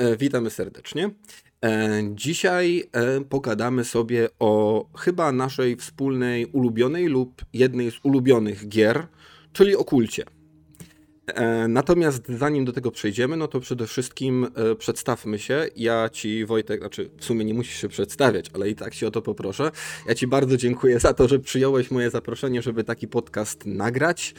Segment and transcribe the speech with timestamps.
[0.00, 1.10] E, witamy serdecznie.
[1.64, 9.06] E, dzisiaj e, pogadamy sobie o chyba naszej wspólnej ulubionej lub jednej z ulubionych gier,
[9.52, 10.24] czyli o kulcie.
[11.68, 14.46] Natomiast zanim do tego przejdziemy, no to przede wszystkim
[14.78, 15.66] przedstawmy się.
[15.76, 19.10] Ja ci, Wojtek, znaczy w sumie nie musisz się przedstawiać, ale i tak ci o
[19.10, 19.70] to poproszę.
[20.06, 24.34] Ja ci bardzo dziękuję za to, że przyjąłeś moje zaproszenie, żeby taki podcast nagrać.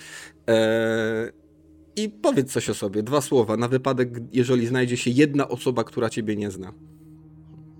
[1.95, 6.09] I powiedz coś o sobie, dwa słowa, na wypadek, jeżeli znajdzie się jedna osoba, która
[6.09, 6.73] ciebie nie zna.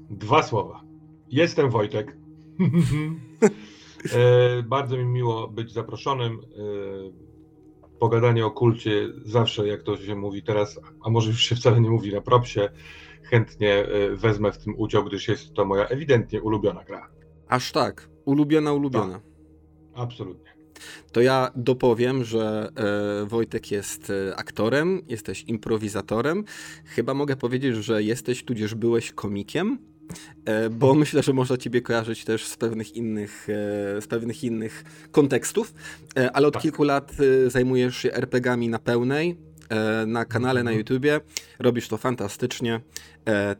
[0.10, 0.84] Dwa słowa.
[1.30, 2.18] Jestem Wojtek.
[4.14, 6.34] e, bardzo mi miło być zaproszonym.
[6.34, 11.82] E, pogadanie o kulcie zawsze, jak to się mówi teraz, a może już się wcale
[11.82, 12.70] nie mówi na propsie,
[13.24, 17.10] chętnie e, wezmę w tym udział, gdyż jest to moja ewidentnie ulubiona gra.
[17.48, 18.10] Aż tak.
[18.26, 19.14] Ulubiona, ulubiona.
[19.14, 19.24] Tak.
[19.94, 20.61] Absolutnie
[21.12, 26.44] to ja dopowiem, że e, Wojtek jest e, aktorem, jesteś improwizatorem.
[26.86, 29.78] Chyba mogę powiedzieć, że jesteś tudzież byłeś komikiem.
[30.46, 33.48] E, bo myślę, że można ciebie kojarzyć też z pewnych innych,
[34.00, 35.74] z pewnych innych kontekstów,
[36.34, 36.64] ale od tak.
[36.64, 37.12] kilku lat
[37.48, 39.38] zajmujesz się RPGami na pełnej,
[40.08, 40.78] na kanale na mhm.
[40.78, 41.22] YouTubie.
[41.60, 42.82] Robisz to fantastycznie.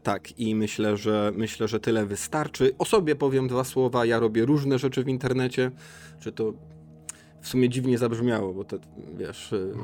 [0.02, 2.74] tak, i myślę, że myślę, że tyle wystarczy.
[2.78, 4.06] O sobie powiem dwa słowa.
[4.06, 5.70] Ja robię różne rzeczy w internecie.
[6.20, 6.52] Czy to
[7.42, 8.76] w sumie dziwnie zabrzmiało, bo to
[9.16, 9.52] wiesz.
[9.52, 9.74] Y,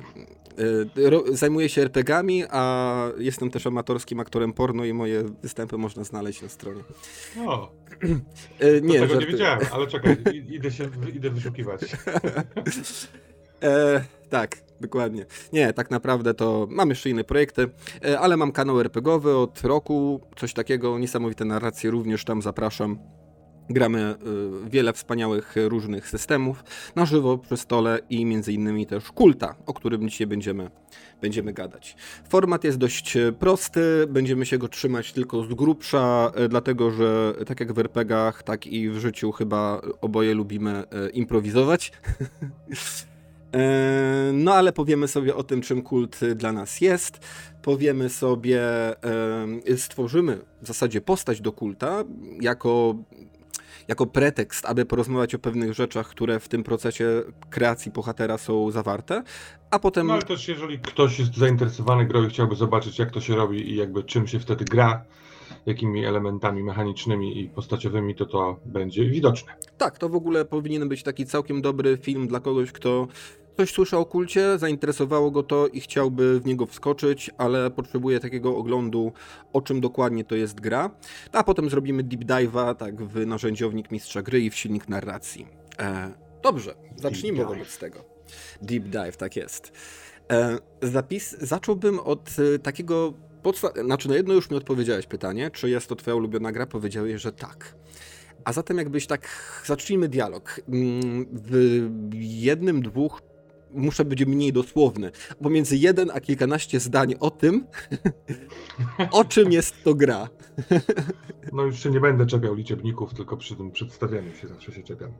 [0.98, 6.42] y, zajmuję się RPGami, a jestem też amatorskim aktorem porno i moje występy można znaleźć
[6.42, 6.82] na stronie.
[7.46, 7.72] O,
[8.62, 10.16] y, nie, tego nie wiedziałem, ale czekaj,
[10.56, 11.80] idę się idę wyszukiwać.
[13.62, 15.26] E, tak, dokładnie.
[15.52, 17.68] Nie, tak naprawdę to mam jeszcze inne projekty,
[18.04, 22.98] e, ale mam kanał RPGowy od roku, coś takiego, niesamowite narracje również tam zapraszam.
[23.70, 24.14] Gramy
[24.66, 26.64] y, wiele wspaniałych różnych systemów
[26.96, 30.70] na żywo przy stole i między innymi też kulta, o którym dzisiaj będziemy,
[31.20, 31.96] będziemy gadać.
[32.28, 37.60] Format jest dość prosty, będziemy się go trzymać tylko z grubsza, y, dlatego że tak
[37.60, 41.92] jak w RPGach, tak i w życiu chyba oboje lubimy y, improwizować.
[43.54, 47.18] E, no ale powiemy sobie o tym, czym kult dla nas jest.
[47.62, 48.60] Powiemy sobie,
[49.76, 52.04] stworzymy w zasadzie postać do kulta
[52.40, 52.96] jako
[53.88, 59.22] jako pretekst, aby porozmawiać o pewnych rzeczach, które w tym procesie kreacji bohatera są zawarte,
[59.70, 60.06] a potem...
[60.06, 63.70] No ale też jeżeli ktoś jest zainteresowany grą i chciałby zobaczyć, jak to się robi
[63.70, 65.04] i jakby czym się wtedy gra,
[65.66, 69.52] jakimi elementami mechanicznymi i postaciowymi, to to będzie widoczne.
[69.78, 73.08] Tak, to w ogóle powinien być taki całkiem dobry film dla kogoś, kto
[73.58, 78.56] Ktoś słyszał o kulcie, zainteresowało go to i chciałby w niego wskoczyć, ale potrzebuje takiego
[78.56, 79.12] oglądu,
[79.52, 80.90] o czym dokładnie to jest gra.
[81.32, 85.46] A potem zrobimy deep dive'a tak, w narzędziownik mistrza gry i w silnik narracji.
[85.78, 86.10] E,
[86.42, 88.04] dobrze, zacznijmy wobec tego.
[88.62, 89.72] Deep dive, tak jest.
[90.30, 95.70] E, zapis zacząłbym od e, takiego podsta- znaczy na jedno już mi odpowiedziałeś pytanie, czy
[95.70, 96.66] jest to twoja ulubiona gra?
[96.66, 97.74] Powiedziałeś, że tak.
[98.44, 99.28] A zatem jakbyś tak,
[99.66, 100.60] zacznijmy dialog.
[100.68, 103.22] Mm, w jednym, dwóch
[103.74, 105.10] muszę być mniej dosłowny.
[105.42, 107.66] Pomiędzy jeden a kilkanaście zdań o tym,
[109.10, 110.28] o czym jest to gra.
[111.52, 115.10] no już się nie będę czepiał liczebników, tylko przy tym przedstawianiu się zawsze się czepiam.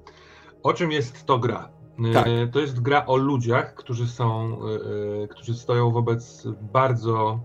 [0.63, 1.71] O czym jest to gra?
[2.05, 2.29] E, tak.
[2.53, 7.41] To jest gra o ludziach, którzy są, e, e, którzy stoją wobec bardzo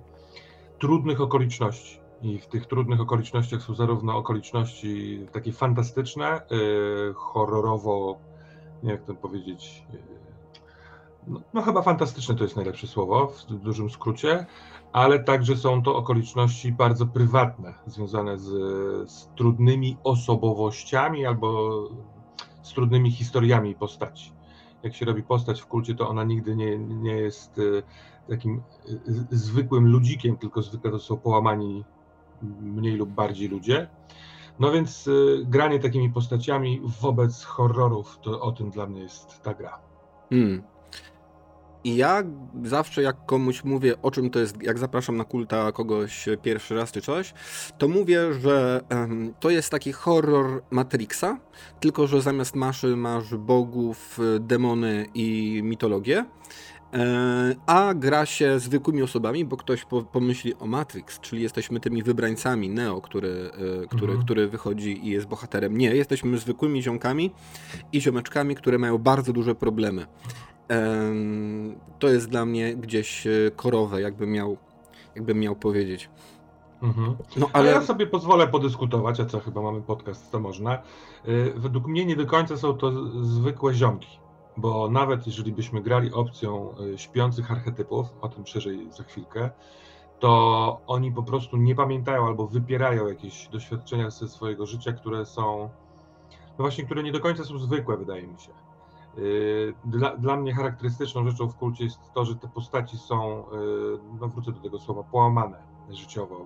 [0.79, 1.99] trudnych okoliczności.
[2.21, 6.41] I w tych trudnych okolicznościach są zarówno okoliczności takie fantastyczne,
[7.15, 8.19] horrorowo,
[8.83, 9.83] nie jak to powiedzieć,
[11.27, 14.45] no, no, chyba fantastyczne to jest najlepsze słowo w dużym skrócie,
[14.93, 18.49] ale także są to okoliczności bardzo prywatne, związane z,
[19.11, 21.69] z trudnymi osobowościami albo
[22.61, 24.33] z trudnymi historiami postaci.
[24.83, 27.61] Jak się robi postać w kulcie, to ona nigdy nie, nie jest e,
[28.29, 28.91] takim e,
[29.31, 31.83] zwykłym ludzikiem, tylko zwykle to są połamani
[32.61, 33.89] mniej lub bardziej ludzie.
[34.59, 39.53] No więc e, granie takimi postaciami wobec horrorów, to o tym dla mnie jest ta
[39.53, 39.79] gra.
[40.29, 40.63] Hmm.
[41.83, 42.23] I ja
[42.63, 46.91] zawsze jak komuś mówię o czym to jest, jak zapraszam na kulta kogoś pierwszy raz
[46.91, 47.33] czy coś,
[47.77, 51.37] to mówię, że um, to jest taki horror Matrixa,
[51.79, 56.25] tylko że zamiast maszy masz bogów, demony i mitologię.
[56.93, 62.69] E, a gra się zwykłymi osobami, bo ktoś pomyśli o Matrix, czyli jesteśmy tymi wybrańcami
[62.69, 63.51] Neo, który,
[63.83, 64.21] e, który, mhm.
[64.23, 65.77] który wychodzi i jest bohaterem.
[65.77, 67.31] Nie, jesteśmy zwykłymi ziomkami
[67.91, 70.05] i ziomeczkami, które mają bardzo duże problemy
[71.99, 74.57] to jest dla mnie gdzieś e, korowe, jakbym miał,
[75.15, 76.09] jakbym miał powiedzieć.
[76.81, 77.15] Mhm.
[77.37, 77.71] No, ale...
[77.71, 80.73] ja sobie pozwolę podyskutować, a co chyba mamy podcast, to można.
[80.73, 80.81] E,
[81.55, 82.91] według mnie nie do końca są to
[83.23, 84.19] zwykłe ziomki,
[84.57, 89.49] bo nawet jeżeli byśmy grali opcją e, śpiących archetypów, o tym szerzej za chwilkę,
[90.19, 95.69] to oni po prostu nie pamiętają albo wypierają jakieś doświadczenia ze swojego życia, które są,
[96.29, 98.62] no właśnie, które nie do końca są zwykłe, wydaje mi się.
[99.17, 103.43] Y, dla, dla mnie charakterystyczną rzeczą w kulcie jest to, że te postaci są, y,
[104.21, 105.57] no wrócę do tego słowa, połamane
[105.89, 106.45] życiowo.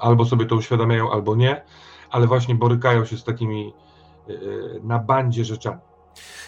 [0.00, 1.64] Albo sobie to uświadamiają, albo nie,
[2.10, 3.74] ale właśnie borykają się z takimi
[4.28, 5.80] y, na bandzie rzeczami.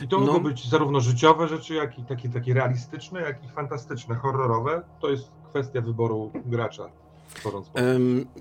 [0.01, 0.27] I to no.
[0.27, 4.83] mogą być zarówno życiowe rzeczy, jak i takie, takie realistyczne, jak i fantastyczne, horrorowe.
[5.01, 7.04] To jest kwestia wyboru gracza.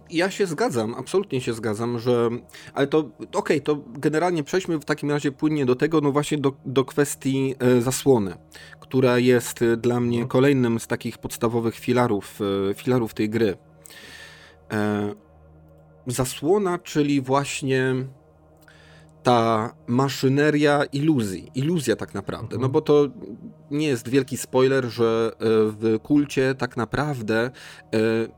[0.10, 2.30] Ja się zgadzam, absolutnie się zgadzam, że.
[2.74, 6.38] Ale to okej, okay, to generalnie przejdźmy w takim razie płynnie do tego, no właśnie
[6.38, 8.36] do, do kwestii e, zasłony,
[8.80, 10.30] która jest e, dla mnie mhm.
[10.30, 12.40] kolejnym z takich podstawowych filarów,
[12.70, 13.58] e, filarów tej gry.
[16.08, 17.96] Zasłona, czyli właśnie
[19.24, 23.08] ta maszyneria iluzji, iluzja tak naprawdę, no bo to
[23.72, 27.50] nie jest wielki spoiler, że e, w kulcie tak naprawdę e,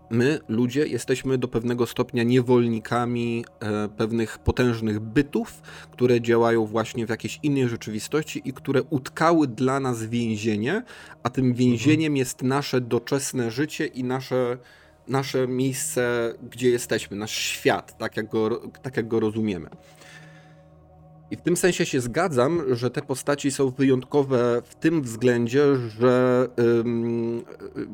[0.09, 5.61] my, ludzie, jesteśmy do pewnego stopnia niewolnikami e, pewnych potężnych bytów,
[5.91, 10.83] które działają właśnie w jakiejś innej rzeczywistości i które utkały dla nas więzienie,
[11.23, 14.57] a tym więzieniem jest nasze doczesne życie i nasze
[15.07, 19.69] nasze miejsce, gdzie jesteśmy, nasz świat, tak jak go, tak jak go rozumiemy.
[21.31, 25.63] I w tym sensie się zgadzam, że te postaci są wyjątkowe w tym względzie,
[25.99, 27.43] że ym,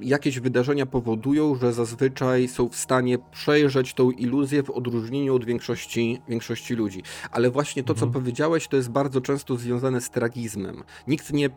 [0.02, 6.22] jakieś wydarzenia powodują, że zazwyczaj są w stanie przejrzeć tą iluzję w odróżnieniu od większości,
[6.30, 7.04] większości ludzi.
[7.32, 8.12] Ale właśnie to, mhm.
[8.12, 10.84] co powiedziałeś, to jest bardzo często związane z tragizmem.
[11.08, 11.50] Nikt nie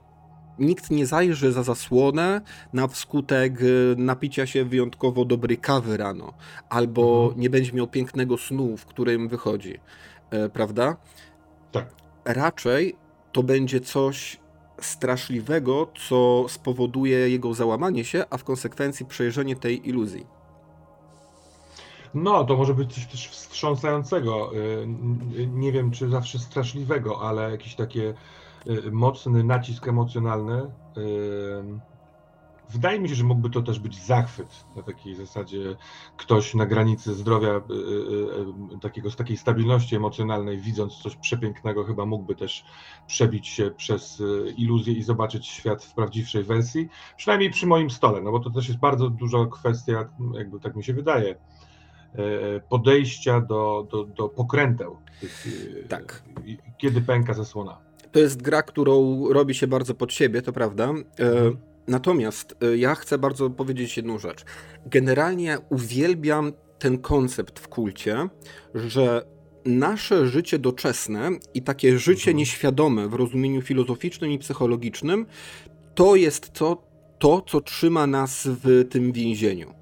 [0.59, 2.41] nikt nie zajrzy za zasłonę
[2.73, 6.33] na wskutek y, napicia się wyjątkowo dobrej kawy rano,
[6.69, 7.41] albo mhm.
[7.41, 9.81] nie będzie miał pięknego snu, w którym wychodzi,
[10.31, 10.97] e, prawda?
[11.75, 11.95] Tak.
[12.25, 12.97] Raczej
[13.33, 14.41] to będzie coś
[14.81, 20.27] straszliwego, co spowoduje jego załamanie się, a w konsekwencji przejrzenie tej iluzji.
[22.15, 24.57] No, to może być coś też wstrząsającego.
[24.57, 24.87] Y,
[25.47, 28.15] nie wiem, czy zawsze straszliwego, ale jakiś taki y,
[28.93, 30.71] mocny nacisk emocjonalny y,
[32.71, 35.77] Wydaje mi się, że mógłby to też być zachwyt na takiej zasadzie
[36.17, 41.85] ktoś na granicy zdrowia, y, y, y, takiego, z takiej stabilności emocjonalnej, widząc coś przepięknego,
[41.85, 42.65] chyba mógłby też
[43.07, 44.23] przebić się przez
[44.57, 48.69] iluzję i zobaczyć świat w prawdziwszej wersji, przynajmniej przy moim stole, no bo to też
[48.69, 51.37] jest bardzo duża kwestia, jakby tak mi się wydaje,
[52.69, 54.97] podejścia do, do, do pokręteł,
[55.89, 56.23] tak.
[56.79, 57.79] kiedy pęka zasłona.
[58.13, 60.85] To jest gra, którą robi się bardzo pod siebie, to prawda.
[60.85, 61.74] Mhm.
[61.89, 64.45] Natomiast y, ja chcę bardzo powiedzieć jedną rzecz.
[64.87, 68.29] Generalnie uwielbiam ten koncept w kulcie,
[68.75, 69.27] że
[69.65, 72.37] nasze życie doczesne i takie życie mhm.
[72.37, 75.27] nieświadome w rozumieniu filozoficznym i psychologicznym
[75.95, 76.87] to jest to,
[77.19, 79.75] to, co trzyma nas w tym więzieniu.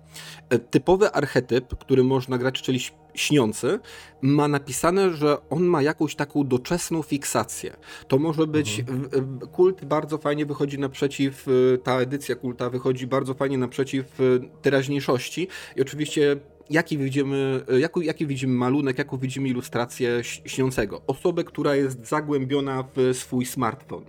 [0.48, 2.80] E, typowy archetyp, który można grać, czyli
[3.14, 3.80] śniący,
[4.22, 7.76] ma napisane, że on ma jakąś taką doczesną fiksację.
[8.08, 8.80] To może być.
[8.80, 9.38] Mhm.
[9.38, 15.48] Kult bardzo fajnie wychodzi naprzeciw, y, ta edycja kulta wychodzi bardzo fajnie naprzeciw y, teraźniejszości.
[15.76, 16.36] I oczywiście
[16.70, 21.02] jaki widzimy, y, jaki, jaki widzimy malunek, jaką widzimy ilustrację śniącego.
[21.06, 24.04] Osobę, która jest zagłębiona w swój smartfon.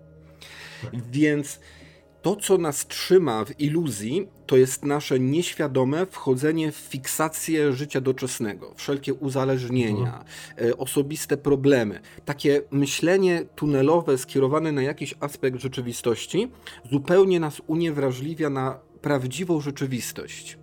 [1.12, 1.60] Więc
[2.24, 8.74] to, co nas trzyma w iluzji, to jest nasze nieświadome wchodzenie w fiksację życia doczesnego,
[8.76, 10.74] wszelkie uzależnienia, mhm.
[10.78, 12.00] osobiste problemy.
[12.26, 16.52] Takie myślenie tunelowe skierowane na jakiś aspekt rzeczywistości
[16.92, 20.58] zupełnie nas uniewrażliwia na prawdziwą rzeczywistość.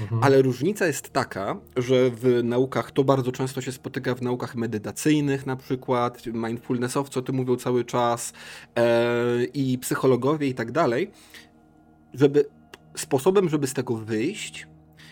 [0.00, 0.24] Mhm.
[0.24, 5.46] Ale różnica jest taka, że w naukach, to bardzo często się spotyka w naukach medytacyjnych
[5.46, 8.32] na przykład, mindfulnessowcy o tym mówią cały czas
[8.76, 11.10] e, i psychologowie i tak dalej,
[12.14, 12.44] żeby
[12.96, 14.66] sposobem, żeby z tego wyjść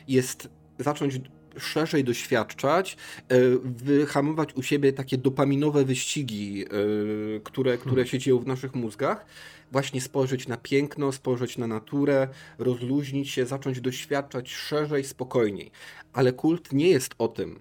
[0.08, 1.20] jest zacząć
[1.58, 2.96] szerzej doświadczać,
[3.28, 8.06] e, wyhamować u siebie takie dopaminowe wyścigi, e, które, które hmm.
[8.06, 9.26] się dzieją w naszych mózgach,
[9.72, 15.70] właśnie spojrzeć na piękno, spojrzeć na naturę, rozluźnić się, zacząć doświadczać szerzej, spokojniej.
[16.12, 17.60] Ale kult nie jest o tym,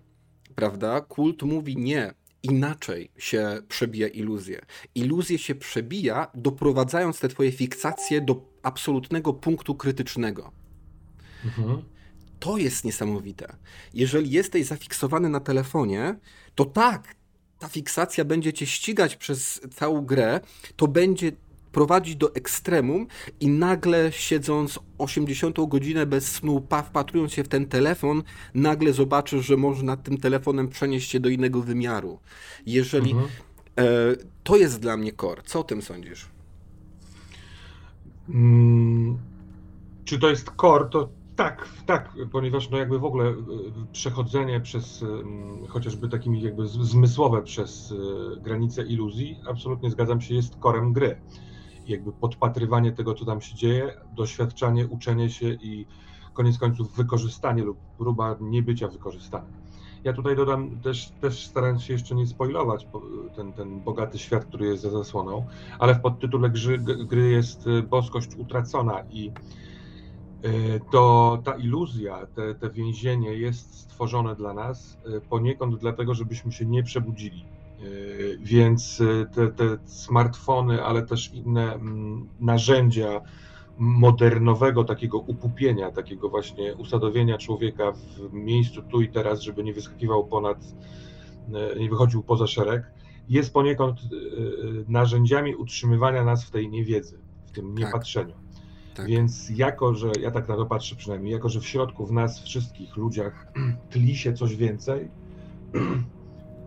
[0.55, 1.01] prawda?
[1.01, 2.13] Kult mówi nie.
[2.43, 4.62] Inaczej się przebija iluzję.
[4.95, 10.51] Iluzję się przebija, doprowadzając te twoje fiksacje do absolutnego punktu krytycznego.
[11.45, 11.81] Mhm.
[12.39, 13.55] To jest niesamowite.
[13.93, 16.15] Jeżeli jesteś zafiksowany na telefonie,
[16.55, 17.15] to tak,
[17.59, 20.39] ta fiksacja będzie cię ścigać przez całą grę,
[20.75, 21.31] to będzie
[21.75, 23.08] prowadzić do ekstremum
[23.39, 29.58] i nagle siedząc 80 godzinę bez snu, wpatrując się w ten telefon, nagle zobaczysz, że
[29.58, 32.20] można tym telefonem przenieść się do innego wymiaru.
[32.65, 33.29] Jeżeli mhm.
[33.77, 33.84] e,
[34.44, 36.29] to jest dla mnie core, co o tym sądzisz?
[38.27, 39.17] Hmm,
[40.05, 43.34] czy to jest core, to Tak, tak, ponieważ no jakby w ogóle
[43.91, 45.05] przechodzenie przez
[45.67, 47.94] chociażby takimi jakby zmysłowe przez
[48.41, 51.17] granice iluzji, absolutnie zgadzam się, jest korem gry.
[51.85, 55.85] Jakby podpatrywanie tego, co tam się dzieje, doświadczanie, uczenie się i
[56.33, 59.53] koniec końców wykorzystanie lub próba niebycia wykorzystanym.
[60.03, 62.87] Ja tutaj dodam też, też starając się jeszcze nie spoilować
[63.35, 65.45] ten, ten bogaty świat, który jest za zasłoną,
[65.79, 69.31] ale w podtytule gry, gry jest y, boskość utracona i
[70.45, 76.51] y, to ta iluzja, te, te więzienie jest stworzone dla nas y, poniekąd dlatego, żebyśmy
[76.51, 77.54] się nie przebudzili.
[78.39, 79.01] Więc
[79.34, 83.22] te, te smartfony, ale też inne mm, narzędzia,
[83.77, 90.27] modernowego takiego upupienia, takiego właśnie usadowienia człowieka w miejscu tu i teraz, żeby nie wyskakiwał
[90.27, 90.58] ponad,
[91.53, 92.91] e, nie wychodził poza szereg,
[93.29, 94.03] jest poniekąd e,
[94.88, 97.86] narzędziami utrzymywania nas w tej niewiedzy, w tym tak.
[97.86, 98.34] niepatrzeniu.
[98.34, 98.46] Tak.
[98.96, 99.08] Tak.
[99.08, 102.44] Więc jako, że ja tak na to patrzę przynajmniej, jako, że w środku w nas
[102.44, 103.48] wszystkich ludziach
[103.91, 105.10] tli się coś więcej,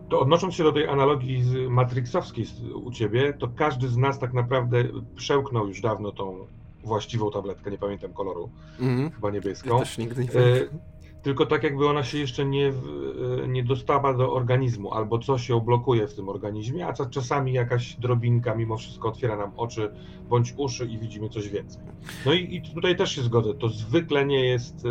[0.09, 4.83] to odnosząc się do tej analogii matrixowskiej u ciebie, to każdy z nas tak naprawdę
[5.15, 6.47] przełknął już dawno tą
[6.83, 8.49] właściwą tabletkę, nie pamiętam koloru,
[8.79, 9.11] mm.
[9.11, 9.73] chyba niebieską.
[9.73, 10.67] Ja też nigdy nie e,
[11.21, 12.67] tylko tak jakby ona się jeszcze nie,
[13.43, 17.95] e, nie dostała do organizmu, albo coś ją blokuje w tym organizmie, a czasami jakaś
[17.95, 19.91] drobinka mimo wszystko otwiera nam oczy
[20.29, 21.81] bądź uszy i widzimy coś więcej.
[22.25, 24.89] No i, i tutaj też się zgodzę, to zwykle nie jest e,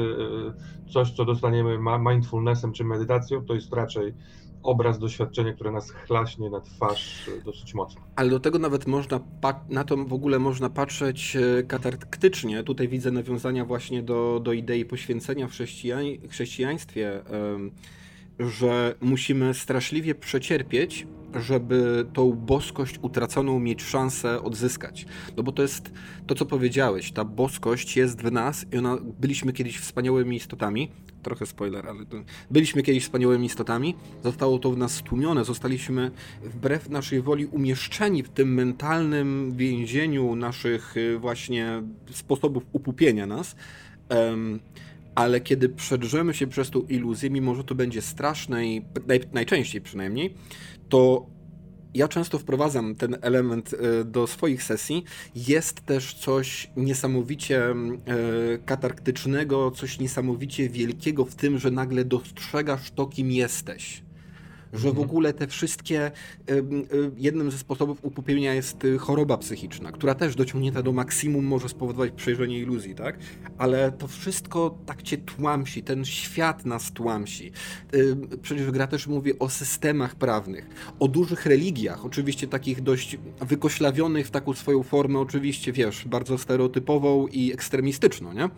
[0.92, 4.14] coś, co dostaniemy mindfulnessem czy medytacją, to jest raczej
[4.62, 8.00] obraz, doświadczenie, które nas chlaśnie na twarz e, dosyć mocno.
[8.16, 9.20] Ale do tego nawet można,
[9.68, 12.62] na to w ogóle można patrzeć e, katarktycznie.
[12.62, 17.22] Tutaj widzę nawiązania właśnie do, do idei poświęcenia w chrześcijań, chrześcijaństwie,
[18.38, 25.06] że musimy straszliwie przecierpieć, żeby tą boskość utraconą mieć szansę odzyskać.
[25.36, 25.90] No bo to jest
[26.26, 30.90] to, co powiedziałeś, ta boskość jest w nas i ona, byliśmy kiedyś wspaniałymi istotami,
[31.22, 32.16] trochę spoiler, ale to,
[32.50, 33.94] byliśmy kiedyś wspaniałymi istotami,
[34.24, 36.10] zostało to w nas stłumione, zostaliśmy
[36.42, 43.56] wbrew naszej woli umieszczeni w tym mentalnym więzieniu naszych y, właśnie sposobów upupienia nas.
[44.10, 44.60] Um,
[45.14, 49.80] ale kiedy przedrzemy się przez tą iluzję, mimo że to będzie straszne i naj, najczęściej
[49.80, 50.34] przynajmniej,
[50.88, 51.26] to
[51.94, 55.04] ja często wprowadzam ten element e, do swoich sesji.
[55.34, 57.74] Jest też coś niesamowicie e,
[58.64, 64.07] katarktycznego, coś niesamowicie wielkiego w tym, że nagle dostrzegasz to, kim jesteś
[64.72, 66.10] że w ogóle te wszystkie,
[67.16, 72.12] jednym ze sposobów upupienia jest y, choroba psychiczna, która też dociągnięta do maksimum może spowodować
[72.12, 73.18] przejrzenie iluzji, tak?
[73.58, 77.52] Ale to wszystko tak cię tłamsi, ten świat nas tłamsi.
[78.42, 80.68] Przecież gra też mówi o systemach prawnych,
[81.00, 87.26] o dużych religiach, oczywiście takich dość wykoślawionych w taką swoją formę, oczywiście, wiesz, bardzo stereotypową
[87.26, 88.48] i ekstremistyczną, nie?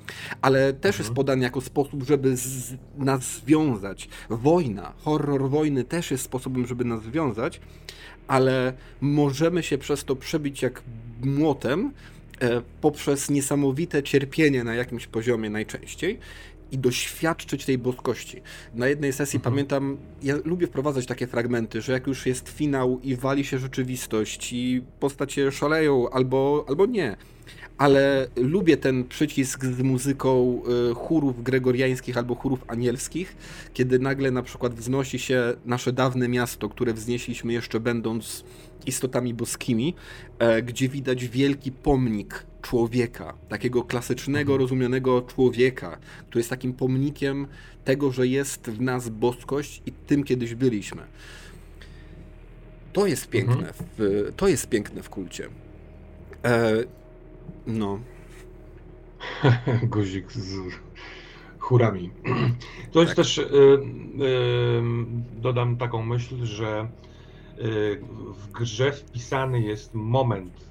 [0.43, 1.05] Ale też mhm.
[1.05, 4.09] jest podany jako sposób, żeby z nas związać.
[4.31, 7.61] Wojna, horror wojny też też jest sposobem, żeby nas związać,
[8.29, 10.83] ale możemy się przez to przebić jak
[11.23, 11.93] młotem
[12.41, 16.19] e, poprzez niesamowite cierpienie na jakimś poziomie najczęściej
[16.73, 18.43] i doświadczyć tej boskości.
[18.75, 19.53] Na jednej sesji mhm.
[19.53, 24.53] pamiętam, ja lubię wprowadzać takie fragmenty, że jak już jest finał i wali się rzeczywistość
[24.53, 27.17] i postacie szaleją albo, albo nie,
[27.81, 33.37] ale lubię ten przycisk z muzyką y, chórów gregoriańskich albo chórów anielskich,
[33.75, 38.45] kiedy nagle na przykład wznosi się nasze dawne miasto, które wznieśliśmy jeszcze będąc
[38.87, 39.95] istotami boskimi,
[40.39, 44.61] e, gdzie widać wielki pomnik człowieka, takiego klasycznego, mhm.
[44.61, 47.47] rozumianego człowieka, który jest takim pomnikiem
[47.85, 51.03] tego, że jest w nas boskość i tym kiedyś byliśmy.
[52.93, 53.75] To jest piękne, mhm.
[53.99, 55.49] w, to jest piękne w kulcie.
[57.67, 57.99] No.
[59.83, 60.75] Guzik z
[61.59, 62.11] chórami.
[62.93, 63.17] To jest tak.
[63.17, 63.83] też, y, y,
[65.41, 66.89] dodam taką myśl, że
[67.59, 68.01] y,
[68.35, 70.69] w grze wpisany jest moment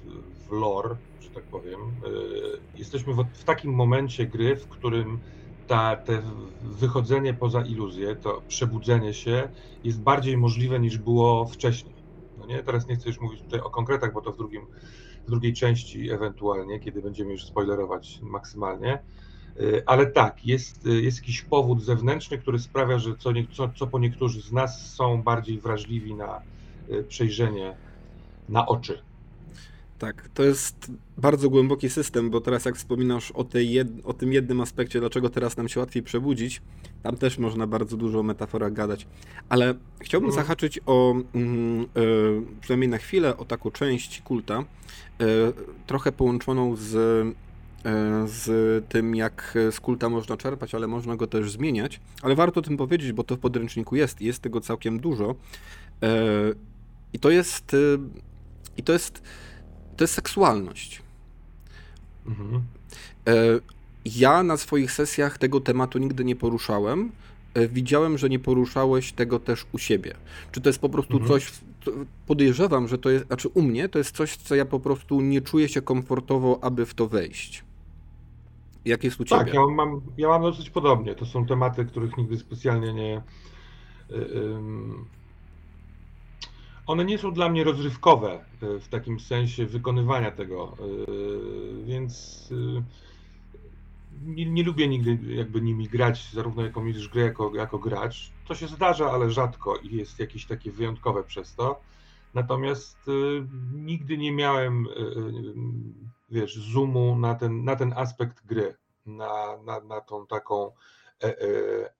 [0.48, 1.80] w lore, że tak powiem.
[2.74, 5.18] Jesteśmy w, w takim momencie gry, w którym
[5.66, 6.22] ta, te
[6.62, 9.48] wychodzenie poza iluzję, to przebudzenie się
[9.84, 11.94] jest bardziej możliwe niż było wcześniej.
[12.38, 12.62] No nie?
[12.62, 14.66] Teraz nie chcę już mówić tutaj o konkretach, bo to w drugim
[15.30, 18.98] drugiej części ewentualnie, kiedy będziemy już spoilerować maksymalnie.
[19.60, 23.68] Y, ale tak, jest, y, jest jakiś powód zewnętrzny, który sprawia, że co, nie, co,
[23.76, 26.42] co po niektórzy z nas są bardziej wrażliwi na
[26.90, 27.76] y, przejrzenie
[28.48, 29.02] na oczy.
[29.98, 33.88] Tak, to jest bardzo głęboki system, bo teraz jak wspominasz o, tej jed...
[34.04, 36.62] o tym jednym aspekcie, dlaczego teraz nam się łatwiej przebudzić,
[37.02, 39.06] tam też można bardzo dużo o metaforach gadać.
[39.48, 40.44] Ale chciałbym mhm.
[40.44, 41.86] zahaczyć o, mm,
[42.60, 44.64] przynajmniej na chwilę, o taką część kulta,
[45.86, 46.90] trochę połączoną z
[48.26, 52.00] z tym, jak z kulta można czerpać, ale można go też zmieniać.
[52.22, 55.34] Ale warto o tym powiedzieć, bo to w podręczniku jest i jest tego całkiem dużo.
[57.12, 57.76] I to jest.
[58.76, 59.22] I to jest.
[59.96, 61.02] To jest seksualność.
[62.26, 62.62] Mhm.
[64.04, 67.12] Ja na swoich sesjach tego tematu nigdy nie poruszałem.
[67.54, 70.14] Widziałem, że nie poruszałeś tego też u siebie.
[70.52, 71.28] Czy to jest po prostu mhm.
[71.28, 71.52] coś,
[72.26, 75.40] podejrzewam, że to jest, znaczy u mnie to jest coś, co ja po prostu nie
[75.40, 77.64] czuję się komfortowo, aby w to wejść.
[78.84, 79.52] Jak jest u tak, ciebie?
[79.52, 81.14] Tak, ja mam, ja mam dosyć podobnie.
[81.14, 83.22] To są tematy, których nigdy specjalnie nie.
[86.86, 92.82] one nie są dla mnie rozrywkowe y, w takim sensie wykonywania tego, y, więc y,
[94.20, 98.32] nie, nie, lubię nigdy jakby nimi grać, zarówno jako mistrz gry, jako, jako gracz.
[98.48, 101.80] To się zdarza, ale rzadko i jest jakieś takie wyjątkowe przez to.
[102.34, 105.54] Natomiast y, nigdy nie miałem, y, y,
[106.30, 108.74] wiesz, zoomu na ten, na ten aspekt gry,
[109.06, 110.72] na, na, na tą taką
[111.22, 111.44] e, e,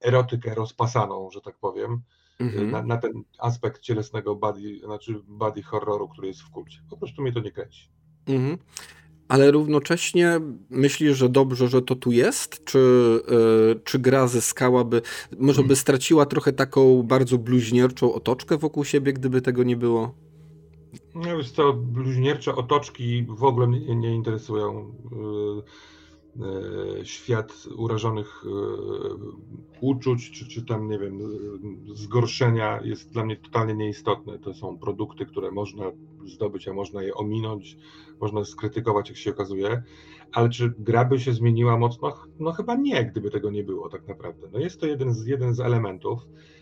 [0.01, 2.01] erotykę rozpasaną, że tak powiem,
[2.39, 2.71] mhm.
[2.71, 6.79] na, na, ten aspekt cielesnego body, znaczy body horroru, który jest w kulcie.
[6.89, 7.89] Po prostu mnie to nie kręci.
[8.27, 8.57] Mhm
[9.31, 12.65] ale równocześnie myślisz, że dobrze, że to tu jest?
[12.65, 12.79] Czy,
[13.31, 15.01] yy, czy gra zyskałaby,
[15.39, 20.13] może by straciła trochę taką bardzo bluźnierczą otoczkę wokół siebie, gdyby tego nie było?
[21.15, 24.91] No to bluźniercze otoczki w ogóle mnie nie interesują.
[25.11, 25.63] Yy
[27.03, 28.49] świat urażonych e,
[29.81, 31.19] uczuć, czy, czy tam, nie wiem,
[31.93, 34.39] zgorszenia jest dla mnie totalnie nieistotne.
[34.39, 35.91] To są produkty, które można
[36.25, 37.77] zdobyć, a można je ominąć,
[38.21, 39.83] można skrytykować, jak się okazuje.
[40.31, 42.13] Ale czy gra by się zmieniła mocno?
[42.39, 44.47] No chyba nie, gdyby tego nie było tak naprawdę.
[44.53, 46.19] No jest to jeden z, jeden z elementów.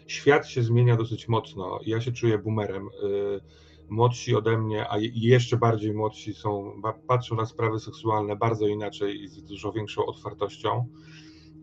[0.07, 1.79] Świat się zmienia dosyć mocno.
[1.85, 2.89] Ja się czuję boomerem.
[3.03, 3.41] Yy,
[3.89, 9.27] młodsi ode mnie, a jeszcze bardziej młodsi są, patrzą na sprawy seksualne bardzo inaczej i
[9.27, 10.85] z dużo większą otwartością.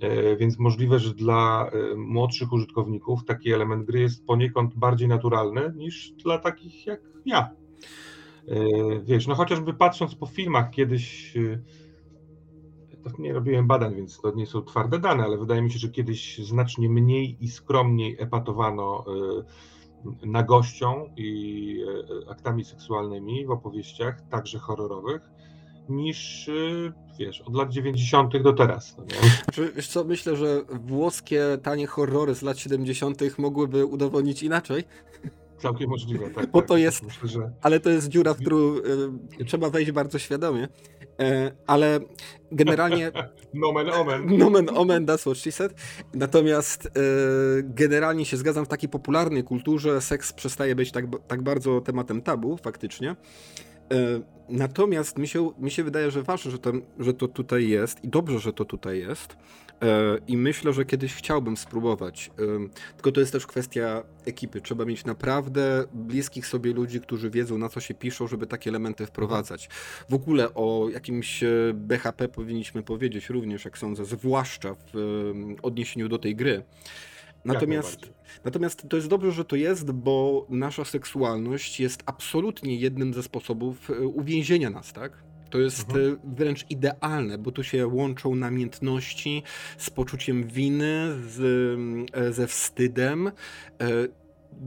[0.01, 5.73] E, więc możliwe, że dla e, młodszych użytkowników taki element gry jest poniekąd bardziej naturalny
[5.77, 7.51] niż dla takich jak ja.
[8.49, 8.65] E,
[9.05, 11.35] wiesz, no chociażby patrząc po filmach, kiedyś
[13.19, 16.39] nie robiłem badań, więc to nie są twarde dane, ale wydaje mi się, że kiedyś
[16.39, 19.05] znacznie mniej i skromniej epatowano
[20.27, 21.85] nagością i
[22.27, 25.31] e, aktami seksualnymi w opowieściach, także horrorowych,
[25.89, 26.53] niż e,
[27.19, 28.43] wiesz, od lat 90.
[28.43, 28.97] do teraz.
[28.99, 29.05] No
[29.77, 33.39] wiesz co, myślę, że włoskie tanie horrory z lat 70.
[33.39, 34.85] mogłyby udowodnić inaczej.
[35.59, 36.51] Całkiem możliwe, tak.
[36.51, 37.51] Bo tak, to jest, myślę, że...
[37.63, 38.57] ale to jest dziura, w którą
[39.41, 40.69] y, trzeba wejść bardzo świadomie.
[41.21, 42.01] E, ale
[42.53, 43.13] generalnie...
[43.55, 44.27] nomen omen.
[44.39, 45.75] Nomen omen, that's what she said.
[46.15, 46.91] Natomiast e,
[47.63, 52.57] generalnie się zgadzam, w takiej popularnej kulturze seks przestaje być tak, tak bardzo tematem tabu,
[52.57, 53.11] faktycznie.
[53.11, 53.97] E,
[54.49, 58.09] natomiast mi się, mi się wydaje, że ważne, że to, że to tutaj jest i
[58.09, 59.37] dobrze, że to tutaj jest.
[59.83, 62.31] E, I myślę, że kiedyś chciałbym spróbować.
[62.97, 64.61] Tylko to jest też kwestia ekipy.
[64.61, 69.07] Trzeba mieć naprawdę bliskich sobie ludzi, którzy wiedzą, na co się piszą, żeby takie elementy
[69.07, 69.69] wprowadzać.
[70.09, 74.97] W ogóle o jakimś e, BHP powinniśmy powiedzieć również, jak sądzę, zwłaszcza w
[75.63, 76.63] odniesieniu do tej gry.
[77.45, 78.01] Natomiast,
[78.45, 83.91] natomiast to jest dobrze, że to jest, bo nasza seksualność jest absolutnie jednym ze sposobów
[83.91, 85.26] e, uwięzienia nas, tak?
[85.51, 86.13] To jest mhm.
[86.13, 89.43] E, wręcz idealne, bo tu się łączą namiętności
[89.79, 91.41] z poczuciem winy, z,
[92.13, 93.31] e, ze wstydem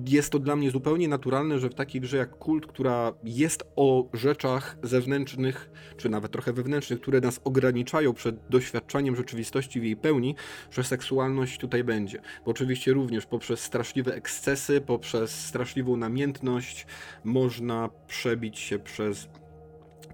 [0.06, 4.10] jest to dla mnie zupełnie naturalne, że w takiej grze jak Kult, która jest o
[4.14, 10.36] rzeczach zewnętrznych, czy nawet trochę wewnętrznych, które nas ograniczają przed doświadczaniem rzeczywistości w jej pełni,
[10.72, 12.22] że seksualność tutaj będzie.
[12.46, 16.86] Bo oczywiście również poprzez straszliwe ekscesy, poprzez straszliwą namiętność
[17.24, 19.28] można przebić się przez,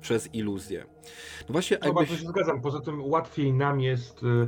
[0.05, 0.85] przez iluzję.
[1.49, 2.19] No właśnie, no, jakbyś...
[2.19, 2.61] się zgadzam.
[2.61, 4.47] Poza tym łatwiej nam jest y,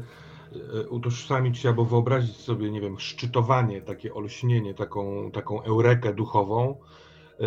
[0.55, 6.75] E, utożsamić się albo wyobrazić sobie, nie wiem, szczytowanie, takie olśnienie, taką, taką eurekę duchową,
[7.39, 7.45] e,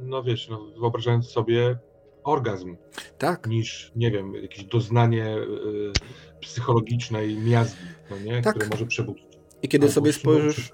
[0.00, 1.78] no wiesz, no, wyobrażając sobie
[2.24, 2.76] orgazm,
[3.18, 3.46] tak.
[3.46, 5.36] niż, nie wiem, jakieś doznanie
[6.40, 8.42] psychologicznej miazgi, no nie?
[8.42, 8.54] Tak.
[8.54, 9.26] które może przebudzić.
[9.62, 10.72] I kiedy sobie spojrzysz,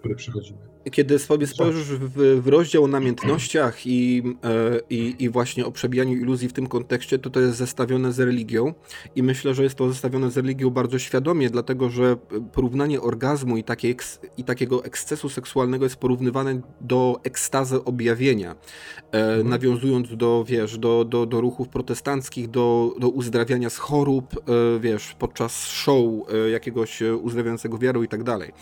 [0.93, 6.17] kiedy sobie spojrzysz w, w rozdział o namiętnościach i, e, i, i właśnie o przebijaniu
[6.17, 8.75] iluzji w tym kontekście, to to jest zestawione z religią
[9.17, 12.17] i myślę, że jest to zestawione z religią bardzo świadomie, dlatego że
[12.53, 13.97] porównanie orgazmu i, takiej,
[14.37, 18.55] i takiego ekscesu seksualnego jest porównywane do ekstazy objawienia, e,
[19.13, 19.49] mhm.
[19.49, 25.17] nawiązując do, wiesz, do, do, do ruchów protestanckich, do, do uzdrawiania z chorób, e, wiesz,
[25.19, 26.01] podczas show
[26.53, 28.53] jakiegoś uzdrawiającego wiarą i tak dalej.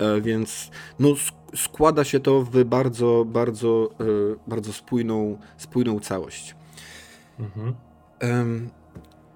[0.00, 1.08] E, więc no,
[1.56, 4.04] składa się to w bardzo, bardzo, e,
[4.46, 6.56] bardzo spójną, spójną całość.
[7.38, 7.74] Mhm.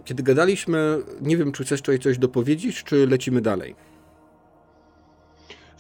[0.04, 3.74] kiedy gadaliśmy, nie wiem, czy chcesz tutaj coś dopowiedzieć, czy lecimy dalej?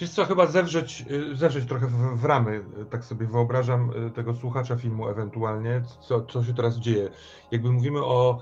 [0.00, 4.34] Wiesz co, chyba zewrzeć, y, zewrzeć trochę w, w ramy, tak sobie wyobrażam y, tego
[4.34, 7.10] słuchacza filmu ewentualnie, co, co się teraz dzieje.
[7.50, 8.38] Jakby mówimy o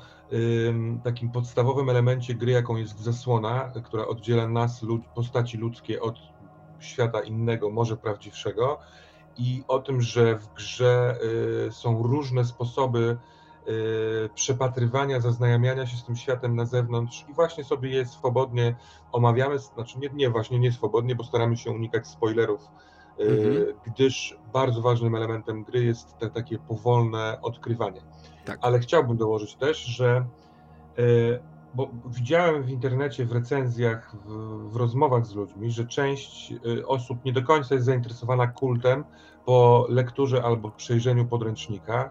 [1.05, 6.32] takim podstawowym elemencie gry, jaką jest zasłona, która oddziela nas, lud, postaci ludzkie od
[6.85, 8.79] świata innego, może prawdziwszego
[9.37, 11.17] i o tym, że w grze
[11.69, 13.17] y, są różne sposoby
[13.69, 18.77] Y, przepatrywania, zaznajamiania się z tym światem na zewnątrz i właśnie sobie je swobodnie
[19.13, 22.61] omawiamy, znaczy nie, nie właśnie nie swobodnie, bo staramy się unikać spoilerów,
[23.21, 23.67] y, mhm.
[23.87, 28.01] gdyż bardzo ważnym elementem gry jest te takie powolne odkrywanie.
[28.45, 28.59] Tak.
[28.63, 30.25] Ale chciałbym dołożyć też, że
[31.75, 34.29] bo widziałem w internecie, w recenzjach, w,
[34.73, 36.55] w, rozmowach z ludźmi, że część
[36.87, 39.05] osób nie do końca jest zainteresowana kultem
[39.45, 42.11] po lekturze albo przejrzeniu podręcznika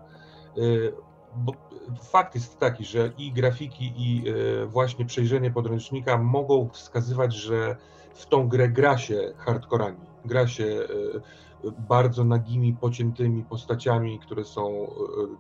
[1.36, 1.54] bo
[2.02, 7.76] fakt jest taki, że i grafiki, i e, właśnie przejrzenie podręcznika mogą wskazywać, że
[8.14, 10.88] w tą grę gra się hardkorami, gra się
[11.90, 14.88] bardzo nagimi, pociętymi postaciami, które są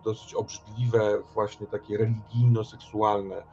[0.04, 3.44] dosyć obrzydliwe, właśnie takie religijno-seksualne.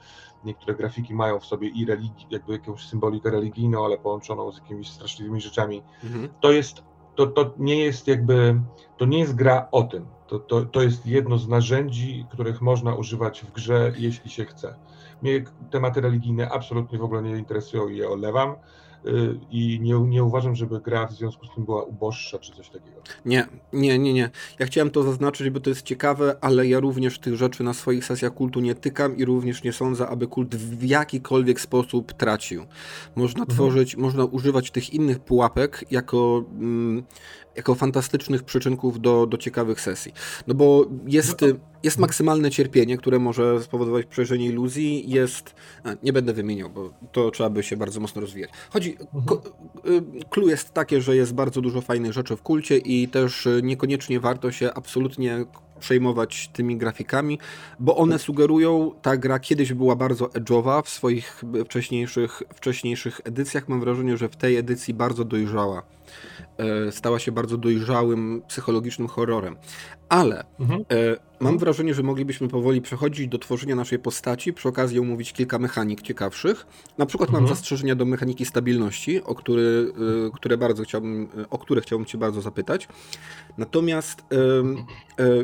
[0.44, 4.90] Niektóre grafiki mają w sobie i religi- jakby jakąś symbolikę religijną, ale połączoną z jakimiś
[4.90, 5.82] straszliwymi rzeczami.
[6.04, 6.28] Mhm.
[6.40, 6.82] To jest,
[7.14, 8.60] to, to nie jest jakby,
[8.96, 12.94] to nie jest gra o tym to, to, to jest jedno z narzędzi, których można
[12.94, 14.74] używać w grze, jeśli się chce.
[15.22, 18.54] Mnie tematy religijne absolutnie w ogóle nie interesują i je olewam.
[19.06, 22.68] Y, I nie, nie uważam, żeby gra w związku z tym była uboższa czy coś
[22.68, 22.96] takiego.
[23.24, 24.30] Nie, nie, nie, nie.
[24.58, 28.04] Ja chciałem to zaznaczyć, bo to jest ciekawe, ale ja również tych rzeczy na swoich
[28.04, 32.66] sesjach kultu nie tykam i również nie sądzę, aby kult w jakikolwiek sposób tracił.
[33.16, 33.56] Można mhm.
[33.56, 36.44] tworzyć, można używać tych innych pułapek jako.
[36.58, 37.02] Mm,
[37.56, 40.12] jako fantastycznych przyczynków do, do ciekawych sesji.
[40.46, 41.48] No bo jest, no
[41.82, 45.54] jest maksymalne cierpienie, które może spowodować przejrzenie iluzji, jest...
[45.84, 48.50] A, nie będę wymieniał, bo to trzeba by się bardzo mocno rozwijać.
[48.70, 48.96] Chodzi...
[49.14, 49.40] Mhm.
[49.86, 54.20] Y, clue jest takie, że jest bardzo dużo fajnych rzeczy w kulcie i też niekoniecznie
[54.20, 55.44] warto się absolutnie
[55.78, 57.38] przejmować tymi grafikami,
[57.78, 63.68] bo one sugerują, ta gra kiedyś była bardzo edge'owa w swoich wcześniejszych, wcześniejszych edycjach.
[63.68, 65.82] Mam wrażenie, że w tej edycji bardzo dojrzała.
[66.58, 69.56] E, stała się bardzo dojrzałym psychologicznym horrorem.
[70.08, 70.80] Ale mhm.
[70.80, 75.58] e, mam wrażenie, że moglibyśmy powoli przechodzić do tworzenia naszej postaci, przy okazji omówić kilka
[75.58, 76.66] mechanik ciekawszych.
[76.98, 77.44] Na przykład mhm.
[77.44, 79.92] mam zastrzeżenia do mechaniki stabilności, o, który,
[80.26, 82.88] e, które bardzo chciałbym, o które chciałbym Cię bardzo zapytać.
[83.58, 84.22] Natomiast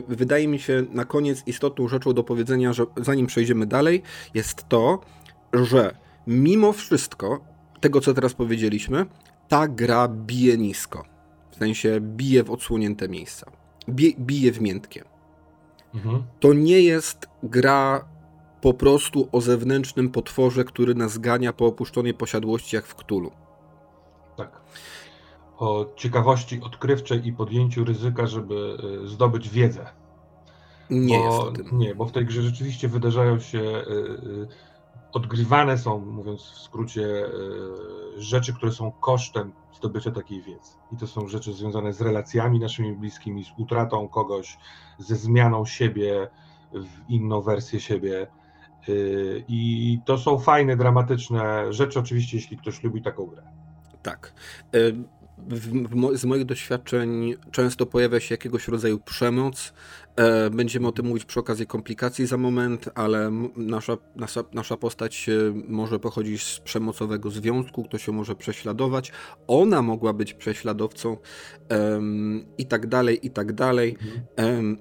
[0.08, 4.02] wydaje mi się na koniec istotną rzeczą do powiedzenia, że zanim przejdziemy dalej,
[4.34, 5.00] jest to,
[5.52, 5.94] że
[6.26, 7.40] mimo wszystko
[7.80, 9.06] tego, co teraz powiedzieliśmy,
[9.48, 11.04] ta gra bije nisko.
[11.50, 13.50] W sensie bije w odsłonięte miejsca.
[13.88, 15.04] Bije, bije w miętkie.
[15.94, 16.22] Mhm.
[16.40, 18.04] To nie jest gra
[18.60, 23.30] po prostu o zewnętrznym potworze, który nas gania po opuszczonej posiadłości jak w Ktulu.
[25.58, 29.86] O ciekawości odkrywczej i podjęciu ryzyka, żeby y, zdobyć wiedzę.
[30.90, 31.78] Nie bo, jest o tym.
[31.78, 34.48] Nie, bo w tej grze rzeczywiście wydarzają się y, y,
[35.12, 37.26] odgrywane są, mówiąc w skrócie,
[38.16, 40.70] rzeczy, które są kosztem zdobycia takiej wiedzy.
[40.92, 44.58] I to są rzeczy związane z relacjami naszymi bliskimi, z utratą kogoś,
[44.98, 46.28] ze zmianą siebie
[46.72, 48.26] w inną wersję siebie.
[49.48, 53.42] I to są fajne, dramatyczne rzeczy, oczywiście, jeśli ktoś lubi taką grę.
[54.04, 54.34] Tak.
[55.38, 59.72] E, w, z moich doświadczeń często pojawia się jakiegoś rodzaju przemoc.
[60.16, 65.30] E, będziemy o tym mówić przy okazji komplikacji za moment, ale nasza, nasza, nasza postać
[65.68, 69.12] może pochodzić z przemocowego związku, ktoś się może prześladować.
[69.46, 71.16] Ona mogła być prześladowcą
[72.58, 73.96] i tak dalej, i tak dalej.
[74.36, 74.76] Mhm.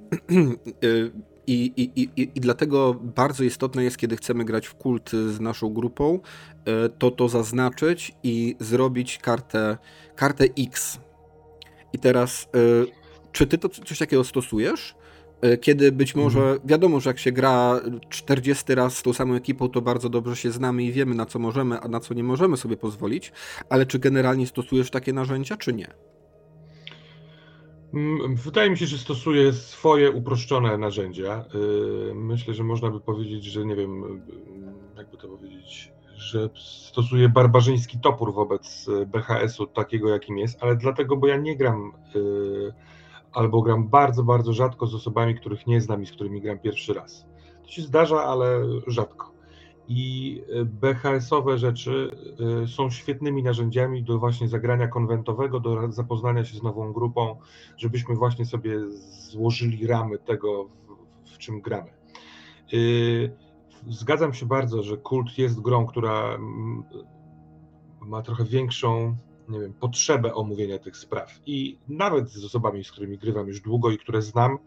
[1.47, 5.73] I, i, i, I dlatego bardzo istotne jest, kiedy chcemy grać w kult z naszą
[5.73, 6.19] grupą,
[6.65, 9.77] e, to to zaznaczyć i zrobić kartę,
[10.15, 10.99] kartę X.
[11.93, 12.85] I teraz, e,
[13.31, 14.95] czy ty to coś takiego stosujesz?
[15.41, 16.59] E, kiedy być może, mhm.
[16.65, 20.51] wiadomo, że jak się gra 40 raz z tą samą ekipą, to bardzo dobrze się
[20.51, 23.31] znamy i wiemy, na co możemy, a na co nie możemy sobie pozwolić,
[23.69, 25.93] ale czy generalnie stosujesz takie narzędzia, czy nie?
[28.35, 31.45] Wydaje mi się, że stosuje swoje uproszczone narzędzia.
[32.09, 37.29] Y, myślę, że można by powiedzieć, że nie wiem, y, jakby to powiedzieć, że stosuje
[37.29, 41.91] barbarzyński topór wobec y, BHS-u takiego, jakim jest, ale dlatego, bo ja nie gram
[43.33, 46.93] albo gram bardzo, bardzo rzadko z osobami, których nie znam i z którymi gram pierwszy
[46.93, 47.25] raz.
[47.63, 49.32] To się zdarza, ale rzadko.
[49.87, 52.11] I e, BHS-owe rzeczy
[52.63, 57.35] e, są świetnymi narzędziami do właśnie zagrania konwentowego, do zapoznania się z nową grupą,
[57.77, 58.79] żebyśmy właśnie sobie
[59.29, 60.69] złożyli ramy tego,
[61.25, 61.89] w, czym gramy.
[61.89, 62.77] E,
[63.89, 66.37] zgadzam się bardzo, że kult jest grą, która
[68.01, 69.15] ma trochę większą
[69.49, 71.39] nie wiem, potrzebę omówienia tych spraw.
[71.45, 74.57] I nawet z osobami, z którymi grywam już długo i które znam,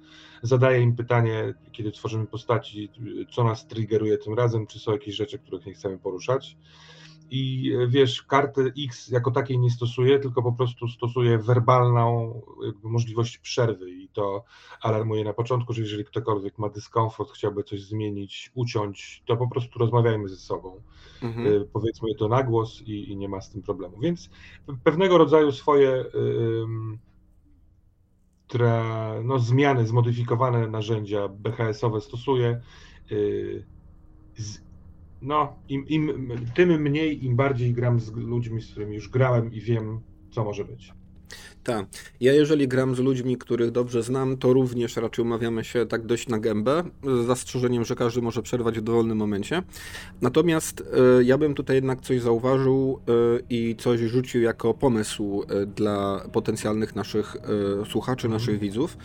[0.43, 2.89] zadaję im pytanie, kiedy tworzymy postaci,
[3.31, 6.57] co nas triggeruje tym razem, czy są jakieś rzeczy, których nie chcemy poruszać
[7.31, 12.41] i wiesz, karty X jako takiej nie stosuję, tylko po prostu stosuję werbalną
[12.83, 14.45] możliwość przerwy i to
[14.83, 19.79] alarmuję na początku, że jeżeli ktokolwiek ma dyskomfort, chciałby coś zmienić, uciąć, to po prostu
[19.79, 20.83] rozmawiajmy ze sobą.
[21.23, 21.47] Mhm.
[21.47, 23.99] Y, powiedzmy to na głos i, i, nie ma z tym problemu.
[24.01, 24.31] Więc
[24.85, 26.05] pewnego rodzaju swoje
[29.25, 32.61] no, zmiany, zmodyfikowane narzędzia BHS-owe stosuję.
[33.13, 33.67] Y,
[35.27, 39.61] no, im, im, tym mniej, im bardziej gram z ludźmi, z którymi już grałem i
[39.61, 40.93] wiem, co może być.
[41.67, 41.87] Tak.
[42.21, 46.29] Ja jeżeli gram z ludźmi, których dobrze znam, to również raczej umawiamy się tak dość
[46.29, 49.63] na gębę, z zastrzeżeniem, że każdy może przerwać w dowolnym momencie.
[50.21, 53.01] Natomiast y, ja bym tutaj jednak coś zauważył
[53.39, 57.37] y, i coś rzucił jako pomysł y, dla potencjalnych naszych
[57.91, 58.61] słuchaczy, naszych mhm.
[58.61, 58.97] widzów.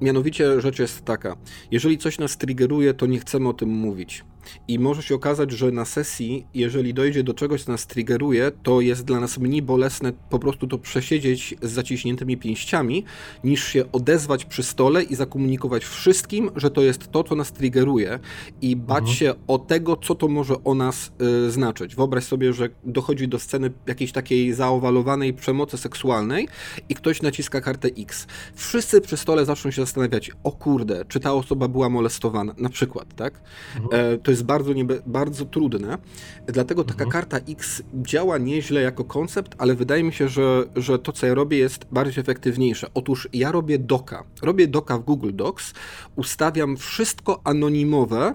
[0.00, 1.36] Mianowicie rzecz jest taka,
[1.70, 4.24] jeżeli coś nas triggeruje, to nie chcemy o tym mówić.
[4.68, 8.80] I może się okazać, że na sesji, jeżeli dojdzie do czegoś, co nas triggeruje, to
[8.80, 13.04] jest dla nas mniej bolesne po prostu to przesiedzieć z zaciśniętymi pięściami,
[13.44, 18.18] niż się odezwać przy stole i zakomunikować wszystkim, że to jest to, co nas triggeruje
[18.62, 19.16] i bać mhm.
[19.16, 21.12] się o tego, co to może o nas
[21.46, 21.96] y, znaczyć.
[21.96, 26.48] Wyobraź sobie, że dochodzi do sceny jakiejś takiej zaowalowanej przemocy seksualnej
[26.88, 28.26] i ktoś naciska kartę X.
[28.54, 33.14] Wszyscy przy stole zaczną się zastanawiać, o kurde, czy ta osoba była molestowana, na przykład,
[33.14, 33.40] tak?
[33.76, 34.14] Mhm.
[34.14, 35.98] E, to jest bardzo, niebe, bardzo trudne.
[36.46, 37.10] Dlatego taka mhm.
[37.10, 41.34] karta X działa nieźle jako koncept, ale wydaje mi się, że, że to, co ja
[41.34, 42.90] robię, jest bardziej efektywniejsze.
[42.94, 44.24] Otóż ja robię doka.
[44.42, 45.74] Robię doka w Google Docs,
[46.16, 48.34] ustawiam wszystko anonimowe,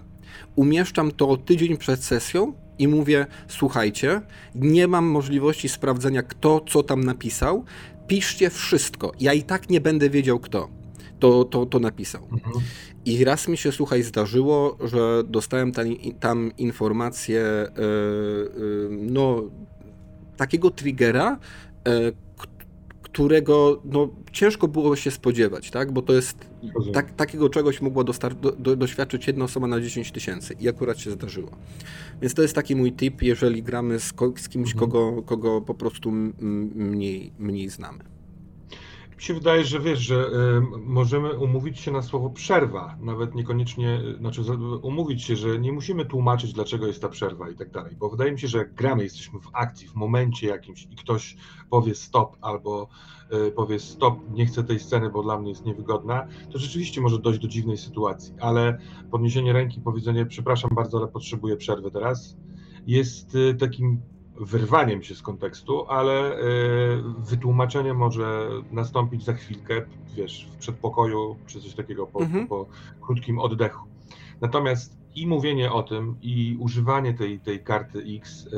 [0.56, 4.22] umieszczam to tydzień przed sesją i mówię: Słuchajcie,
[4.56, 7.64] nie mam możliwości sprawdzenia, kto co tam napisał.
[8.08, 9.12] Piszcie wszystko.
[9.20, 10.82] Ja i tak nie będę wiedział, kto
[11.22, 12.28] to, to, to napisał.
[12.32, 12.66] Mhm.
[13.06, 15.86] I raz mi się, słuchaj, zdarzyło, że dostałem tam,
[16.20, 17.42] tam informację,
[17.78, 17.84] yy,
[18.64, 19.44] yy, no,
[20.38, 21.40] takiego triggera,
[21.86, 22.14] yy,
[23.02, 25.92] którego no, ciężko było się spodziewać, tak?
[25.92, 26.38] Bo to jest
[26.94, 31.00] tak, takiego czegoś mogła dostar- do, do, doświadczyć jedna osoba na 10 tysięcy i akurat
[31.00, 31.52] się zdarzyło.
[32.22, 34.92] Więc to jest taki mój tip, jeżeli gramy z, z kimś, mhm.
[34.92, 38.11] kogo, kogo po prostu mniej, mniej znamy
[39.22, 44.02] mi się wydaje, że wiesz, że y, możemy umówić się na słowo przerwa, nawet niekoniecznie,
[44.20, 44.42] znaczy
[44.82, 48.32] umówić się, że nie musimy tłumaczyć, dlaczego jest ta przerwa i tak dalej, bo wydaje
[48.32, 51.38] mi się, że jak gramy, jesteśmy w akcji, w momencie jakimś i ktoś
[51.70, 52.88] powie stop albo
[53.48, 57.20] y, powie stop, nie chcę tej sceny, bo dla mnie jest niewygodna, to rzeczywiście może
[57.20, 58.78] dojść do dziwnej sytuacji, ale
[59.12, 62.38] podniesienie ręki, powiedzenie przepraszam bardzo, ale potrzebuję przerwy teraz,
[62.88, 64.02] jest y, takim
[64.40, 66.40] wyrwaniem się z kontekstu, ale e,
[67.18, 69.82] wytłumaczenie może nastąpić za chwilkę,
[70.16, 72.48] wiesz, w przedpokoju czy coś takiego po, mhm.
[72.48, 72.66] po
[73.02, 73.88] krótkim oddechu.
[74.42, 78.50] Natomiast i mówienie o tym, i używanie tej, tej karty X e,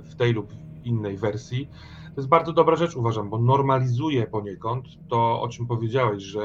[0.00, 0.52] w tej lub
[0.84, 1.68] innej wersji,
[2.14, 6.40] to jest bardzo dobra rzecz, uważam, bo normalizuje poniekąd to, o czym powiedziałeś, że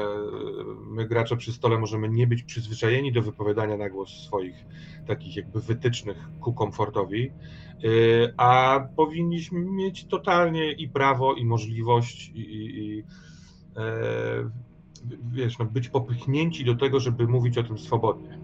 [0.86, 4.64] my gracze przy stole możemy nie być przyzwyczajeni do wypowiadania na głos swoich
[5.06, 7.30] takich jakby wytycznych ku komfortowi,
[7.84, 13.04] Y, a powinniśmy mieć totalnie i prawo, i możliwość, i, i
[13.76, 13.82] e,
[15.32, 18.38] wiesz, no, być popychnięci do tego, żeby mówić o tym swobodnie.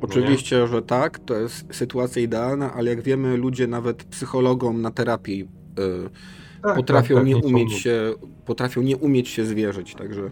[0.00, 5.48] Oczywiście, że tak, to jest sytuacja idealna, ale jak wiemy, ludzie nawet psychologom na terapii
[6.64, 8.14] tak, potrafią tak, tak, nie umieć się,
[8.46, 10.30] potrafią nie umieć się zwierzyć, także.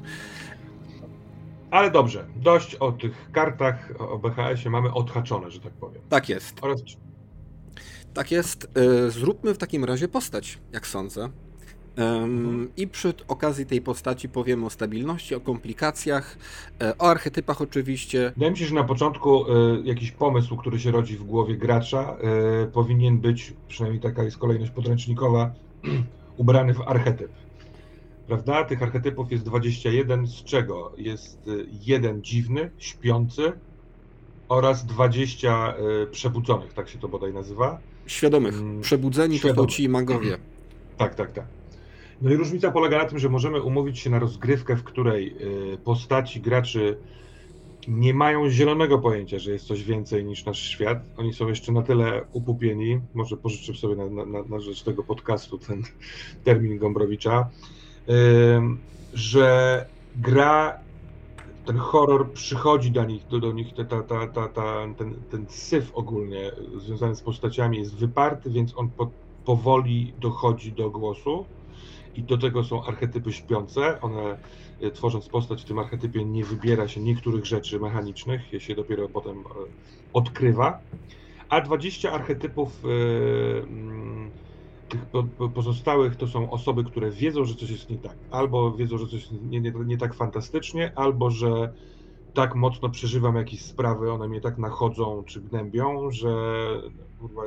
[1.71, 6.03] Ale dobrze, dość o tych kartach, o BHS-ie mamy odhaczone, że tak powiem.
[6.09, 6.59] Tak jest.
[6.63, 6.83] Oraz
[8.15, 8.69] tak jest.
[8.75, 11.29] E, zróbmy w takim razie postać, jak sądzę.
[11.99, 16.39] Um, I przy okazji tej postaci powiemy o stabilności, o komplikacjach,
[16.83, 18.33] e, o archetypach oczywiście.
[18.35, 22.17] Wydaje mi się, że na początku y, jakiś pomysł, który się rodzi w głowie gracza,
[22.65, 25.51] y, powinien być, przynajmniej taka jest kolejność podręcznikowa,
[26.37, 27.33] ubrany w archetyp.
[28.27, 28.65] Prawda?
[28.65, 31.51] Tych archetypów jest 21, z czego jest
[31.87, 33.53] jeden dziwny, śpiący
[34.49, 37.79] oraz 20 y, przebudzonych, tak się to bodaj nazywa.
[38.07, 38.55] Świadomych.
[38.55, 39.69] Mm, Przebudzeni Świadomy.
[39.69, 40.39] to ci magowie.
[40.97, 41.45] Tak, tak, tak.
[42.23, 45.37] No i różnica polega na tym, że możemy umówić się na rozgrywkę, w której
[45.75, 46.97] y, postaci graczy
[47.89, 50.99] nie mają zielonego pojęcia, że jest coś więcej niż nasz świat.
[51.17, 55.59] Oni są jeszcze na tyle upupieni, może pożyczę sobie na, na, na rzecz tego podcastu
[55.59, 55.83] ten
[56.45, 57.51] termin Gombrowicza,
[59.15, 60.79] że gra
[61.65, 65.91] ten horror przychodzi do nich, do, do nich ta, ta, ta, ta, ten, ten syf
[65.95, 69.11] ogólnie związany z postaciami jest wyparty, więc on po,
[69.45, 71.45] powoli dochodzi do głosu
[72.17, 74.01] i do tego są archetypy śpiące.
[74.01, 74.39] One
[74.91, 79.39] tworząc postać w tym archetypie nie wybiera się niektórych rzeczy mechanicznych, je się dopiero potem
[79.39, 79.43] e,
[80.13, 80.81] odkrywa.
[81.49, 82.89] A 20 archetypów e,
[83.63, 84.31] mm,
[84.89, 85.07] tych
[85.55, 88.17] pozostałych to są osoby, które wiedzą, że coś jest nie tak.
[88.31, 91.73] Albo wiedzą, że coś jest nie, nie, nie tak fantastycznie, albo że
[92.35, 96.31] tak mocno przeżywam jakieś sprawy, one mnie tak nachodzą czy gnębią, że
[97.21, 97.43] kurwa,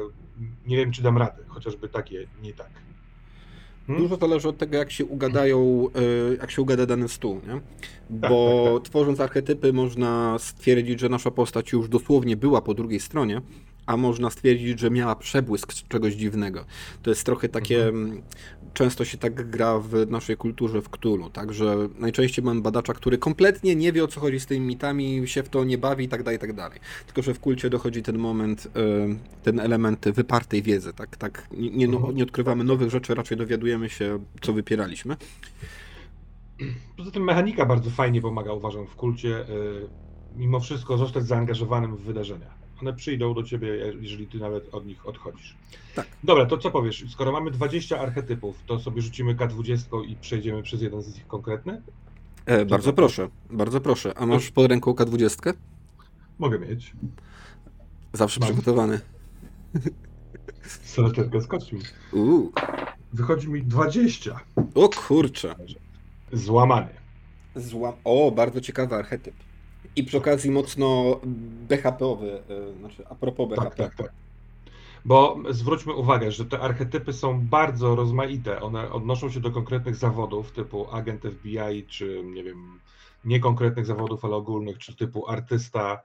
[0.67, 2.69] nie wiem, czy dam radę, chociażby takie nie tak.
[3.87, 4.03] Hmm?
[4.03, 7.53] Dużo zależy od tego, jak się ugadają, e, jak się ugada dany stół, nie?
[7.53, 7.61] Tak,
[8.09, 8.89] Bo tak, tak, tak.
[8.89, 13.41] tworząc archetypy można stwierdzić, że nasza postać już dosłownie była po drugiej stronie,
[13.85, 16.65] a można stwierdzić, że miała przebłysk czegoś dziwnego.
[17.03, 18.21] To jest trochę takie, mhm.
[18.75, 23.75] Często się tak gra w naszej kulturze w Cthulhu, także najczęściej mam badacza, który kompletnie
[23.75, 26.23] nie wie o co chodzi z tymi mitami, się w to nie bawi i tak
[26.23, 26.79] dalej, i tak dalej.
[27.05, 31.87] Tylko, że w kulcie dochodzi ten moment, e, ten element wypartej wiedzy, tak, tak nie,
[31.87, 32.15] no, mhm.
[32.15, 35.17] nie odkrywamy nowych rzeczy, raczej dowiadujemy się, co wypieraliśmy.
[36.97, 39.45] Poza tym mechanika bardzo fajnie pomaga, uważam, w kulcie, e,
[40.35, 42.64] mimo wszystko zostać zaangażowanym w wydarzenia.
[42.81, 43.67] One przyjdą do ciebie,
[43.99, 45.55] jeżeli ty nawet od nich odchodzisz.
[45.95, 46.07] Tak.
[46.23, 47.05] Dobra, to co powiesz?
[47.09, 51.81] Skoro mamy 20 archetypów, to sobie rzucimy K20 i przejdziemy przez jeden z nich konkretny?
[52.45, 52.95] E, bardzo to?
[52.95, 54.13] proszę, bardzo proszę.
[54.17, 55.53] A masz pod ręką K20?
[56.39, 56.93] Mogę mieć.
[58.13, 58.49] Zawsze Mam.
[58.49, 58.99] przygotowany.
[60.83, 61.79] Salaterka z kośćmi.
[63.13, 64.39] Wychodzi mi 20.
[64.75, 65.55] O kurczę.
[66.33, 66.89] Złamany.
[67.55, 67.93] Zła...
[68.03, 69.35] O, bardzo ciekawy archetyp.
[69.95, 71.19] I przy okazji mocno
[71.69, 73.63] BHP-owy, e, znaczy a propos BHP.
[73.63, 74.11] Tak, tak, tak.
[75.05, 78.61] Bo zwróćmy uwagę, że te archetypy są bardzo rozmaite.
[78.61, 82.79] One odnoszą się do konkretnych zawodów typu agent FBI, czy nie wiem,
[83.25, 86.01] niekonkretnych zawodów, ale ogólnych, czy typu artysta,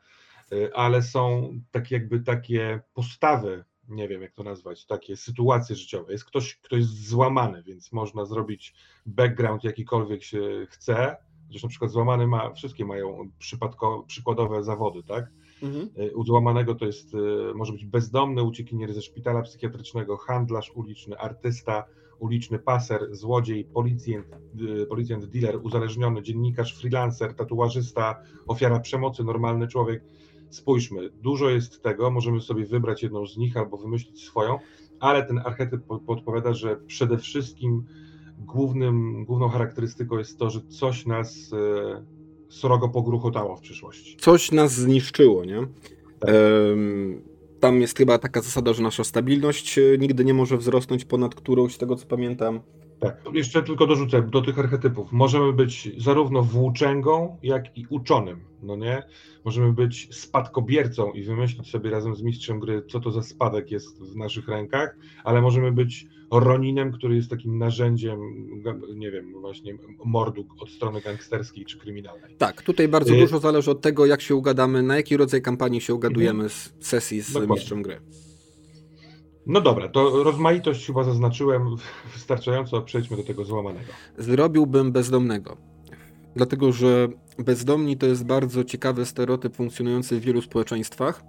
[0.52, 6.12] e, ale są tak jakby takie postawy, nie wiem jak to nazwać, takie sytuacje życiowe.
[6.12, 8.74] Jest ktoś, kto jest złamany, więc można zrobić
[9.06, 11.16] background jakikolwiek się chce,
[11.50, 15.30] Zresztą na przykład złamany ma, wszystkie mają przypadko, przykładowe zawody, tak?
[15.62, 15.90] Mhm.
[15.98, 17.18] Y, u złamanego to jest, y,
[17.54, 21.84] może być bezdomny, uciekinier ze szpitala psychiatrycznego, handlarz uliczny, artysta
[22.18, 24.26] uliczny, paser, złodziej, policjant,
[24.82, 30.04] y, policjant dealer, uzależniony, dziennikarz, freelancer, tatuażysta, ofiara przemocy, normalny człowiek.
[30.50, 34.58] Spójrzmy, dużo jest tego, możemy sobie wybrać jedną z nich albo wymyślić swoją,
[35.00, 37.84] ale ten archetyp podpowiada, że przede wszystkim
[38.46, 42.04] głównym, główną charakterystyką jest to, że coś nas e,
[42.48, 44.16] srogo pogruchotało w przyszłości.
[44.16, 45.66] Coś nas zniszczyło, nie?
[46.20, 46.30] Tak.
[47.60, 51.74] tam jest chyba taka zasada, że nasza stabilność e, nigdy nie może wzrosnąć ponad którąś,
[51.74, 52.60] z tego co pamiętam.
[53.00, 55.12] Tak, jeszcze tylko dorzucę do tych archetypów.
[55.12, 59.02] Możemy być zarówno włóczęgą, jak i uczonym, no nie?
[59.44, 64.02] Możemy być spadkobiercą i wymyślić sobie razem z mistrzem gry, co to za spadek jest
[64.02, 68.20] w naszych rękach, ale możemy być Roninem, który jest takim narzędziem,
[68.94, 72.36] nie wiem, właśnie mordu od strony gangsterskiej czy kryminalnej.
[72.38, 75.80] Tak, tutaj bardzo y dużo zależy od tego, jak się ugadamy, na jaki rodzaj kampanii
[75.80, 76.50] się ugadujemy mhm.
[76.50, 77.54] z sesji z Dokładnie.
[77.54, 78.00] mistrzem gry.
[79.46, 81.76] No dobra, to rozmaitość chyba zaznaczyłem
[82.14, 83.92] wystarczająco, przejdźmy do tego złamanego.
[84.18, 85.56] Zrobiłbym bezdomnego.
[86.36, 91.22] Dlatego, że bezdomni to jest bardzo ciekawy stereotyp funkcjonujący w wielu społeczeństwach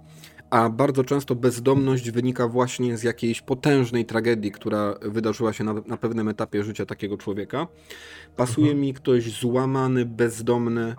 [0.52, 5.96] a bardzo często bezdomność wynika właśnie z jakiejś potężnej tragedii, która wydarzyła się na, na
[5.96, 7.66] pewnym etapie życia takiego człowieka.
[8.36, 8.80] Pasuje mhm.
[8.80, 10.94] mi ktoś złamany, bezdomny,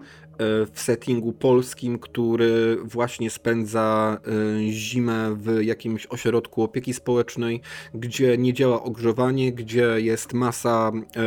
[0.74, 7.62] w settingu polskim, który właśnie spędza e, zimę w jakimś ośrodku opieki społecznej,
[7.94, 11.22] gdzie nie działa ogrzewanie, gdzie jest masa, e,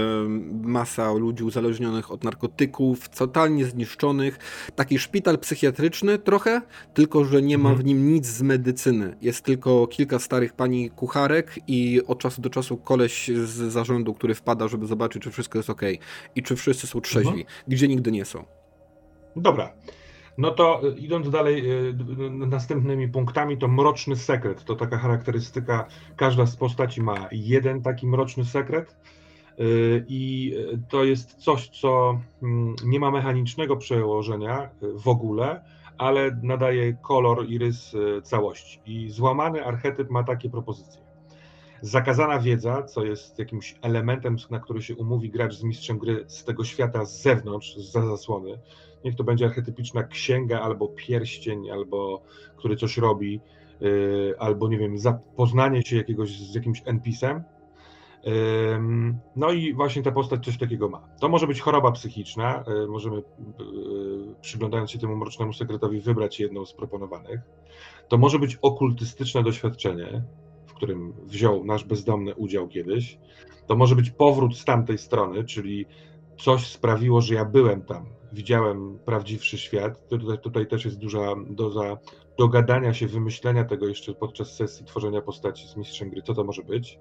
[0.63, 4.39] masa ludzi uzależnionych od narkotyków, totalnie zniszczonych.
[4.77, 6.63] Taki szpital psychiatryczny trochę,
[6.95, 7.87] tylko że nie ma w mhm.
[7.87, 9.17] nim nic z medycyny.
[9.23, 14.35] Jest tylko kilka starych pani kucharek i od czasu do czasu koleś z zarządu, który
[14.35, 15.83] wpada, żeby zobaczyć, czy wszystko jest ok
[16.37, 17.47] i czy wszyscy są trzeźwi, mhm.
[17.69, 18.56] gdzie nigdy nie są.
[19.37, 19.73] Dobra.
[20.39, 21.95] No to y, idąc dalej y,
[22.31, 24.65] następnymi punktami, to mroczny sekret.
[24.65, 25.87] To taka charakterystyka,
[26.17, 28.97] każda z postaci ma jeden taki mroczny sekret.
[29.61, 30.55] Y, I
[30.89, 35.65] to jest coś, co mm, nie ma mechanicznego przełożenia w ogóle,
[35.99, 38.81] ale nadaje kolor i rys całości.
[38.87, 41.07] I złamany archetyp ma takie propozycje.
[41.81, 46.45] Zakazana wiedza, co jest jakimś elementem, na który się umówi gracz z mistrzem gry z
[46.45, 48.59] tego świata z zewnątrz, za zasłony
[49.07, 52.23] niech to będzie archetypiczna księga albo pierścień, albo
[52.57, 53.41] który coś robi,
[53.81, 57.45] yy, albo nie wiem, zapoznanie się jakiegoś z jakimś NPC-em.
[59.37, 61.09] No i właśnie ta postać coś takiego ma.
[61.21, 63.23] To może być choroba psychiczna, e, możemy
[64.41, 67.41] przyglądając się temu mrocznemu sekretowi wybrać jedną z proponowanych.
[68.09, 70.23] To może być okultystyczne doświadczenie,
[70.67, 73.19] w którym wziął nasz bezdomny udział kiedyś.
[73.67, 75.87] To może być powrót z tamtej strony, czyli
[76.39, 80.09] coś sprawiło, że ja byłem tam, widziałem prawdziwszy świat.
[80.09, 81.99] Tutaj, tutaj też jest duża doza
[82.39, 86.63] dogadania się, wymyślenia tego jeszcze podczas sesji tworzenia postaci z mistrzem gry, co to może
[86.63, 86.99] być.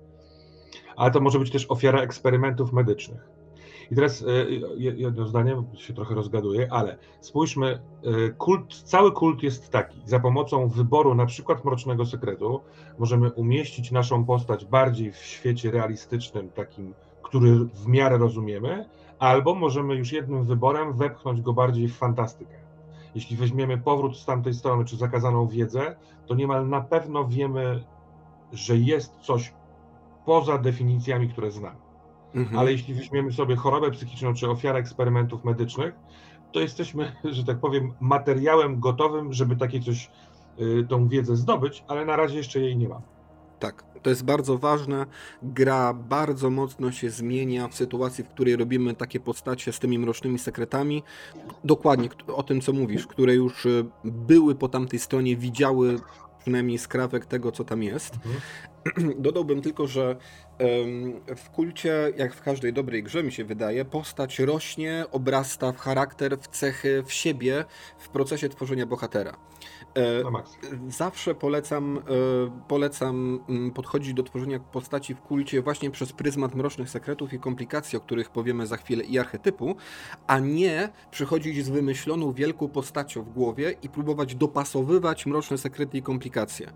[0.96, 3.30] Ale to może być też ofiara eksperymentów medycznych.
[3.92, 4.26] I teraz e,
[4.78, 7.68] jedno zdanie, się trochę rozgaduję, ale spójrzmy,
[8.04, 10.02] e, kult, cały kult jest taki.
[10.06, 12.62] Za pomocą wyboru na przykład Mrocznego Sekretu
[12.98, 18.86] możemy umieścić naszą postać bardziej w świecie realistycznym, takim, który w miarę rozumiemy,
[19.20, 22.56] albo możemy już jednym wyborem wepchnąć go bardziej w fantastykę.
[23.16, 25.96] Jeśli weźmiemy powrót z tamtej strony, czy zakazaną wiedzę,
[26.26, 27.84] to niemal na pewno wiemy,
[28.54, 29.54] że jest coś
[30.26, 31.78] poza definicjami, które znamy.
[32.36, 32.60] Mhm.
[32.60, 35.94] Ale jeśli weźmiemy sobie chorobę psychiczną czy ofiarę eksperymentów medycznych,
[36.52, 40.12] to jesteśmy, że tak powiem, materiałem gotowym, żeby takie coś,
[40.60, 43.02] y, tą wiedzę zdobyć, ale na razie jeszcze jej nie mam.
[43.66, 45.06] Tak, to jest bardzo ważne.
[45.44, 50.40] Gra bardzo mocno się zmienia w sytuacji, w której robimy takie postacie z tymi mrocznymi
[50.40, 51.04] sekretami.
[51.64, 56.00] Dokładnie o tym, co mówisz, które już y, były po tamtej stronie, widziały
[56.40, 58.14] przynajmniej skrawek tego, co tam jest.
[58.16, 59.14] Mhm.
[59.28, 60.16] Dodałbym tylko, że
[61.36, 66.38] w kulcie, jak w każdej dobrej grze, mi się wydaje, postać rośnie, obrasta w charakter,
[66.40, 67.66] w cechy, w siebie
[67.98, 69.36] w procesie tworzenia bohatera.
[69.98, 70.24] E,
[70.90, 72.02] zawsze polecam, e,
[72.68, 77.98] polecam mm, podchodzić do tworzenia postaci w kulcie właśnie przez pryzmat mrocznych sekretów i komplikacji,
[77.98, 79.76] o których powiemy za chwilę, i archetypu,
[80.28, 86.02] a nie przychodzić z wymyśloną wielką postacią w głowie i próbować dopasowywać mroczne sekrety i
[86.02, 86.72] komplikacje.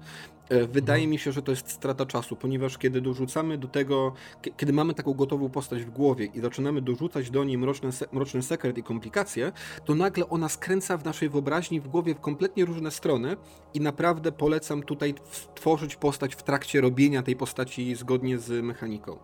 [0.49, 4.13] E, wydaje mi się, że to jest strata czasu, ponieważ kiedy dorzucamy do tego,
[4.57, 8.77] kiedy mamy taką gotową postać w głowie i zaczynamy dorzucać do niej mroczny, mroczny sekret
[8.77, 9.51] i komplikacje,
[9.85, 13.37] to nagle ona skręca w naszej wyobraźni w głowie w kompletnie różne strony
[13.73, 15.13] i naprawdę polecam tutaj
[15.55, 19.19] tworzyć postać w trakcie robienia tej postaci zgodnie z mechaniką.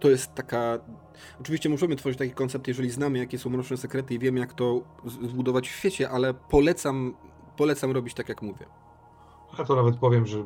[0.00, 0.78] To jest taka.
[1.40, 4.82] Oczywiście możemy tworzyć taki koncept, jeżeli znamy, jakie są mroczne sekrety i wiemy, jak to
[5.28, 7.14] zbudować w świecie, ale polecam,
[7.56, 8.83] polecam robić tak, jak mówię.
[9.58, 10.44] Ja to nawet powiem, że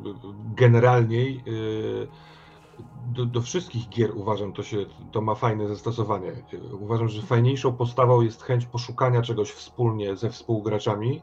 [0.54, 2.09] generalniej yy,
[3.06, 4.76] do, do, wszystkich gier uważam, to, się,
[5.12, 6.32] to ma fajne zastosowanie.
[6.80, 11.22] Uważam, że fajniejszą postawą jest chęć poszukania czegoś wspólnie ze współgraczami,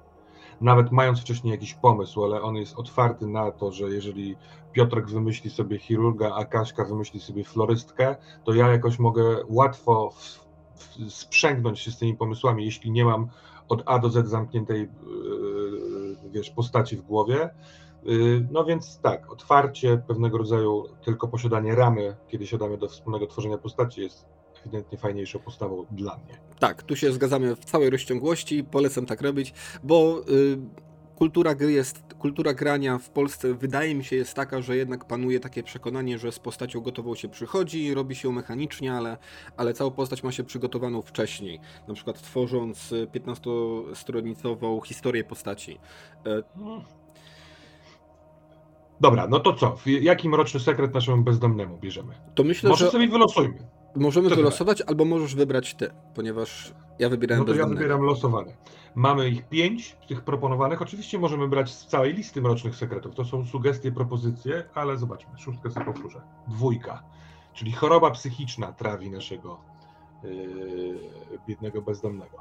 [0.62, 4.36] nawet mając wcześniej jakiś pomysł, ale on jest otwarty na to, że jeżeli
[4.72, 10.46] Piotrek wymyśli sobie chirurga, a Kaśka wymyśli sobie florystkę, to ja jakoś mogę łatwo w,
[10.76, 13.28] w, sprzęgnąć się z tymi pomysłami, jeśli nie mam
[13.70, 14.90] od A do Z zamkniętej yy,
[16.36, 17.50] wiesz, postaci w głowie.
[18.04, 23.58] Yy, no więc tak, otwarcie pewnego rodzaju tylko posiadanie ramy, kiedy siadamy do wspólnego tworzenia
[23.58, 24.26] postaci jest
[24.62, 26.38] ewidentnie fajniejszą postawą dla mnie.
[26.60, 30.58] Tak, tu się zgadzamy w całej rozciągłości, polecam tak robić, bo yy,
[31.16, 35.40] kultura gry jest, kultura grania w Polsce wydaje mi się jest taka, że jednak panuje
[35.40, 39.18] takie przekonanie, że z postacią gotową się przychodzi, robi się mechanicznie, ale,
[39.58, 41.60] ale całą postać ma się przygotowaną wcześniej.
[41.88, 45.80] Na przykład tworząc 15-stronicową historię postaci.
[46.26, 46.44] E,
[49.02, 49.78] Dobra, no to co?
[49.86, 52.14] Jaki mroczny sekret naszemu bezdomnemu bierzemy?
[52.36, 52.92] To myślę, Może że...
[52.92, 53.68] sobie wylosujmy.
[53.96, 58.54] Możemy to wylosować, albo możesz wybrać ty, ponieważ ja wybieram No to ja wybieram losowane.
[58.96, 60.82] Mamy ich pięć, tych proponowanych.
[60.82, 63.16] Oczywiście możemy brać z całej listy mrocznych sekretów.
[63.16, 65.38] To są sugestie, propozycje, ale zobaczmy.
[65.38, 66.22] Szóstkę sobie powtórzę.
[66.48, 67.04] Dwójka,
[67.54, 69.60] czyli choroba psychiczna trawi naszego
[70.24, 71.00] yy,
[71.48, 72.38] biednego bezdomnego.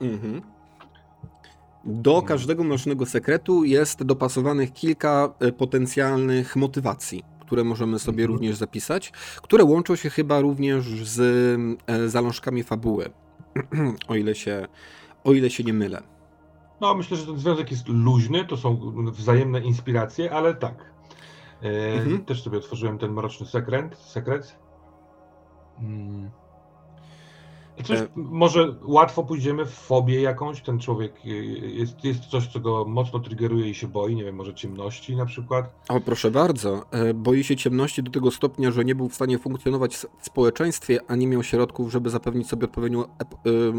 [0.00, 0.42] Mhm.
[1.84, 8.32] Do każdego mrocznego sekretu jest dopasowanych kilka e, potencjalnych motywacji które możemy sobie mhm.
[8.32, 11.20] również zapisać, które łączą się chyba również z
[11.86, 13.10] e, zalążkami fabuły,
[14.08, 14.66] o ile się,
[15.24, 16.02] o ile się nie mylę.
[16.80, 20.94] No, myślę, że ten związek jest luźny, to są wzajemne inspiracje, ale tak.
[21.62, 22.24] E, mhm.
[22.24, 23.96] Też sobie otworzyłem ten mroczny sekret.
[23.96, 24.58] sekret.
[25.76, 26.30] Hmm.
[27.84, 31.28] Coś, e, może łatwo pójdziemy w fobię jakąś, ten człowiek y,
[31.74, 35.26] jest, jest coś, co go mocno triggeruje i się boi, nie wiem, może ciemności na
[35.26, 35.84] przykład?
[35.88, 39.38] O, proszę bardzo, e, boi się ciemności do tego stopnia, że nie był w stanie
[39.38, 43.04] funkcjonować w społeczeństwie, a nie miał środków, żeby zapewnić sobie odpowiednią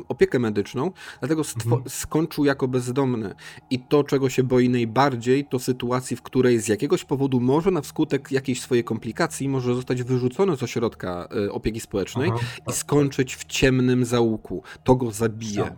[0.07, 1.81] opiekę medyczną, dlatego mhm.
[1.89, 3.35] skończył jako bezdomny.
[3.69, 7.81] I to, czego się boi najbardziej, to sytuacji, w której z jakiegoś powodu może na
[7.81, 12.75] wskutek jakiejś swojej komplikacji może zostać wyrzucony z ośrodka e, opieki społecznej Aha, i tak,
[12.75, 13.45] skończyć w
[13.86, 14.63] ciemnym zaułku.
[14.83, 15.75] To go zabije.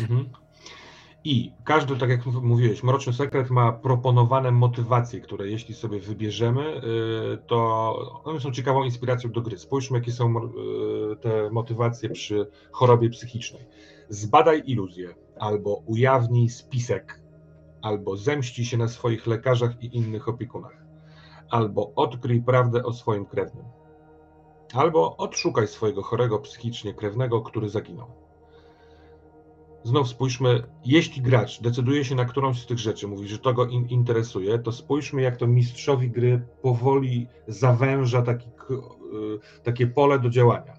[0.00, 0.28] Mhm.
[1.24, 6.80] I każdy, tak jak mówiłeś, Mroczny Sekret ma proponowane motywacje, które jeśli sobie wybierzemy,
[7.34, 9.58] y, to one są ciekawą inspiracją do gry.
[9.58, 13.62] Spójrzmy, jakie są y, te motywacje przy chorobie psychicznej.
[14.08, 17.20] Zbadaj iluzję, albo ujawnij spisek,
[17.82, 20.84] albo zemści się na swoich lekarzach i innych opiekunach,
[21.50, 23.64] albo odkryj prawdę o swoim krewnym,
[24.74, 28.28] albo odszukaj swojego chorego psychicznie krewnego, który zaginął.
[29.82, 33.66] Znów spójrzmy, jeśli gracz decyduje się na którąś z tych rzeczy, mówi, że to go
[33.66, 40.30] in interesuje, to spójrzmy, jak to mistrzowi gry powoli zawęża taki, y, takie pole do
[40.30, 40.72] działania.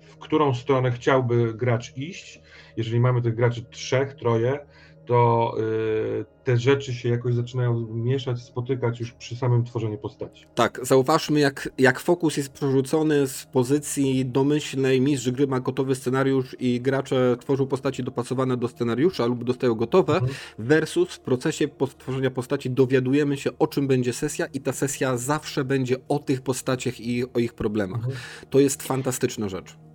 [0.00, 2.40] W którą stronę chciałby gracz iść?
[2.76, 4.66] Jeżeli mamy tych graczy trzech, troje,
[5.08, 10.46] to y, te rzeczy się jakoś zaczynają mieszać, spotykać już przy samym tworzeniu postaci.
[10.54, 16.56] Tak, zauważmy jak, jak fokus jest przerzucony z pozycji domyślnej, mistrz gry ma gotowy scenariusz
[16.58, 20.32] i gracze tworzą postaci dopasowane do scenariusza lub dostają gotowe, mhm.
[20.58, 25.64] versus w procesie tworzenia postaci dowiadujemy się o czym będzie sesja i ta sesja zawsze
[25.64, 27.98] będzie o tych postaciach i o ich problemach.
[27.98, 28.16] Mhm.
[28.50, 29.87] To jest fantastyczna rzecz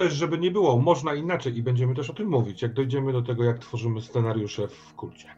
[0.00, 3.22] też, żeby nie było, można inaczej i będziemy też o tym mówić, jak dojdziemy do
[3.22, 5.28] tego, jak tworzymy scenariusze w kulcie.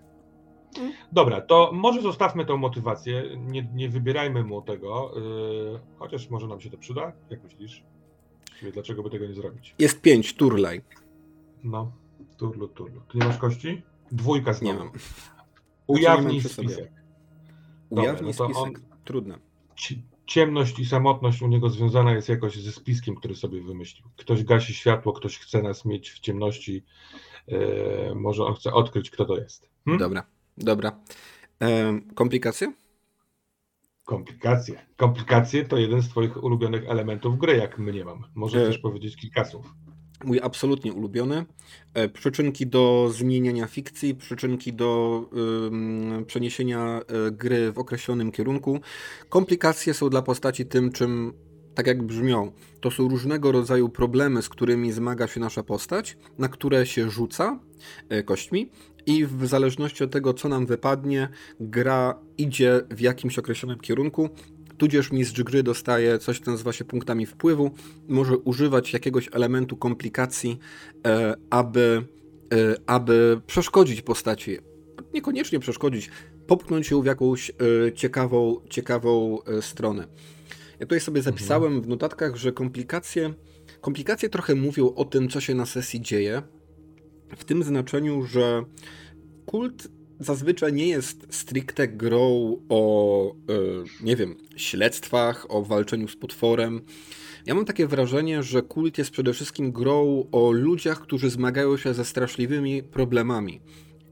[0.78, 0.92] Mm.
[1.12, 6.60] Dobra, to może zostawmy tą motywację, nie, nie wybierajmy mu tego, yy, chociaż może nam
[6.60, 7.84] się to przyda, jak myślisz?
[8.72, 9.74] Dlaczego by tego nie zrobić?
[9.78, 10.82] Jest pięć, turlaj.
[11.64, 11.92] No,
[12.36, 13.00] turlu, turlu.
[13.12, 13.82] Ty nie masz kości?
[14.12, 14.72] Dwójka znowu.
[14.72, 14.92] Nie mam.
[15.86, 16.92] Ujawnij znaczy, spisek.
[17.90, 18.72] Ujawnij no spisek, on...
[19.04, 19.38] trudne
[20.32, 24.08] ciemność i samotność u niego związana jest jakoś ze spiskiem, który sobie wymyślił.
[24.16, 26.84] Ktoś gasi światło, ktoś chce nas mieć w ciemności,
[27.48, 29.70] e, może on chce odkryć, kto to jest.
[29.84, 29.98] Hmm?
[29.98, 30.26] Dobra,
[30.58, 31.00] dobra.
[31.62, 32.72] E, komplikacje?
[34.04, 34.86] Komplikacje.
[34.96, 38.24] Komplikacje to jeden z Twoich ulubionych elementów gry, jak mnie mam.
[38.34, 38.66] Może e...
[38.66, 39.74] też powiedzieć kilka słów
[40.24, 41.44] mój absolutnie ulubiony.
[41.94, 45.22] E, przyczynki do zmieniania fikcji, przyczynki do
[46.26, 48.80] przeniesienia e, gry w określonym kierunku.
[49.28, 51.32] Komplikacje są dla postaci tym, czym
[51.74, 56.48] tak jak brzmią, to są różnego rodzaju problemy, z którymi zmaga się nasza postać, na
[56.48, 57.60] które się rzuca
[58.08, 58.70] e, kośćmi
[59.06, 61.28] i w zależności od tego, co nam wypadnie,
[61.60, 64.28] gra idzie w jakimś określonym kierunku
[64.82, 67.70] tudzież mistrz gry dostaje coś, co nazywa się punktami wpływu,
[68.08, 70.58] może używać jakiegoś elementu komplikacji,
[71.06, 72.04] e, aby,
[72.52, 74.58] e, aby przeszkodzić postaci.
[75.14, 76.10] Niekoniecznie przeszkodzić,
[76.46, 80.06] popchnąć ją w jakąś e, ciekawą, ciekawą stronę.
[80.80, 83.34] Ja tutaj sobie zapisałem w notatkach, że komplikacje,
[83.80, 86.42] komplikacje trochę mówią o tym, co się na sesji dzieje,
[87.36, 88.64] w tym znaczeniu, że
[89.46, 89.88] kult
[90.24, 93.34] zazwyczaj nie jest stricte grą o, e,
[94.04, 96.80] nie wiem, śledztwach, o walczeniu z potworem.
[97.46, 101.94] Ja mam takie wrażenie, że kult jest przede wszystkim grą o ludziach, którzy zmagają się
[101.94, 103.60] ze straszliwymi problemami,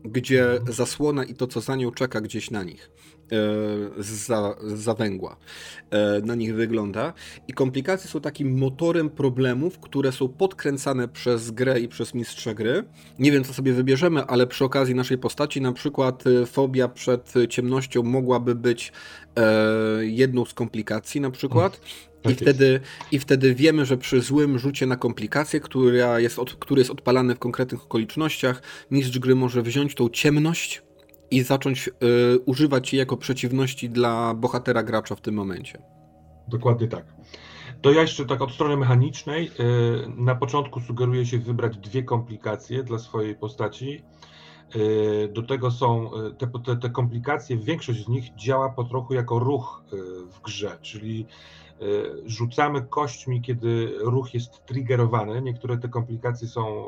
[0.04, 2.90] gdzie zasłona i to, co za nią czeka, gdzieś na nich.
[3.33, 5.37] E, za, za węgła
[5.91, 7.12] e, na nich wygląda.
[7.49, 12.85] I komplikacje są takim motorem problemów, które są podkręcane przez grę i przez mistrza gry.
[13.18, 17.35] Nie wiem, co sobie wybierzemy, ale przy okazji naszej postaci, na przykład e, fobia przed
[17.49, 18.93] ciemnością mogłaby być
[20.01, 21.81] jedną z komplikacji, na przykład.
[22.22, 22.81] Tak I wtedy,
[23.12, 27.35] I wtedy wiemy, że przy złym rzucie na komplikację, która jest od, który jest odpalany
[27.35, 30.83] w konkretnych okolicznościach, mistrz gry może wziąć tą ciemność
[31.31, 35.83] i zacząć y, używać jej jako przeciwności dla bohatera gracza w tym momencie.
[36.49, 37.05] Dokładnie tak.
[37.83, 39.47] To ja jeszcze tak od strony mechanicznej.
[39.47, 39.51] Y,
[40.16, 44.03] na początku sugeruję się wybrać dwie komplikacje dla swojej postaci.
[44.77, 49.39] Y, do tego są te, te, te komplikacje, większość z nich działa po trochu jako
[49.39, 49.83] ruch
[50.31, 51.27] w grze, czyli
[52.27, 55.43] rzucamy kośćmi, kiedy ruch jest triggerowany.
[55.43, 56.87] Niektóre te komplikacje są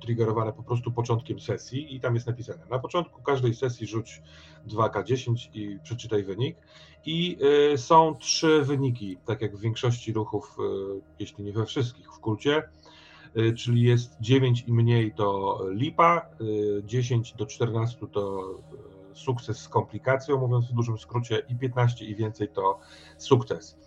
[0.00, 2.66] triggerowane po prostu początkiem sesji i tam jest napisane.
[2.70, 4.22] Na początku każdej sesji rzuć
[4.68, 6.56] 2K10 i przeczytaj wynik.
[7.04, 7.38] I
[7.76, 10.56] są trzy wyniki, tak jak w większości ruchów,
[11.18, 12.62] jeśli nie we wszystkich w kulcie.
[13.56, 16.26] Czyli jest 9 i mniej to lipa,
[16.84, 18.54] 10 do 14 to
[19.14, 22.78] sukces z komplikacją, mówiąc w dużym skrócie, i 15 i więcej to
[23.18, 23.78] sukces.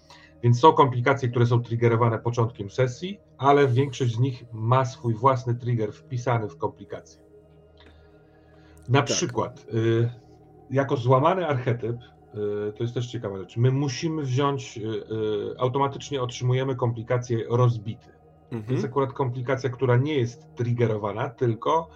[0.44, 5.56] Więc są komplikacje, które są triggerowane początkiem sesji, ale większość z nich ma swój własny
[5.56, 7.22] trigger wpisany w komplikację.
[8.90, 9.06] Na tak.
[9.06, 10.10] przykład, y,
[10.72, 16.22] jako złamany archetyp, y, to jest też ciekawa rzecz, my musimy wziąć, y, y automatycznie
[16.22, 18.15] otrzymujemy komplikację rozbity.
[18.52, 18.64] Mhm.
[18.64, 21.90] To jest akurat komplikacja, która nie jest triggerowana, tylko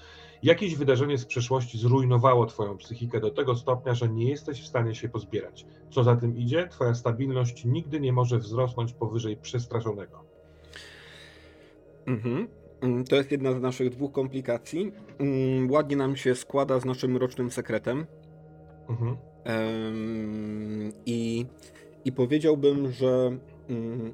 [0.44, 4.96] Jakieś wydarzenie z przeszłości zrujnowało Twoją psychikę do tego stopnia, że nie jesteś w stanie
[4.96, 5.66] się pozbierać.
[5.92, 10.24] Co za tym idzie, Twoja stabilność nigdy nie może wzrosnąć powyżej przestraszonego.
[12.08, 12.48] Mhm.
[12.82, 14.92] Mm, to jest jedna z naszych dwóch komplikacji.
[15.18, 18.06] Mm, ładnie nam się składa z naszym rocznym sekretem.
[18.90, 19.18] Mhm.
[21.06, 21.46] I,
[22.06, 23.38] I powiedziałbym, że
[23.70, 24.14] mm,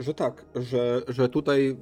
[0.00, 1.76] że tak, że, że tutaj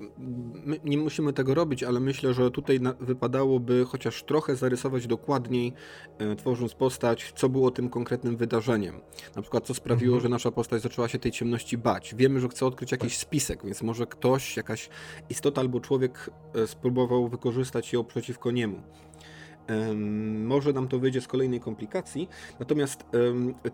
[0.85, 5.73] nie musimy tego robić, ale myślę, że tutaj wypadałoby chociaż trochę zarysować dokładniej,
[6.19, 9.01] e, tworząc postać, co było tym konkretnym wydarzeniem.
[9.37, 10.23] Na przykład, co sprawiło, mhm.
[10.23, 12.15] że nasza postać zaczęła się tej ciemności bać.
[12.15, 14.89] Wiemy, że chce odkryć jakiś spisek, więc może ktoś, jakaś
[15.31, 18.83] istota albo człowiek e, spróbował wykorzystać ją przeciwko niemu.
[20.45, 22.29] Może nam to wyjdzie z kolejnej komplikacji.
[22.61, 23.05] Natomiast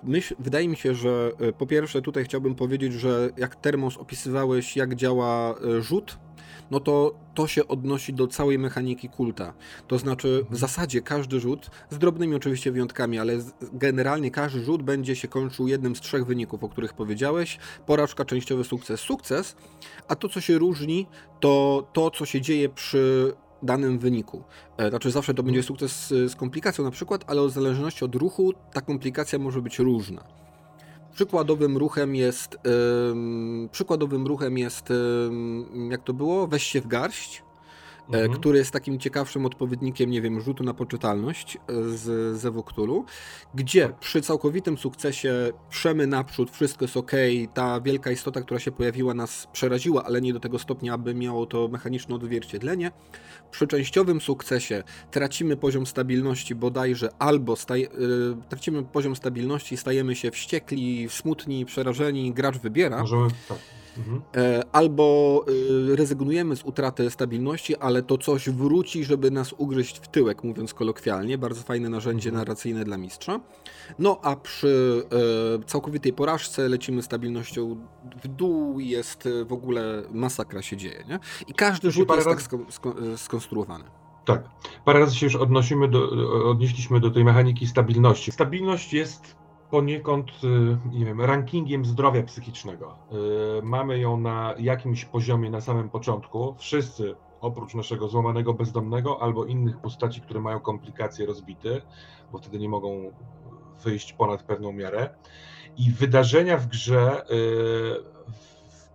[0.05, 4.77] myśl, wydaje mi się, że e, po pierwsze tutaj chciałbym powiedzieć, że jak Termos opisywałeś,
[4.77, 6.19] jak działa e, rzut,
[6.71, 9.55] no to to się odnosi do całej mechaniki kulta.
[9.89, 13.33] To znaczy w zasadzie każdy rzut, z drobnymi oczywiście wyjątkami, ale
[13.73, 17.59] generalnie każdy rzut będzie się kończył jednym z trzech wyników, o których powiedziałeś.
[17.87, 19.57] Porażka, częściowy sukces, sukces.
[20.09, 21.07] A to, co się różni,
[21.41, 23.33] to to, co się dzieje przy
[23.65, 24.43] danym wyniku.
[24.77, 28.53] E, znaczy zawsze to będzie sukces z komplikacją na przykład, ale w zależności od ruchu
[28.73, 30.25] ta komplikacja może być różna.
[31.15, 32.59] Przykładowym ruchem jest
[33.71, 34.93] przykładowym ruchem jest
[35.91, 36.47] jak to było?
[36.47, 37.43] Weź się w garść.
[38.13, 38.33] E, mhm.
[38.33, 42.65] który jest takim ciekawszym odpowiednikiem, nie wiem, rzutu na poczytalność e, z Zewu
[43.55, 47.13] gdzie przy całkowitym sukcesie przemy naprzód, wszystko jest ok,
[47.55, 51.47] ta wielka istota, która się pojawiła, nas przeraziła, ale nie do tego stopnia, aby miało
[51.47, 52.91] to mechaniczne odzwierciedlenie.
[53.51, 60.31] Przy częściowym sukcesie tracimy poziom stabilności bodajże, albo staj, yy, tracimy poziom stabilności, stajemy się
[60.31, 63.01] wściekli, smutni, przerażeni, gracz wybiera.
[63.01, 63.59] Możemy, tak
[63.99, 64.23] Mhm.
[64.73, 65.45] Albo
[65.93, 70.75] y, rezygnujemy z utraty stabilności, ale to coś wróci, żeby nas ugryźć w tyłek, mówiąc
[70.75, 71.39] kolokwialnie.
[71.39, 72.41] Bardzo fajne narzędzie mhm.
[72.41, 73.41] narracyjne dla mistrza.
[73.99, 75.03] No a przy
[75.61, 77.77] e, całkowitej porażce lecimy stabilnością
[78.23, 81.05] w dół i jest w ogóle masakra się dzieje.
[81.09, 81.19] Nie?
[81.49, 82.41] I każdy rzut jest tak
[83.17, 83.85] skonstruowany.
[84.25, 84.49] Tak.
[84.85, 86.11] Parę razy się już odnosimy do,
[86.51, 88.33] odnieśliśmy do tej mechaniki stabilności.
[88.33, 89.37] Stabilność jest
[89.75, 92.99] poniekąd, y, nie wiem, rankingiem zdrowia psychicznego.
[93.59, 96.55] Y, mamy ją na jakimś poziomie na samym początku.
[96.59, 101.83] Wszyscy, oprócz naszego złamanego bezdomnego albo innych postaci, które mają komplikacje rozbity,
[102.33, 103.13] bo wtedy nie mogą
[103.85, 105.15] wyjść ponad pewną miarę.
[105.77, 107.35] I wydarzenia w grze y,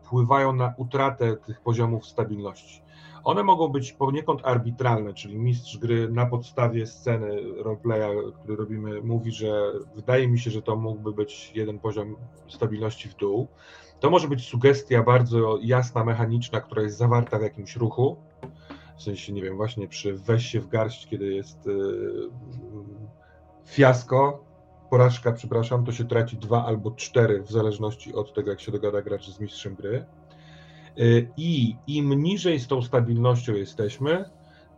[0.04, 2.82] wpływają na utratę tych poziomów stabilności.
[3.30, 9.32] One mogą być poniekąd arbitralne, czyli mistrz gry na podstawie sceny roleplaya, który robimy, mówi,
[9.32, 12.16] że wydaje mi się, że to mógłby być jeden poziom
[12.48, 13.48] stabilności w dół.
[14.00, 18.18] To może być sugestia bardzo jasna, mechaniczna, która jest zawarta w jakimś ruchu.
[18.98, 22.30] W sensie, nie wiem, właśnie przy weź się w garść, kiedy jest yy,
[23.66, 24.44] fiasko,
[24.90, 29.02] porażka, przepraszam, to się traci dwa albo cztery, w zależności od tego, jak się dogada
[29.02, 30.06] gracz z mistrzem gry.
[31.00, 34.26] Y, I im niżej z tą stabilnością jesteśmy,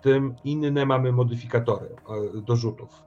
[0.01, 3.03] tym inne mamy modyfikatory e, do rzutów.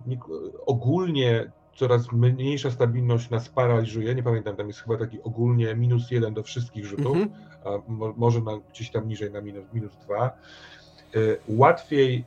[0.66, 4.14] Ogólnie coraz mniejsza stabilność nas paraliżuje.
[4.14, 7.32] Nie pamiętam, tam jest chyba taki ogólnie minus jeden do wszystkich rzutów, mm -hmm.
[7.64, 10.30] a może na, gdzieś tam niżej na minus, minus dwa.
[11.16, 12.24] Y, łatwiej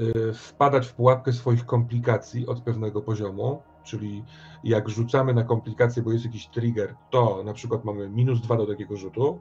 [0.00, 4.24] y, wpadać w pułapkę swoich komplikacji od pewnego poziomu, czyli
[4.64, 8.66] jak rzucamy na komplikację, bo jest jakiś trigger, to na przykład mamy minus dwa do
[8.66, 9.40] takiego rzutu,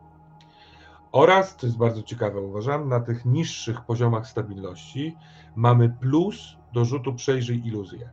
[1.16, 5.16] oraz, to jest bardzo ciekawe, uważam, na tych niższych poziomach stabilności
[5.56, 8.10] mamy plus do rzutu przejrzyj iluzję.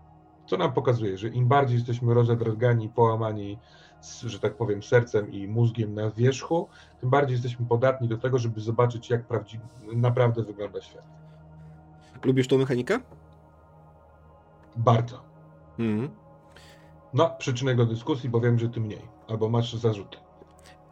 [0.46, 3.59] Co nam pokazuje, że im bardziej jesteśmy rozedragani, połamani,
[4.26, 6.68] że tak powiem, sercem i mózgiem na wierzchu,
[7.00, 11.05] tym bardziej jesteśmy podatni do tego, żeby zobaczyć, jak prawdziwie, naprawdę wygląda świat.
[12.24, 13.00] Lubisz tą mechanikę?
[14.76, 15.22] Bardzo.
[15.78, 16.11] Mhm.
[17.14, 19.09] No, przyczynek do dyskusji, bo wiem, że ty mniej.
[19.28, 20.22] Albo masz zarzuty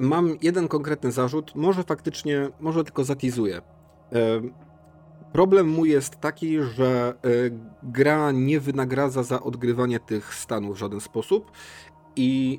[0.01, 3.62] mam jeden konkretny zarzut, może faktycznie, może tylko zatizuję.
[5.32, 7.28] Problem mój jest taki, że e,
[7.82, 11.51] gra nie wynagradza za odgrywanie tych stanów w żaden sposób
[12.16, 12.59] i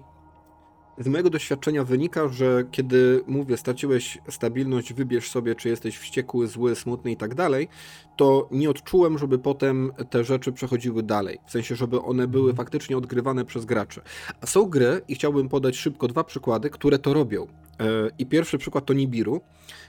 [1.01, 6.75] z mojego doświadczenia wynika, że kiedy mówię, straciłeś stabilność, wybierz sobie, czy jesteś wściekły, zły,
[6.75, 7.67] smutny i tak dalej,
[8.15, 11.39] to nie odczułem, żeby potem te rzeczy przechodziły dalej.
[11.47, 12.57] W sensie, żeby one były mhm.
[12.57, 14.01] faktycznie odgrywane przez graczy.
[14.41, 17.47] A są gry, i chciałbym podać szybko dwa przykłady, które to robią.
[17.79, 19.41] E, I pierwszy przykład to Nibiru.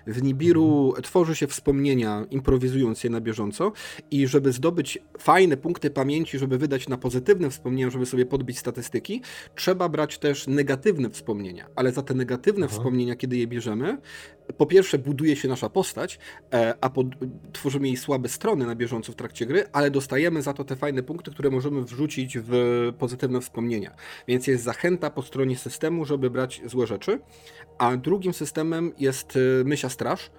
[0.07, 3.72] W Nibiru tworzy się wspomnienia, improwizując je na bieżąco
[4.11, 9.22] i żeby zdobyć fajne punkty pamięci, żeby wydać na pozytywne wspomnienia, żeby sobie podbić statystyki,
[9.55, 11.66] trzeba brać też negatywne wspomnienia.
[11.76, 12.74] Ale za te negatywne Aha.
[12.74, 13.98] wspomnienia, kiedy je bierzemy,
[14.57, 16.18] po pierwsze buduje się nasza postać,
[16.53, 17.05] e, a po,
[17.53, 21.03] tworzymy jej słabe strony na bieżąco w trakcie gry, ale dostajemy za to te fajne
[21.03, 22.53] punkty, które możemy wrzucić w
[22.98, 23.94] pozytywne wspomnienia.
[24.28, 27.18] Więc jest zachęta po stronie systemu, żeby brać złe rzeczy,
[27.78, 30.30] A drugim systemem jest Mysia Straż,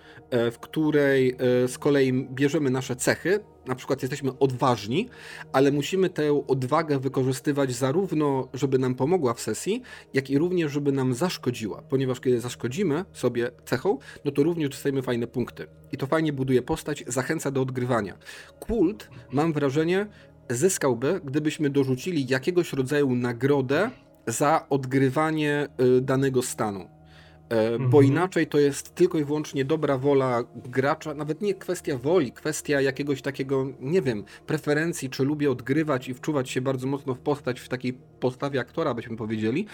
[0.51, 1.36] w której
[1.68, 5.10] z kolei bierzemy nasze cechy, na przykład jesteśmy odważni,
[5.54, 9.82] ale musimy tę odwagę wykorzystywać zarówno, żeby nam pomogła w sesji,
[10.14, 15.01] jak i również, żeby nam zaszkodziła, ponieważ kiedy zaszkodzimy sobie cechą, no to również dostajemy
[15.01, 15.68] fajne punkty.
[15.91, 18.18] I to fajnie buduje postać, zachęca do odgrywania.
[18.60, 20.08] Kult, mam wrażenie,
[20.49, 23.89] zyskałby, gdybyśmy dorzucili jakiegoś rodzaju nagrodę
[24.28, 26.89] za odgrywanie y, danego stanu.
[27.50, 28.06] E, bo mhm.
[28.06, 33.22] inaczej to jest tylko i wyłącznie dobra wola gracza, nawet nie kwestia woli, kwestia jakiegoś
[33.22, 37.70] takiego, nie wiem, preferencji, czy lubię odgrywać i wczuwać się bardzo mocno w postać, w
[37.70, 39.66] takiej postawie aktora, byśmy powiedzieli,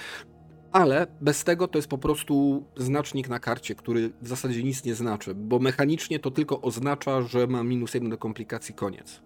[0.72, 4.96] ale bez tego to jest po prostu znacznik na karcie, który w zasadzie nic nie
[4.96, 9.22] znaczy, bo mechanicznie to tylko oznacza, że ma minus jeden do komplikacji, koniec.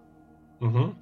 [0.61, 0.95] Mhm.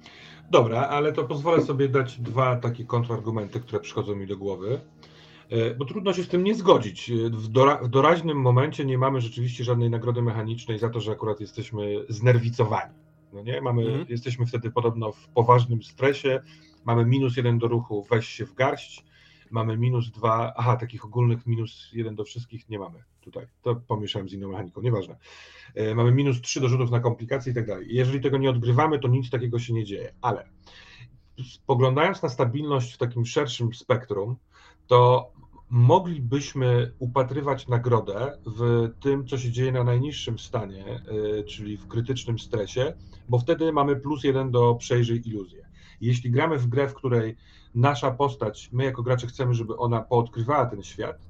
[0.50, 4.80] Dobra, ale to pozwolę sobie dać dwa takie kontrargumenty, które przychodzą mi do głowy.
[5.50, 7.10] E, bo trudno się z tym nie zgodzić.
[7.10, 11.12] E, w, dora, w doraźnym momencie nie mamy rzeczywiście żadnej nagrody mechanicznej za to, że
[11.12, 12.94] akurat jesteśmy znerwicowani.
[13.32, 13.60] No nie?
[13.60, 14.06] Mamy, mhm.
[14.08, 16.40] Jesteśmy wtedy podobno w poważnym stresie,
[16.84, 19.04] mamy minus jeden do ruchu, weź się w garść,
[19.50, 23.46] mamy minus dwa, aha, takich ogólnych minus jeden do wszystkich nie mamy tutaj.
[23.62, 25.16] To pomieszałem z inną mechaniką, nieważne.
[25.74, 27.86] E, mamy minus trzy do rzutów na komplikacje i tak dalej.
[27.90, 30.48] Jeżeli tego nie odgrywamy, to nic takiego się nie dzieje, ale
[31.44, 34.36] spoglądając na stabilność w takim szerszym spektrum,
[34.92, 35.32] to
[35.70, 41.02] moglibyśmy upatrywać nagrodę w tym, co się dzieje na najniższym stanie,
[41.38, 42.94] y, czyli w krytycznym stresie,
[43.28, 45.68] bo wtedy mamy plus jeden do przejrzyj iluzję.
[46.00, 47.36] Jeśli gramy w grę, w której
[47.74, 51.28] nasza postać, my jako gracze chcemy, żeby ona poodkrywała ten świat,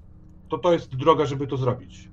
[0.48, 2.10] to to jest droga, żeby to zrobić.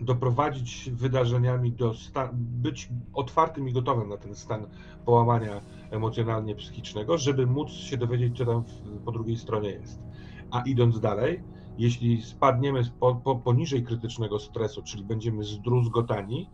[0.00, 1.94] Doprowadzić wydarzeniami do
[2.32, 4.66] być otwartym i gotowym na ten stan
[5.04, 8.64] połamania emocjonalnie-psychicznego, żeby móc się dowiedzieć, co tam
[9.04, 10.06] po drugiej stronie jest.
[10.50, 11.42] A idąc dalej,
[11.78, 16.50] jeśli spadniemy po, po, poniżej krytycznego stresu, czyli będziemy zdruzgotani,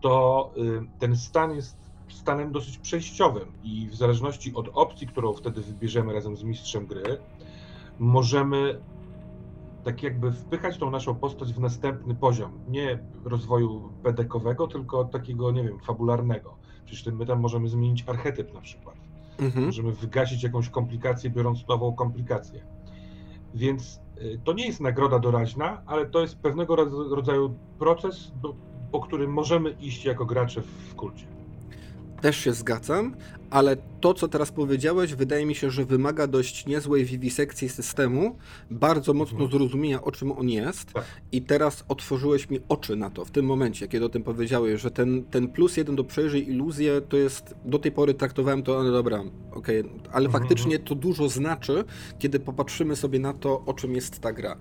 [0.00, 5.60] to y, ten stan jest stanem dosyć przejściowym i w zależności od opcji, którą wtedy
[5.60, 7.18] wybierzemy razem z mistrzem gry,
[7.98, 8.82] możemy
[9.84, 15.62] tak jakby wpychać tą naszą postać w następny poziom, nie rozwoju pedekowego, tylko takiego, nie
[15.62, 16.56] wiem, fabularnego.
[16.84, 18.96] Przecież my tam możemy zmienić archetyp na przykład.
[19.38, 19.66] Mhm.
[19.66, 22.64] Możemy wygasić jakąś komplikację, biorąc nową komplikację.
[23.54, 26.76] Więc y, to nie jest nagroda doraźna, ale to jest pewnego
[27.10, 28.32] rodzaju proces,
[28.92, 31.31] po którym możemy iść jako gracze w kulcie.
[32.22, 33.14] Też się zgadzam,
[33.50, 38.36] ale to, co teraz powiedziałeś, wydaje mi się, że wymaga dość niezłej wiwisekcji systemu,
[38.70, 39.50] bardzo mocno mhm.
[39.50, 40.92] zrozumienia, o czym on jest.
[40.92, 41.04] Tak.
[41.32, 44.90] I teraz otworzyłeś mi oczy na to w tym momencie, kiedy o tym powiedziałeś, że
[44.90, 47.54] ten, ten plus jeden do przejrzyj iluzję to jest.
[47.64, 50.42] Do tej pory traktowałem to, no dobra, okej, okay, ale mhm.
[50.42, 51.84] faktycznie to dużo znaczy,
[52.18, 54.56] kiedy popatrzymy sobie na to, o czym jest ta gra.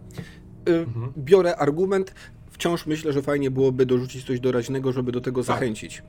[0.70, 1.14] Y, mhm.
[1.18, 2.14] Biorę argument,
[2.52, 5.48] wciąż myślę, że fajnie byłoby dorzucić coś doraźnego, żeby do tego tak.
[5.48, 6.04] zachęcić.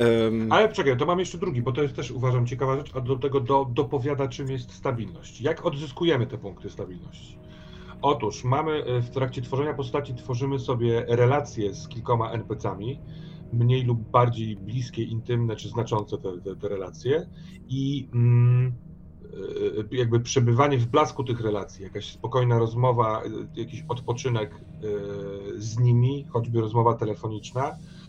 [0.00, 0.52] Um...
[0.52, 3.16] Ale czekaj, to mam jeszcze drugi, bo to jest też uważam ciekawa rzecz, a do
[3.16, 5.40] tego do, dopowiada czym jest stabilność.
[5.40, 7.38] Jak odzyskujemy te punkty stabilności?
[8.02, 13.00] Otóż mamy e, w trakcie tworzenia postaci tworzymy sobie relacje z kilkoma NPC-ami,
[13.52, 17.26] mniej lub bardziej bliskie, intymne czy znaczące te, te, te relacje
[17.68, 18.72] i mm,
[19.92, 24.64] e, jakby przebywanie w blasku tych relacji, jakaś spokojna rozmowa, e, jakiś odpoczynek
[25.56, 27.99] z nimi, choćby rozmowa telefoniczna, E,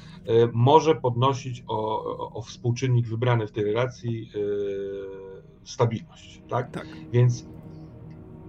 [0.53, 4.39] może podnosić o, o współczynnik wybrany w tej relacji e,
[5.63, 6.41] stabilność.
[6.49, 6.72] Tak?
[6.72, 6.88] tak?
[7.11, 7.45] Więc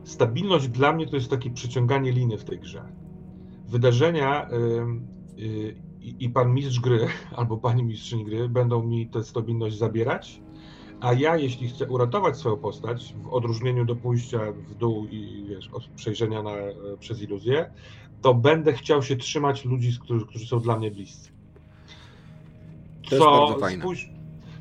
[0.04, 2.82] stabilność dla mnie to jest takie przeciąganie liny w tej grze.
[3.68, 4.56] Wydarzenia e,
[6.02, 7.06] i pan mistrz gry
[7.36, 10.42] albo pani mistrzyni gry będą mi tę stabilność zabierać,
[11.00, 15.68] a ja, jeśli chcę uratować swoją postać, w odróżnieniu do pójścia w dół i wiesz,
[15.72, 16.50] od przejrzenia na,
[16.98, 17.70] przez iluzję,
[18.20, 21.32] to będę chciał się trzymać ludzi, którzy, którzy są dla mnie bliscy.
[23.10, 23.82] To fajne.
[23.82, 24.10] Spójrz,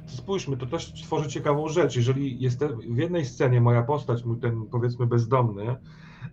[0.05, 1.95] spójrzmy, to też tworzy ciekawą rzecz.
[1.95, 5.75] Jeżeli jest w jednej scenie moja postać, mój ten powiedzmy bezdomny,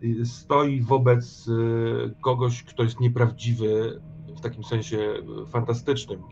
[0.03, 4.01] y, stoi wobec y, kogoś, kto jest nieprawdziwy,
[4.37, 5.15] w takim sensie
[5.47, 6.23] fantastycznym.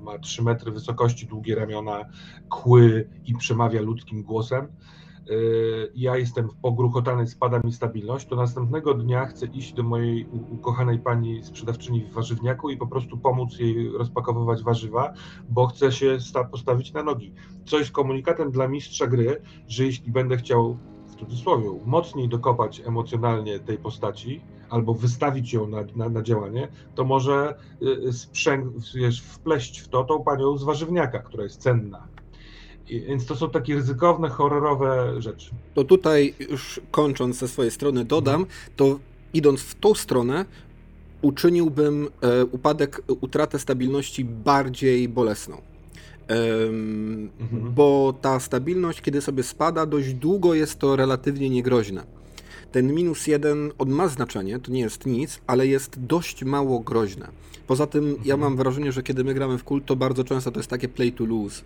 [0.00, 2.04] Ma 3 metry wysokości, długie ramiona,
[2.48, 4.95] kły i przemawia ludzkim głosem Y,
[5.94, 11.44] ja jestem pogruchotany, spada mi stabilność, to następnego dnia chcę iść do mojej ukochanej pani
[11.44, 15.12] sprzedawczyni w warzywniaku i po prostu pomóc jej rozpakowywać warzywa,
[15.48, 16.18] bo chcę się
[16.50, 17.32] postawić na nogi.
[17.64, 23.58] Co jest komunikatem dla mistrza gry, że jeśli będę chciał w cudzysłowie mocniej dokopać emocjonalnie
[23.58, 27.54] tej postaci, albo wystawić ją na, na, na działanie, to może
[28.08, 32.08] y, sprzęg, wiesz, wpleść w to tą panią z warzywniaka, która jest cenna
[32.88, 35.50] więc to są takie ryzykowne, horrorowe rzeczy.
[35.74, 38.98] To tutaj już kończąc ze swojej strony dodam, to
[39.34, 40.44] idąc w tą stronę,
[41.22, 45.62] uczyniłbym e, upadek, utratę stabilności bardziej bolesną.
[46.28, 47.74] Mhm.
[47.74, 52.04] Bo ta stabilność, kiedy sobie spada, dość długo jest to relatywnie niegroźne.
[52.72, 57.28] Ten minus jeden, on ma znaczenie, to nie jest nic, ale jest dość mało groźne.
[57.66, 58.28] Poza tym mhm.
[58.28, 60.88] ja mam wrażenie, że kiedy my gramy w kult, to bardzo często to jest takie
[60.88, 61.62] play to lose.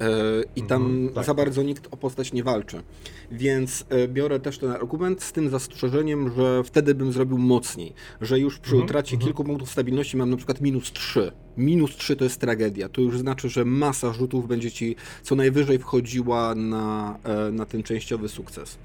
[0.00, 0.08] E,
[0.56, 1.24] I tam mhm, tak.
[1.24, 2.82] za bardzo nikt o postać nie walczy.
[3.30, 7.92] Więc e, biorę też ten argument z tym zastrzeżeniem, że wtedy bym zrobił mocniej.
[8.20, 9.26] Że już przy mhm, utracie mhm.
[9.26, 11.32] kilku punktów stabilności mam na przykład minus 3.
[11.56, 12.88] Minus 3 to jest tragedia.
[12.88, 17.82] To już znaczy, że masa rzutów będzie ci co najwyżej wchodziła na, e, na ten
[17.82, 18.78] częściowy sukces.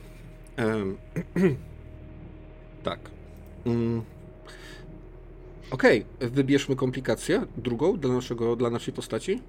[2.83, 2.99] tak.
[5.73, 6.29] Okej, okay.
[6.29, 9.41] wybierzmy komplikację drugą dla, naszego, dla naszej postaci.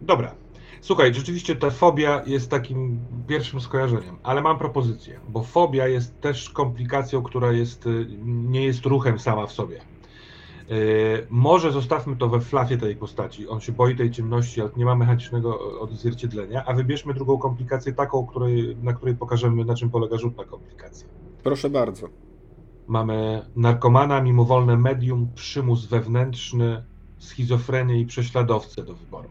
[0.00, 0.34] Dobra.
[0.80, 6.50] Słuchaj, rzeczywiście ta fobia jest takim pierwszym skojarzeniem, ale mam propozycję, bo fobia jest też
[6.50, 9.80] komplikacją, która jest, y, nie jest ruchem sama w sobie.
[10.68, 13.48] Yy, może zostawmy to we flafie tej postaci.
[13.48, 18.26] On się boi tej ciemności, ale nie ma mechanicznego odzwierciedlenia, a wybierzmy drugą komplikację, taką,
[18.26, 21.08] której, na której pokażemy, na czym polega rzut na komplikację.
[21.42, 22.29] Proszę bardzo.
[22.90, 26.84] Mamy narkomana, mimowolne medium, przymus wewnętrzny,
[27.18, 29.28] schizofrenię i prześladowcę do wyboru.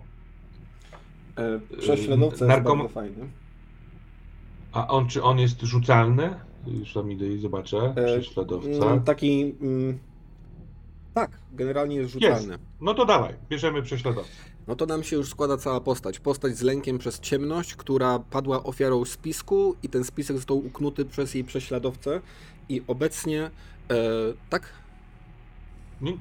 [1.36, 2.80] E, prześladowca Narkom...
[2.80, 3.32] jest bardzo fajny.
[4.72, 6.36] A on, czy on jest rzucalny?
[6.68, 7.78] Już tam idę i zobaczę.
[7.78, 8.86] E, prześladowca.
[8.86, 9.56] Mm, taki...
[9.62, 10.00] Mm,
[11.14, 12.52] tak, generalnie jest rzucalny.
[12.52, 12.64] Jest.
[12.82, 14.32] No to dawaj, bierzemy prześladowcę.
[14.68, 16.20] No to nam się już składa cała postać.
[16.20, 21.34] Postać z lękiem przez ciemność, która padła ofiarą spisku i ten spisek został uknuty przez
[21.34, 22.22] jej prześladowcę
[22.70, 23.50] i obecnie,
[23.90, 23.96] e,
[24.50, 24.74] tak?
[26.02, 26.18] Nie,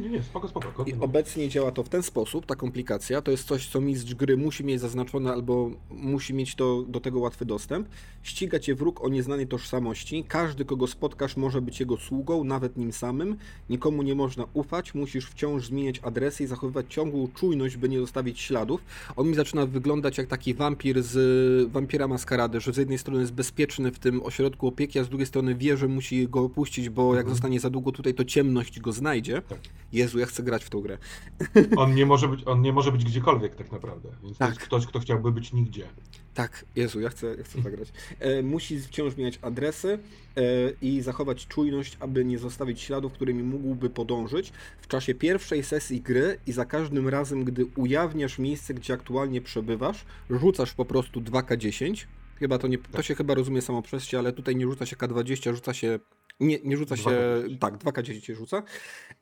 [0.00, 0.84] nie, nie, spoko, spoko.
[0.84, 4.36] I obecnie działa to w ten sposób, ta komplikacja, to jest coś, co mistrz gry
[4.36, 7.88] musi mieć zaznaczone albo musi mieć to, do tego łatwy dostęp.
[8.22, 12.92] Ściga cię wróg o nieznanej tożsamości, każdy, kogo spotkasz, może być jego sługą, nawet nim
[12.92, 13.36] samym,
[13.70, 18.40] nikomu nie można ufać, musisz wciąż zmieniać adresy i zachowywać ciągłą czujność, by nie zostawić
[18.40, 18.84] śladów.
[19.16, 23.32] On mi zaczyna wyglądać jak taki wampir z Wampira Maskarady, że z jednej strony jest
[23.32, 27.14] bezpieczny w tym ośrodku opieki, a z drugiej strony wie, że musi go opuścić, bo
[27.14, 27.34] jak mhm.
[27.34, 29.48] zostanie za długo tutaj, to ciemność go znajdzie znajdzie.
[29.48, 29.58] Tak.
[29.92, 30.98] Jezu, ja chcę grać w tą grę.
[31.76, 34.08] On nie może być, on nie może być gdziekolwiek tak naprawdę.
[34.22, 34.48] Więc tak.
[34.48, 35.88] to jest ktoś, kto chciałby być nigdzie.
[36.34, 37.92] Tak, Jezu, ja chcę, ja chcę zagrać.
[38.18, 39.98] E, musi wciąż zmieniać adresy
[40.36, 40.42] e,
[40.82, 46.38] i zachować czujność, aby nie zostawić śladów, którymi mógłby podążyć w czasie pierwszej sesji gry
[46.46, 52.06] i za każdym razem, gdy ujawniasz miejsce, gdzie aktualnie przebywasz, rzucasz po prostu 2K10.
[52.36, 53.04] Chyba to nie, to tak.
[53.04, 55.98] się chyba rozumie samo przez się, ale tutaj nie rzuca się K20, rzuca się
[56.42, 57.10] nie, nie rzuca się.
[57.10, 57.58] 2K10.
[57.58, 58.62] Tak, 2K10 się rzuca.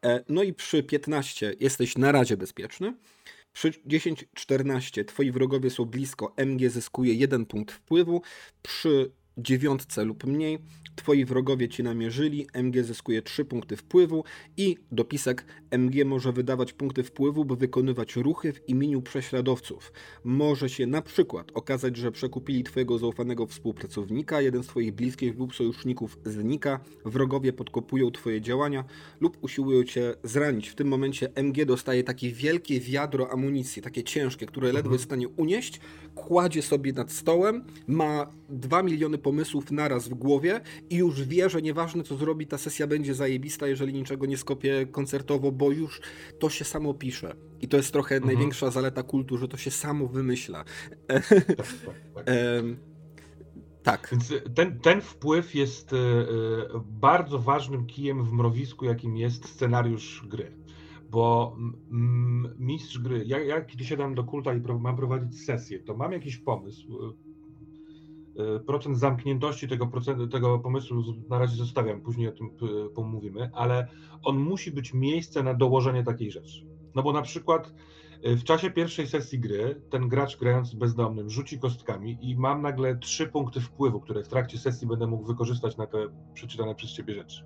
[0.05, 2.95] E, no i przy 15 jesteś na razie bezpieczny.
[3.53, 8.23] Przy 10-14 twoi wrogowie są blisko, MG zyskuje 1 punkt wpływu.
[8.63, 10.59] Przy dziewiątce lub mniej
[10.97, 14.25] Twoi wrogowie ci namierzyli, MG zyskuje 3 punkty wpływu
[14.57, 19.93] i dopisek MG może wydawać punkty wpływu, by wykonywać ruchy w imieniu prześladowców.
[20.25, 25.55] Może się na przykład okazać, że przekupili Twojego zaufanego współpracownika, jeden z Twoich bliskich lub
[25.55, 28.85] sojuszników znika, wrogowie podkopują Twoje działania
[29.21, 30.69] lub usiłują Cię zranić.
[30.69, 34.93] W tym momencie MG dostaje takie wielkie wiadro amunicji, takie ciężkie, które ledwo mhm.
[34.93, 35.81] jest w stanie unieść,
[36.15, 40.61] kładzie sobie nad stołem, ma 2 miliony pomysłów naraz w głowie
[40.91, 44.87] i już wie, że nieważne co zrobi, ta sesja będzie zajebista, jeżeli niczego nie skopie
[44.87, 46.01] koncertowo, bo już
[46.39, 47.37] to się samo pisze.
[47.61, 48.35] I to jest trochę mhm.
[48.35, 50.65] największa zaleta kultu, że to się samo wymyśla.
[51.07, 51.67] Tak, tak,
[52.15, 52.27] tak.
[53.83, 54.09] tak.
[54.13, 56.27] Więc ten, ten wpływ jest e, e,
[56.85, 60.53] bardzo ważnym kijem w mrowisku, jakim jest scenariusz gry.
[61.11, 61.57] Bo
[62.59, 66.39] mistrz gry, ja, ja kiedy siadam do kulta i mam prowadzić sesję, to mam jakiś
[66.39, 67.30] pomysł, E,
[68.67, 73.89] procent zamkniętości tego, procent, tego pomysłu na razie zostawiam, później o tym e, pomówimy, ale
[74.23, 76.67] on musi być miejsce na dołożenie takiej rzeczy.
[76.95, 77.75] No bo na przykład
[78.23, 82.97] e, w czasie pierwszej sesji gry ten gracz grając bezdomnym rzuci kostkami i mam nagle
[82.97, 85.99] trzy punkty wpływu, które w trakcie sesji będę mógł wykorzystać na te
[86.35, 87.45] przeczytane przez ciebie rzeczy.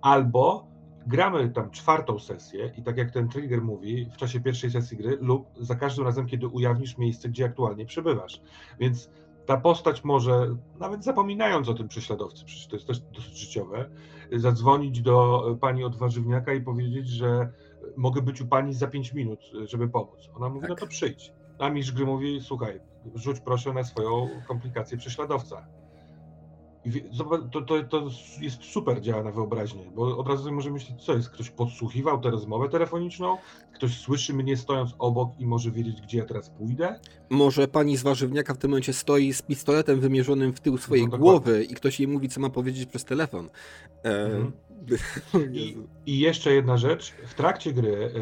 [0.00, 0.66] Albo
[1.06, 5.18] gramy tam czwartą sesję i tak jak ten trigger mówi, w czasie pierwszej sesji gry
[5.20, 8.40] lub za każdym razem, kiedy ujawnisz miejsce, gdzie aktualnie przebywasz.
[8.80, 9.10] Więc
[9.48, 13.90] ta postać może, nawet zapominając o tym prześladowcy, przecież to jest też dosyć życiowe,
[14.32, 17.52] zadzwonić do pani od warzywniaka i powiedzieć, że
[17.96, 20.30] mogę być u pani za 5 minut, żeby pomóc.
[20.34, 20.70] Ona mówi, tak.
[20.70, 21.32] no to przyjdź.
[21.58, 22.80] A mistrz gry mówi, słuchaj,
[23.14, 25.66] rzuć proszę na swoją komplikację prześladowca.
[27.52, 28.08] To, to, to
[28.40, 32.30] jest super działa na wyobraźnię, bo od razu możemy myśleć, co jest, ktoś podsłuchiwał tę
[32.30, 33.38] rozmowę telefoniczną,
[33.74, 37.00] ktoś słyszy mnie stojąc obok i może wiedzieć, gdzie ja teraz pójdę.
[37.30, 41.18] Może pani z warzywniaka w tym momencie stoi z pistoletem wymierzonym w tył swojej no,
[41.18, 43.50] głowy i ktoś jej mówi, co ma powiedzieć przez telefon.
[44.04, 44.52] E, mhm.
[45.52, 45.76] I,
[46.06, 47.10] I, jeszcze jedna rzecz.
[47.26, 48.12] W trakcie gry,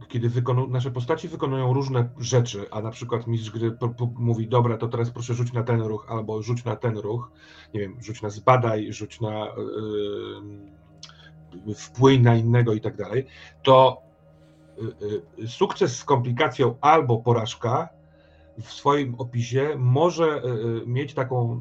[0.00, 3.76] e, kiedy wykonu, nasze postaci wykonują różne rzeczy, a na przykład mistrz gry
[4.18, 7.30] mówi, dobra, to teraz proszę rzuć na ten ruch, albo rzuć na ten ruch,
[7.74, 9.46] nie wiem, rzuć na zbadaj, rzuć na
[11.66, 13.26] yy, wpłyń na innego i tak dalej,
[13.62, 14.02] to
[15.38, 17.88] yy, sukces z komplikacją albo porażka
[18.62, 20.42] w swoim opisie może
[20.86, 21.60] mieć taką,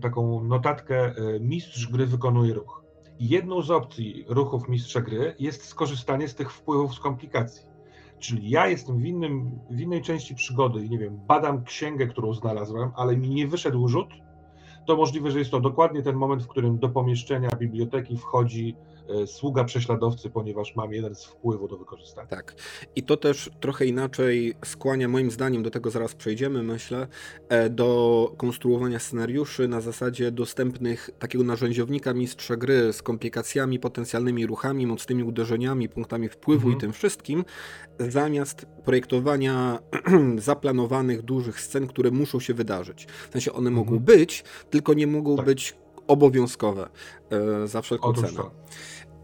[0.00, 2.87] taką notatkę mistrz gry wykonuje ruch
[3.20, 7.68] jedną z opcji ruchów mistrza gry jest skorzystanie z tych wpływów z komplikacji.
[8.18, 12.90] Czyli ja jestem w, innym, w innej części przygody nie wiem, badam księgę, którą znalazłem,
[12.96, 14.08] ale mi nie wyszedł rzut,
[14.86, 18.76] to możliwe, że jest to dokładnie ten moment, w którym do pomieszczenia biblioteki wchodzi
[19.26, 22.28] sługa prześladowcy, ponieważ mam jeden z wpływu do wykorzystania.
[22.28, 22.54] Tak.
[22.96, 27.06] I to też trochę inaczej skłania, moim zdaniem, do tego zaraz przejdziemy, myślę,
[27.48, 34.86] e, do konstruowania scenariuszy na zasadzie dostępnych takiego narzędziownika mistrza gry z komplikacjami, potencjalnymi ruchami,
[34.86, 36.76] mocnymi uderzeniami, punktami wpływu mhm.
[36.76, 37.44] i tym wszystkim,
[37.98, 39.78] zamiast projektowania
[40.38, 43.06] zaplanowanych dużych scen, które muszą się wydarzyć.
[43.28, 43.74] W sensie one mhm.
[43.74, 45.46] mogą być, tylko nie mogą tak.
[45.46, 45.76] być
[46.08, 46.88] obowiązkowe
[47.30, 48.36] e, za wszelką Otóż cenę.
[48.36, 48.50] To.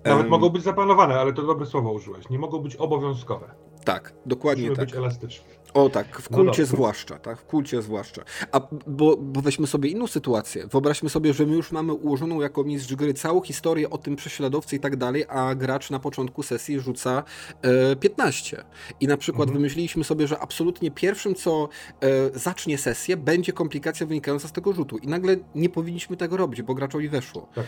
[0.04, 2.30] Nawet um, mogą być zaplanowane, ale to dobre słowo użyłeś.
[2.30, 3.54] Nie mogą być obowiązkowe.
[3.84, 4.86] Tak, dokładnie Musimy tak.
[4.86, 5.64] być elastyczne.
[5.74, 8.22] O tak, w no kulcie no zwłaszcza, tak, w kulcie zwłaszcza.
[8.52, 10.66] A bo, bo weźmy sobie inną sytuację.
[10.66, 14.76] Wyobraźmy sobie, że my już mamy ułożoną jako mistrz gry całą historię o tym prześladowcy
[14.76, 17.22] i tak dalej, a gracz na początku sesji rzuca
[17.62, 18.64] e, 15.
[19.00, 19.58] I na przykład mhm.
[19.58, 21.68] wymyśliliśmy sobie, że absolutnie pierwszym, co
[22.00, 24.98] e, zacznie sesję, będzie komplikacja wynikająca z tego rzutu.
[24.98, 27.48] I nagle nie powinniśmy tego robić, bo graczowi weszło.
[27.54, 27.64] Tak.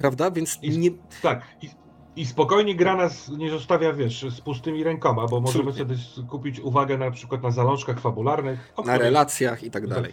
[0.00, 0.30] Prawda?
[0.30, 0.90] Więc I, nie.
[1.22, 1.42] Tak.
[1.62, 1.70] I,
[2.16, 5.96] I spokojnie gra nas nie zostawia, wiesz, z pustymi rękoma, bo możemy sobie
[6.28, 10.12] kupić uwagę na przykład na zalążkach fabularnych, na relacjach i tak dalej.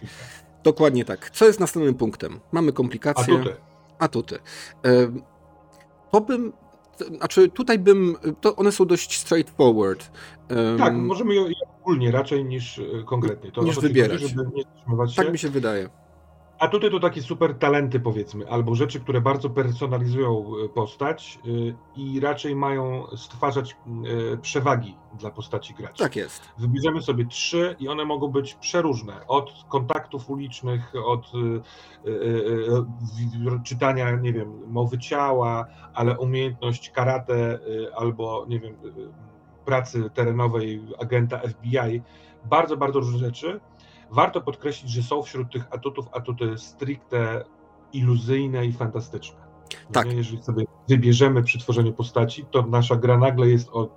[0.64, 1.30] Dokładnie tak.
[1.30, 2.40] Co jest następnym punktem?
[2.52, 3.34] Mamy komplikacje.
[3.34, 3.56] Atuty.
[3.98, 4.38] Atuty.
[6.10, 6.52] To bym
[7.16, 10.10] znaczy tutaj bym, to one są dość straightforward.
[10.78, 11.44] Tak, możemy je
[11.80, 13.52] ogólnie raczej niż e, konkretnie.
[13.52, 14.22] To niż wybierać.
[14.22, 15.88] Chodzi, tak mi się wydaje.
[16.58, 21.48] A tutaj to takie super talenty, powiedzmy, albo rzeczy, które bardzo personalizują e, postać e,
[21.96, 23.76] i raczej mają stwarzać
[24.32, 26.04] e, przewagi dla postaci gracza.
[26.04, 26.48] Tak jest.
[26.58, 29.26] Wybierzemy sobie trzy i one mogą być przeróżne.
[29.26, 31.32] Od kontaktów ulicznych, od
[33.64, 37.58] czytania, nie wiem, mowy ciała, ale umiejętność karate
[37.96, 38.76] albo, nie wiem,
[39.64, 42.02] pracy terenowej agenta FBI.
[42.44, 43.60] Bardzo, bardzo różne rzeczy
[44.10, 47.44] Warto podkreślić, że są wśród tych atutów atuty stricte
[47.92, 49.38] iluzyjne i fantastyczne.
[49.92, 50.12] Tak.
[50.12, 53.88] Jeżeli sobie wybierzemy przy tworzeniu postaci, to nasza gra nagle jest o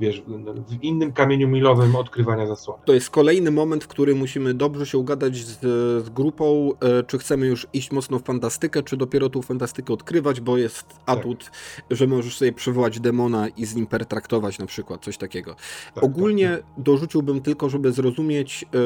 [0.00, 0.22] wiesz,
[0.68, 2.82] w innym kamieniu milowym odkrywania zasłony.
[2.84, 5.60] To jest kolejny moment, w którym musimy dobrze się ugadać z,
[6.04, 10.40] z grupą, e, czy chcemy już iść mocno w fantastykę, czy dopiero tą fantastykę odkrywać,
[10.40, 11.52] bo jest atut, tak.
[11.90, 15.56] że możesz sobie przywołać demona i z nim pertraktować na przykład, coś takiego.
[15.94, 16.84] Tak, Ogólnie tak, tak.
[16.84, 18.78] dorzuciłbym tylko, żeby zrozumieć e,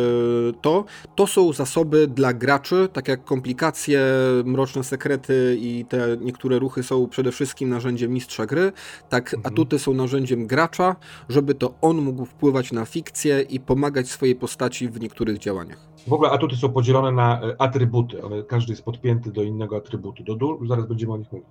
[0.61, 0.85] to,
[1.15, 4.01] to są zasoby dla graczy, tak jak komplikacje,
[4.45, 8.73] mroczne sekrety i te niektóre ruchy są przede wszystkim narzędziem mistrza gry,
[9.09, 9.53] tak mhm.
[9.53, 10.95] atuty są narzędziem gracza,
[11.28, 15.88] żeby to on mógł wpływać na fikcję i pomagać swojej postaci w niektórych działaniach.
[16.07, 18.22] W ogóle atuty są podzielone na e, atrybuty.
[18.22, 20.24] One, każdy jest podpięty do innego atrybutu.
[20.24, 21.49] Do du- zaraz będziemy o nich mówić.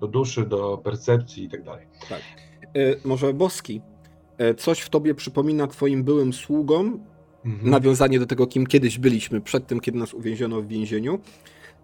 [0.00, 1.86] Do duszy, do percepcji i tak dalej.
[2.08, 2.20] Tak.
[2.62, 3.80] E, może Boski,
[4.38, 7.00] e, coś w tobie przypomina twoim byłym sługom,
[7.44, 7.70] mhm.
[7.70, 11.18] nawiązanie do tego, kim kiedyś byliśmy przed tym, kiedy nas uwięziono w więzieniu.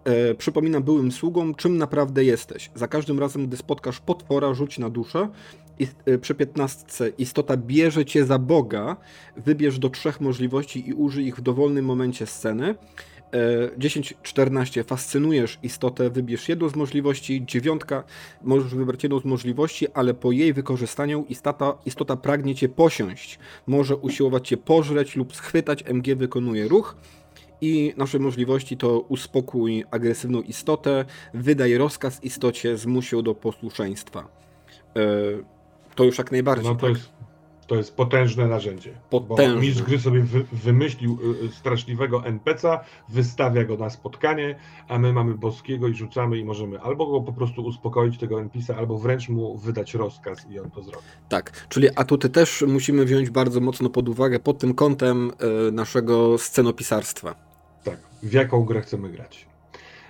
[0.03, 2.71] E, przypominam byłym sługom, czym naprawdę jesteś.
[2.75, 5.29] Za każdym razem, gdy spotkasz potwora, rzuć na duszę.
[6.05, 6.85] E, przy 15
[7.17, 8.97] istota bierze cię za Boga,
[9.37, 12.75] wybierz do trzech możliwości i użyj ich w dowolnym momencie sceny.
[13.77, 18.03] 10-14 e, fascynujesz istotę, wybierz jedną z możliwości, dziewiątka
[18.43, 23.95] możesz wybrać jedną z możliwości, ale po jej wykorzystaniu istota, istota pragnie cię posiąść, może
[23.95, 26.97] usiłować cię pożreć lub schwytać, MG wykonuje ruch
[27.61, 34.27] i nasze możliwości to uspokój agresywną istotę, wydaj rozkaz istocie, zmuś ją do posłuszeństwa.
[34.95, 35.54] E,
[35.95, 36.69] to już jak najbardziej.
[36.69, 36.95] No to, tak?
[36.95, 37.09] jest,
[37.67, 38.93] to jest potężne narzędzie.
[39.09, 39.55] Potężne.
[39.55, 42.79] Bo mistrz gry sobie wy, wymyślił y, y, straszliwego NPC'a,
[43.09, 44.55] wystawia go na spotkanie,
[44.87, 48.73] a my mamy boskiego i rzucamy i możemy albo go po prostu uspokoić tego NPC'a,
[48.77, 51.05] albo wręcz mu wydać rozkaz i on to zrobi.
[51.29, 55.31] Tak, czyli atuty też musimy wziąć bardzo mocno pod uwagę pod tym kątem
[55.67, 57.35] y, naszego scenopisarstwa.
[57.83, 59.47] Tak, w jaką grę chcemy grać.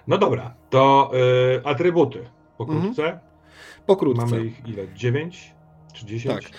[0.08, 1.12] No dobra, to
[1.58, 2.26] y, atrybuty
[2.58, 3.04] pokrótce.
[3.04, 3.20] Mhm.
[3.86, 4.26] Pokrótce.
[4.26, 4.84] Mamy ich ile?
[4.96, 5.55] 9
[5.96, 6.44] czy 10?
[6.44, 6.52] Tak.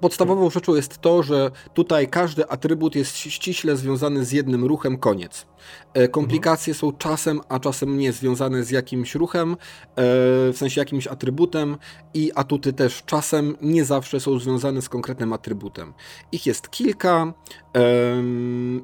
[0.00, 5.46] podstawową rzeczą jest to, że tutaj każdy atrybut jest ściśle związany z jednym ruchem, koniec.
[5.94, 6.80] E, komplikacje mhm.
[6.80, 9.56] są czasem, a czasem nie związane z jakimś ruchem, e,
[9.96, 11.76] w sensie jakimś atrybutem
[12.14, 15.92] i atuty też czasem nie zawsze są związane z konkretnym atrybutem.
[16.32, 17.32] Ich jest kilka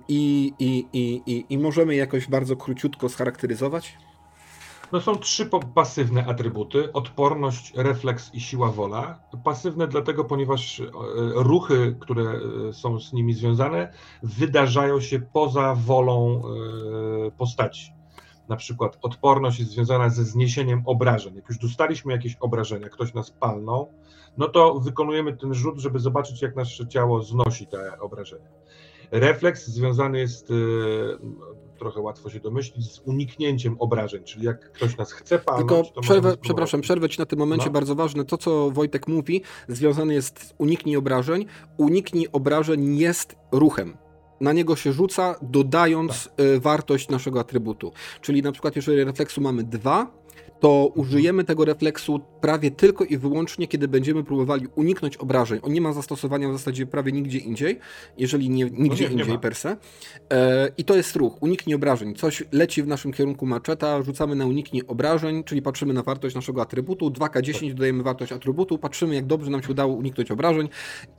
[0.09, 3.99] i, i, i, i, i możemy jakoś bardzo króciutko scharakteryzować.
[4.93, 9.21] No są trzy pasywne atrybuty: odporność, refleks i siła wola.
[9.45, 10.85] Pasywne dlatego, ponieważ e,
[11.35, 16.43] ruchy, które e, są z nimi związane, wydarzają się poza wolą
[17.27, 17.93] e, postaci.
[18.49, 21.35] Na przykład odporność jest związana ze zniesieniem obrażeń.
[21.35, 23.93] Jak już dostaliśmy jakieś obrażenia, ktoś nas palnął,
[24.39, 28.49] no to wykonujemy ten rzut, żeby zobaczyć, jak nasze ciało znosi te obrażenia.
[29.11, 30.53] Refleks związany jest
[31.81, 36.37] trochę łatwo się domyślić, z uniknięciem obrażeń, czyli jak ktoś nas chce palnąć, Tylko przerwę,
[36.41, 37.73] przepraszam, przerwę Ci na tym momencie, no.
[37.73, 41.47] bardzo ważne, to co Wojtek mówi, związane jest z uniknij obrażeń.
[41.77, 43.97] Uniknij obrażeń jest ruchem
[44.41, 46.41] na niego się rzuca, dodając tak.
[46.47, 47.93] Y, wartość naszego atrybutu.
[48.21, 50.07] Czyli na przykład, jeżeli refleksu mamy dwa,
[50.61, 55.61] to użyjemy tego refleksu prawie tylko i wyłącznie, kiedy będziemy próbowali uniknąć obrażeń.
[55.63, 57.79] On nie ma zastosowania w zasadzie prawie nigdzie indziej,
[58.19, 59.77] jeżeli nie nigdzie no nie, indziej nie per se.
[60.33, 62.15] E, I to jest ruch, uniknij obrażeń.
[62.15, 66.63] Coś leci w naszym kierunku maczeta, rzucamy na uniknij obrażeń, czyli patrzymy na wartość naszego
[66.63, 67.75] atrybutu, 2K10 tak.
[67.75, 70.69] dodajemy wartość atrybutu, patrzymy jak dobrze nam się udało uniknąć obrażeń.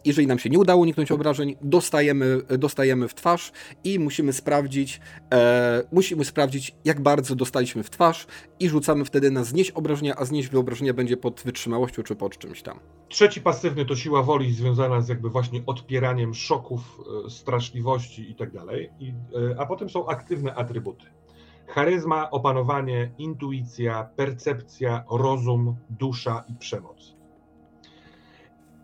[0.05, 3.51] Jeżeli nam się nie udało uniknąć obrażeń, dostajemy, dostajemy w twarz
[3.83, 5.01] i musimy sprawdzić,
[5.33, 8.27] e, musimy sprawdzić jak bardzo dostaliśmy w twarz
[8.59, 12.61] i rzucamy wtedy na znieść obrażenia, a znieść wyobrażenia będzie pod wytrzymałością czy pod czymś
[12.61, 12.79] tam.
[13.09, 18.51] Trzeci pasywny to siła woli związana z jakby właśnie odpieraniem szoków, e, straszliwości i tak
[18.51, 18.89] dalej.
[18.89, 21.05] E, a potem są aktywne atrybuty.
[21.67, 27.15] Charyzma, opanowanie, intuicja, percepcja, rozum, dusza i przemoc.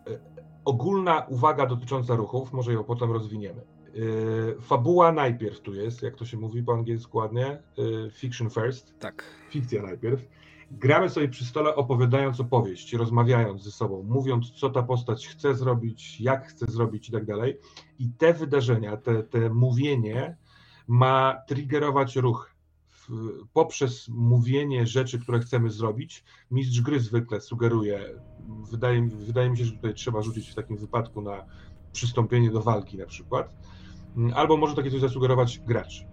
[0.06, 0.18] E,
[0.64, 3.60] ogólna uwaga dotycząca ruchów, może ją potem rozwiniemy.
[4.60, 7.62] Fabuła najpierw tu jest, jak to się mówi po angielsku ładnie.
[8.12, 8.98] Fiction first.
[8.98, 9.24] Tak.
[9.50, 10.22] Fikcja najpierw
[10.70, 16.20] gramy sobie przy stole opowiadając opowieść, rozmawiając ze sobą, mówiąc, co ta postać chce zrobić,
[16.20, 17.58] jak chce zrobić i tak dalej.
[17.98, 20.36] I te wydarzenia, te, te mówienie
[20.88, 22.54] ma triggerować ruch.
[23.52, 28.00] Poprzez mówienie rzeczy, które chcemy zrobić, mistrz gry zwykle sugeruje,
[28.70, 31.44] wydaje, wydaje mi się, że tutaj trzeba rzucić w takim wypadku na
[31.92, 33.56] przystąpienie do walki na przykład,
[34.34, 36.06] albo może takie coś zasugerować gracz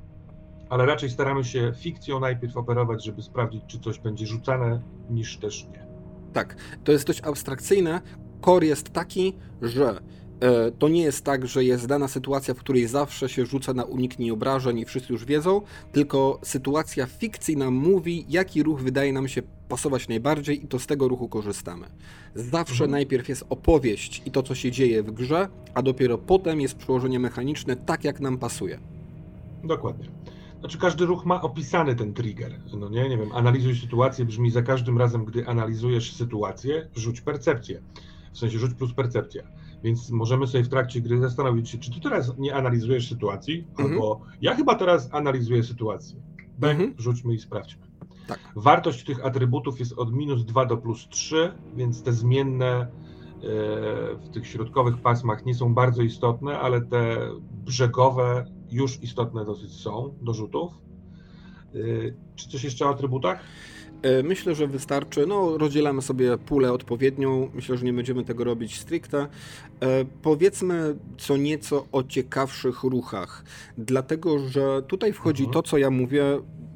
[0.75, 5.67] ale raczej staramy się fikcją najpierw operować, żeby sprawdzić, czy coś będzie rzucane, niż też
[5.71, 5.87] nie.
[6.33, 8.01] Tak, to jest dość abstrakcyjne.
[8.45, 10.01] Core jest taki, że
[10.39, 13.83] e, to nie jest tak, że jest dana sytuacja, w której zawsze się rzuca na
[13.83, 15.61] uniknij obrażeń i wszyscy już wiedzą,
[15.91, 20.87] tylko sytuacja fikcji nam mówi, jaki ruch wydaje nam się pasować najbardziej i to z
[20.87, 21.87] tego ruchu korzystamy.
[22.35, 22.91] Zawsze mhm.
[22.91, 27.19] najpierw jest opowieść i to, co się dzieje w grze, a dopiero potem jest przełożenie
[27.19, 28.79] mechaniczne tak, jak nam pasuje.
[29.63, 30.09] Dokładnie.
[30.65, 34.61] Znaczy każdy ruch ma opisany ten trigger, no nie, nie wiem, analizuj sytuację brzmi za
[34.61, 37.81] każdym razem, gdy analizujesz sytuację, rzuć percepcję,
[38.33, 39.43] w sensie rzuć plus percepcja,
[39.83, 43.91] więc możemy sobie w trakcie gry zastanowić się, czy ty teraz nie analizujesz sytuacji, mhm.
[43.91, 46.21] albo ja chyba teraz analizuję sytuację.
[46.59, 46.93] Bang, mhm.
[46.97, 47.87] rzućmy i sprawdźmy.
[48.27, 48.39] Tak.
[48.55, 52.87] Wartość tych atrybutów jest od minus 2 do plus 3, więc te zmienne e,
[54.15, 57.17] w tych środkowych pasmach nie są bardzo istotne, ale te
[57.65, 60.71] brzegowe już istotne dosyć są do rzutów.
[61.75, 63.39] Y, czy coś jeszcze o atrybutach?
[64.01, 65.27] E, myślę, że wystarczy.
[65.27, 67.49] No, rozdzielamy sobie pulę odpowiednią.
[67.53, 69.27] Myślę, że nie będziemy tego robić stricte.
[69.81, 73.43] E, powiedzmy co nieco o ciekawszych ruchach,
[73.77, 75.53] dlatego że tutaj wchodzi mhm.
[75.53, 76.23] to, co ja mówię,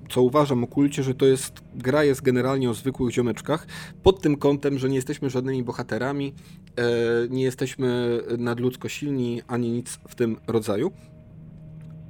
[0.09, 3.67] co uważam o kulcie, że to jest gra jest generalnie o zwykłych ziomeczkach,
[4.03, 6.33] pod tym kątem, że nie jesteśmy żadnymi bohaterami,
[6.75, 6.83] e,
[7.29, 10.91] nie jesteśmy nadludzko silni, ani nic w tym rodzaju.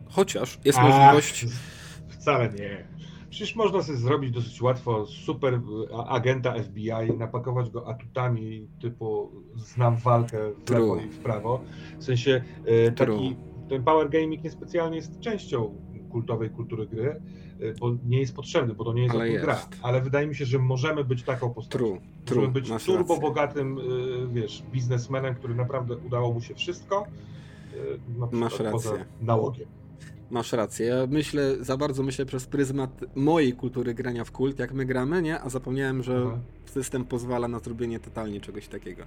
[0.10, 1.46] Chociaż jest Ach, możliwość.
[2.10, 2.88] Wcale nie.
[3.30, 5.62] Przecież można sobie zrobić dosyć łatwo super
[6.08, 10.80] agenta FBI, napakować go atutami typu znam walkę w True.
[10.80, 11.62] lewo i w prawo.
[12.00, 13.36] W sensie e, taki
[13.70, 15.76] ten power gaming niespecjalnie jest częścią
[16.12, 17.22] kultowej kultury gry,
[17.60, 19.46] e, bo nie jest potrzebny, bo to nie jest Ale jest.
[19.46, 19.60] gra.
[19.82, 21.78] Ale wydaje mi się, że możemy być taką postacią.
[21.78, 22.00] True.
[22.36, 22.74] Możemy True.
[22.76, 23.82] być turbo bogatym, e,
[24.34, 27.06] wiesz, biznesmenem, który naprawdę udało mu się wszystko.
[28.18, 29.06] Na Masz rację.
[29.22, 29.68] nałogiem.
[30.32, 30.86] Masz rację.
[30.86, 35.22] Ja myślę, za bardzo myślę przez pryzmat mojej kultury grania w kult, jak my gramy,
[35.22, 35.42] nie?
[35.42, 36.40] A zapomniałem, że.
[36.70, 39.04] System pozwala na zrobienie totalnie czegoś takiego.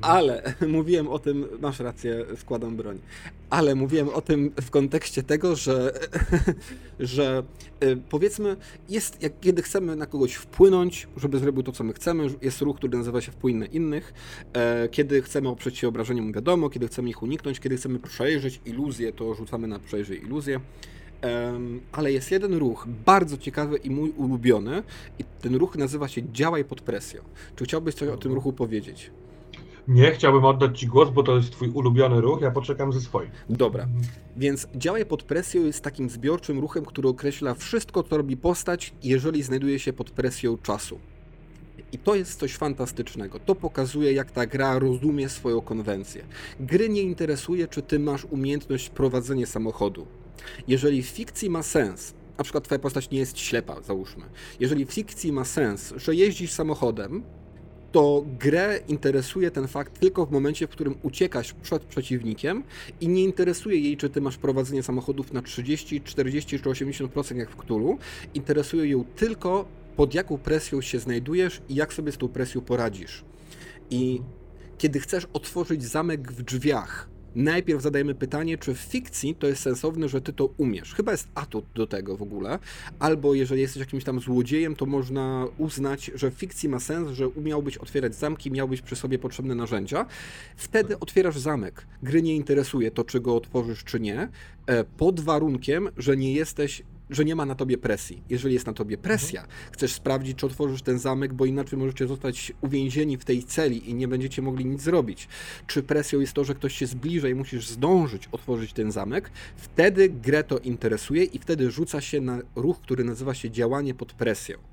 [0.00, 2.98] Ale mówiłem o tym, masz rację, składam broń.
[3.50, 5.92] Ale mówiłem o tym w kontekście tego, że,
[7.00, 7.42] że
[7.84, 8.56] y, powiedzmy,
[8.88, 12.76] jest, jak, kiedy chcemy na kogoś wpłynąć, żeby zrobił to, co my chcemy, jest ruch,
[12.76, 14.14] który nazywa się wpłyń na innych.
[14.52, 19.12] E, kiedy chcemy oprzeć się obrażeniom, wiadomo, kiedy chcemy ich uniknąć, kiedy chcemy przejrzeć iluzję,
[19.12, 20.60] to rzucamy na przejrzyj iluzję.
[21.92, 24.82] Ale jest jeden ruch bardzo ciekawy i mój ulubiony,
[25.18, 27.22] i ten ruch nazywa się Działaj pod presją.
[27.56, 29.10] Czy chciałbyś coś o tym ruchu powiedzieć?
[29.88, 33.30] Nie, chciałbym oddać Ci głos, bo to jest Twój ulubiony ruch, ja poczekam ze swoim.
[33.50, 33.88] Dobra,
[34.36, 39.42] więc działaj pod presją jest takim zbiorczym ruchem, który określa wszystko, co robi postać, jeżeli
[39.42, 40.98] znajduje się pod presją czasu.
[41.92, 43.38] I to jest coś fantastycznego.
[43.38, 46.24] To pokazuje, jak ta gra rozumie swoją konwencję.
[46.60, 50.06] Gry nie interesuje, czy ty masz umiejętność prowadzenia samochodu.
[50.68, 54.24] Jeżeli w fikcji ma sens, na przykład twoja postać nie jest ślepa, załóżmy.
[54.60, 57.22] Jeżeli w fikcji ma sens, że jeździsz samochodem,
[57.92, 62.62] to grę interesuje ten fakt tylko w momencie, w którym uciekasz przed przeciwnikiem
[63.00, 67.50] i nie interesuje jej, czy ty masz prowadzenie samochodów na 30, 40 czy 80% jak
[67.50, 67.98] w Cthulhu.
[68.34, 69.64] Interesuje ją tylko
[69.96, 73.24] pod jaką presją się znajdujesz i jak sobie z tą presją poradzisz.
[73.90, 74.20] I
[74.78, 80.08] kiedy chcesz otworzyć zamek w drzwiach, najpierw zadajemy pytanie, czy w fikcji to jest sensowne,
[80.08, 80.94] że ty to umiesz.
[80.94, 82.58] Chyba jest atut do tego w ogóle.
[82.98, 87.28] Albo jeżeli jesteś jakimś tam złodziejem, to można uznać, że w fikcji ma sens, że
[87.28, 90.06] umiałbyś otwierać zamki, miałbyś przy sobie potrzebne narzędzia.
[90.56, 91.86] Wtedy otwierasz zamek.
[92.02, 94.28] Gry nie interesuje to, czy go otworzysz, czy nie,
[94.66, 96.82] e, pod warunkiem, że nie jesteś
[97.12, 98.22] że nie ma na tobie presji.
[98.30, 99.58] Jeżeli jest na tobie presja, mhm.
[99.72, 103.94] chcesz sprawdzić, czy otworzysz ten zamek, bo inaczej możecie zostać uwięzieni w tej celi i
[103.94, 105.28] nie będziecie mogli nic zrobić.
[105.66, 110.08] Czy presją jest to, że ktoś się zbliża i musisz zdążyć otworzyć ten zamek, wtedy
[110.08, 114.71] grę to interesuje i wtedy rzuca się na ruch, który nazywa się działanie pod presją.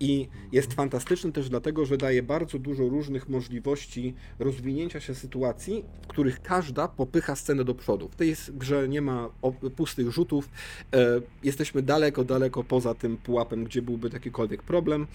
[0.00, 6.06] I jest fantastyczny też dlatego, że daje bardzo dużo różnych możliwości rozwinięcia się sytuacji, w
[6.06, 8.08] których każda popycha scenę do przodu.
[8.08, 9.30] W tej grze nie ma
[9.76, 10.48] pustych rzutów,
[10.94, 15.06] e, jesteśmy daleko, daleko poza tym pułapem, gdzie byłby jakikolwiek problem.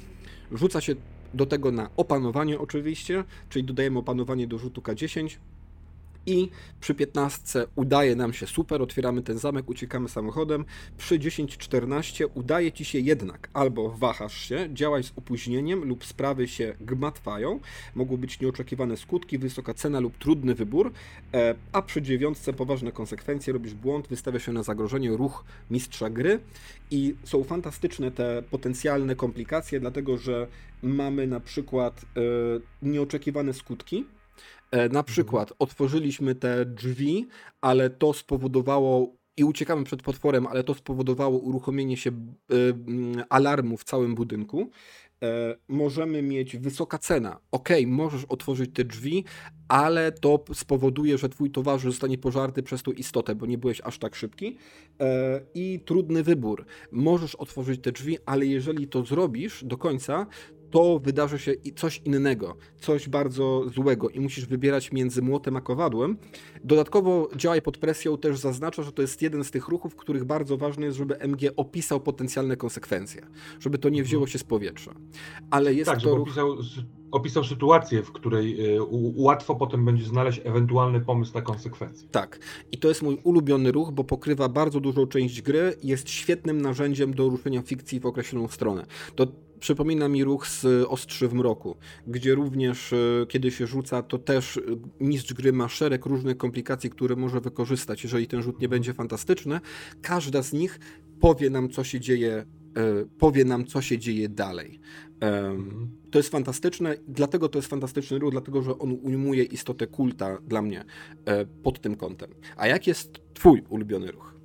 [0.51, 0.95] Rzuca się
[1.33, 5.37] do tego na opanowanie oczywiście, czyli dodajemy opanowanie do rzutu K10
[6.29, 6.49] i
[6.81, 10.65] przy 15 udaje nam się super, otwieramy ten zamek, uciekamy samochodem.
[10.97, 16.75] Przy 10-14 udaje ci się jednak albo wahasz się, działaj z opóźnieniem lub sprawy się
[16.81, 17.59] gmatwają.
[17.95, 20.91] Mogą być nieoczekiwane skutki, wysoka cena lub trudny wybór,
[21.33, 26.39] e, a przy 9 poważne konsekwencje, robisz błąd, wystawia się na zagrożenie ruch mistrza gry
[26.91, 30.47] i są fantastyczne te potencjalne komplikacje, dlatego że
[30.83, 32.21] mamy na przykład e,
[32.81, 34.05] nieoczekiwane skutki,
[34.71, 35.05] na mhm.
[35.05, 37.27] przykład otworzyliśmy te drzwi,
[37.61, 42.15] ale to spowodowało i uciekamy przed potworem, ale to spowodowało uruchomienie się e,
[43.29, 44.69] alarmu w całym budynku.
[45.23, 47.39] E, możemy mieć wysoka cena.
[47.51, 49.23] Ok, możesz otworzyć te drzwi,
[49.67, 53.97] ale to spowoduje, że twój towarzysz zostanie pożarty przez tą istotę, bo nie byłeś aż
[53.97, 54.57] tak szybki.
[55.53, 56.65] I trudny wybór.
[56.91, 60.25] Możesz otworzyć te drzwi, ale jeżeli to zrobisz do końca,
[60.71, 66.17] to wydarzy się coś innego, coś bardzo złego i musisz wybierać między młotem a kowadłem.
[66.63, 70.25] Dodatkowo działaj pod presją też zaznacza, że to jest jeden z tych ruchów, w których
[70.25, 73.21] bardzo ważne jest, żeby MG opisał potencjalne konsekwencje,
[73.59, 74.93] żeby to nie wzięło się z powietrza.
[75.49, 76.27] Ale jest tak, to ruch...
[76.27, 76.57] opisał,
[77.11, 78.79] opisał sytuację, w której y,
[79.15, 82.09] łatwo potem będzie znaleźć ewentualny pomysł na konsekwencje.
[82.11, 82.39] Tak.
[82.71, 87.13] I to jest mój ulubiony ruch, bo pokrywa bardzo dużą część gry jest świetnym narzędziem
[87.13, 88.85] do ruszenia fikcji w określoną stronę.
[89.15, 89.27] To
[89.59, 91.75] Przypomina mi ruch z Ostrzy w Mroku,
[92.07, 94.61] gdzie również e, kiedy się rzuca, to też e,
[94.99, 99.59] mistrz gry ma szereg różnych komplikacji, które może wykorzystać, jeżeli ten rzut nie będzie fantastyczny.
[100.01, 100.79] Każda z nich
[101.19, 102.45] powie nam, co się dzieje, e,
[103.19, 104.79] powie nam, co się dzieje dalej.
[106.11, 110.61] To jest fantastyczne, dlatego to jest fantastyczny ruch, dlatego że on ujmuje istotę kulta dla
[110.61, 110.85] mnie
[111.63, 112.29] pod tym kątem.
[112.57, 114.39] A jak jest twój ulubiony ruch?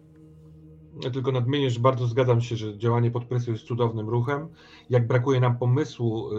[1.04, 4.48] Ja tylko nadmienię, że bardzo zgadzam się, że działanie pod presją jest cudownym ruchem.
[4.90, 6.34] Jak brakuje nam pomysłu y,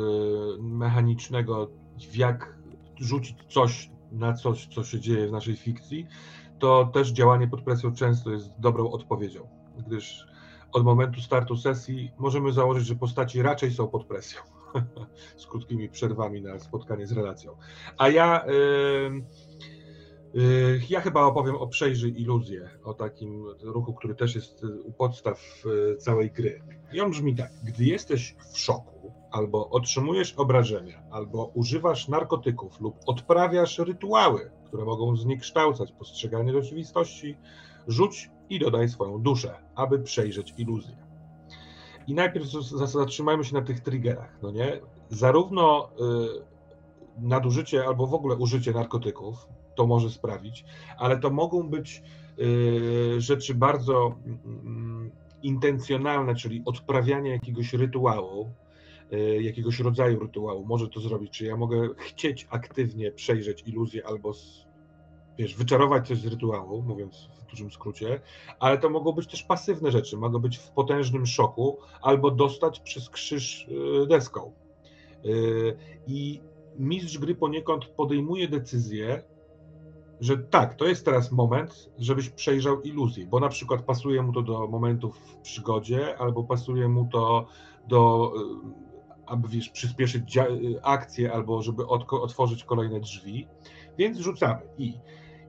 [0.62, 1.72] mechanicznego,
[2.16, 2.58] jak
[3.00, 6.08] rzucić coś na coś, co się dzieje w naszej fikcji,
[6.60, 9.48] to też działanie pod presją często jest dobrą odpowiedzią,
[9.88, 10.28] gdyż
[10.76, 14.42] od momentu startu sesji możemy założyć, że postaci raczej są pod presją,
[15.42, 17.58] z krótkimi przerwami na spotkanie z relacją.
[17.98, 18.46] A ja.
[18.48, 19.24] Yy,
[20.90, 25.98] ja chyba opowiem o Przejrzyj Iluzję, o takim ruchu, który też jest u podstaw yy,
[25.98, 26.62] całej gry.
[26.94, 27.52] I on brzmi tak.
[27.64, 35.16] Gdy jesteś w szoku, albo otrzymujesz obrażenia, albo używasz narkotyków lub odprawiasz rytuały, które mogą
[35.16, 37.38] zniekształcać postrzeganie rzeczywistości
[37.88, 40.98] Rzuć i dodaj swoją duszę, aby przejrzeć iluzję.
[42.08, 44.80] I najpierw zatrzymajmy się na tych triggerach, no nie?
[45.10, 50.66] Zarówno y, nadużycie albo w ogóle użycie narkotyków to może sprawić,
[50.98, 52.04] ale to mogą być
[52.40, 58.52] y, rzeczy bardzo y, intencjonalne, czyli odprawianie jakiegoś rytuału,
[59.14, 64.34] y, jakiegoś rodzaju rytuału, może to zrobić, czy ja mogę chcieć aktywnie przejrzeć iluzję albo
[65.38, 68.22] wiesz, wyczarować coś z rytuału, mówiąc w dużym skrócie,
[68.60, 73.10] ale to mogą być też pasywne rzeczy, mogą być w potężnym szoku albo dostać przez
[73.10, 73.68] krzyż
[74.04, 74.54] y, deską.
[75.26, 76.42] Y, I
[76.80, 79.24] mistrz gry poniekąd podejmuje decyzję,
[80.20, 84.42] że tak, to jest teraz moment, żebyś przejrzał iluzję, bo na przykład pasuje mu to
[84.42, 87.48] do momentów w przygodzie, albo pasuje mu to
[87.88, 88.86] do, y,
[89.26, 90.38] aby wiesz, przyspieszyć
[90.84, 93.48] akcję, albo żeby otworzyć kolejne drzwi,
[93.98, 94.62] więc rzucamy.
[94.78, 94.94] I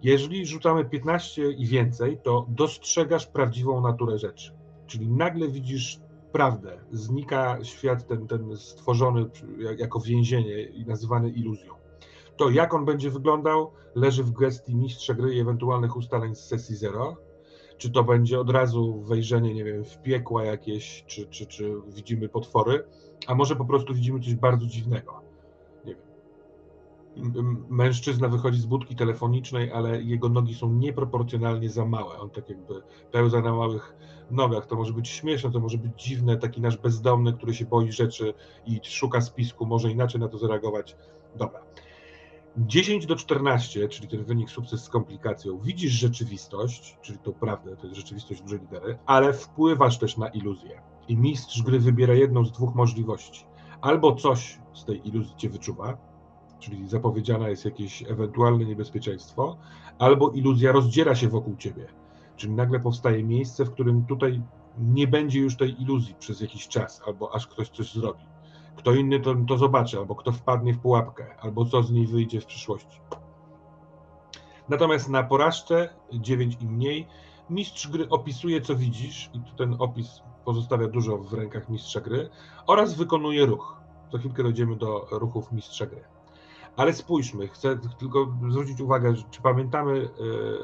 [0.03, 4.53] jeżeli rzucamy 15 i więcej, to dostrzegasz prawdziwą naturę rzeczy.
[4.87, 6.01] Czyli nagle widzisz
[6.33, 9.31] prawdę, znika świat ten, ten stworzony
[9.79, 11.75] jako więzienie i nazywany iluzją.
[12.37, 16.77] To jak on będzie wyglądał, leży w gestii mistrza gry i ewentualnych ustaleń z sesji
[16.77, 17.17] zero.
[17.79, 22.29] Czy to będzie od razu wejrzenie, nie wiem, w piekła jakieś, czy, czy, czy widzimy
[22.29, 22.85] potwory,
[23.27, 25.26] a może po prostu widzimy coś bardzo dziwnego.
[27.69, 32.19] Mężczyzna wychodzi z budki telefonicznej, ale jego nogi są nieproporcjonalnie za małe.
[32.19, 32.83] On tak jakby
[33.13, 33.97] pełza na małych
[34.31, 34.67] nogach.
[34.67, 36.37] To może być śmieszne, to może być dziwne.
[36.37, 38.35] Taki nasz bezdomny, który się boi rzeczy
[38.67, 40.97] i szuka spisku, może inaczej na to zareagować.
[41.37, 41.63] Dobra.
[42.59, 47.87] 10 do 14, czyli ten wynik sukces z komplikacją, widzisz rzeczywistość, czyli tą prawdę, to
[47.87, 50.83] jest rzeczywistość duże litery, ale wpływasz też na iluzję.
[51.09, 53.47] I mistrz gry wybiera jedną z dwóch możliwości.
[53.81, 55.99] Albo coś z tej iluzji cię wyczuwa,
[56.61, 59.57] czyli zapowiedziane jest jakieś ewentualne niebezpieczeństwo,
[59.99, 61.87] albo iluzja rozdziera się wokół ciebie,
[62.37, 64.43] czyli nagle powstaje miejsce, w którym tutaj
[64.79, 68.25] nie będzie już tej iluzji przez jakiś czas, albo aż ktoś coś zrobi.
[68.77, 72.41] Kto inny to, to zobaczy, albo kto wpadnie w pułapkę, albo co z niej wyjdzie
[72.41, 73.01] w przyszłości.
[74.69, 77.07] Natomiast na porażce 9 i mniej
[77.51, 82.29] mistrz gry opisuje, co widzisz, i tu ten opis pozostawia dużo w rękach mistrza gry,
[82.67, 83.77] oraz wykonuje ruch.
[84.13, 86.05] Za chwilkę dojdziemy do ruchów mistrza gry.
[86.77, 90.09] Ale spójrzmy, chcę tylko zwrócić uwagę, czy pamiętamy,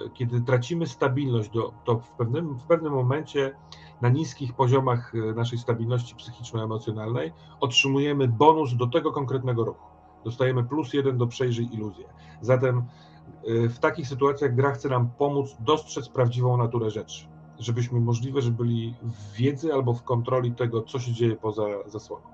[0.06, 1.50] e, kiedy tracimy stabilność,
[1.84, 3.56] to w pewnym, w pewnym momencie
[4.00, 9.86] na niskich poziomach e, naszej stabilności psychiczno-emocjonalnej otrzymujemy bonus do tego konkretnego ruchu.
[10.24, 12.04] Dostajemy plus jeden do przejrzyj iluzję.
[12.40, 17.26] Zatem e, w takich sytuacjach gra chce nam pomóc dostrzec prawdziwą naturę rzeczy,
[17.58, 22.26] żebyśmy możliwe, że byli w wiedzy albo w kontroli tego, co się dzieje poza zasłoną.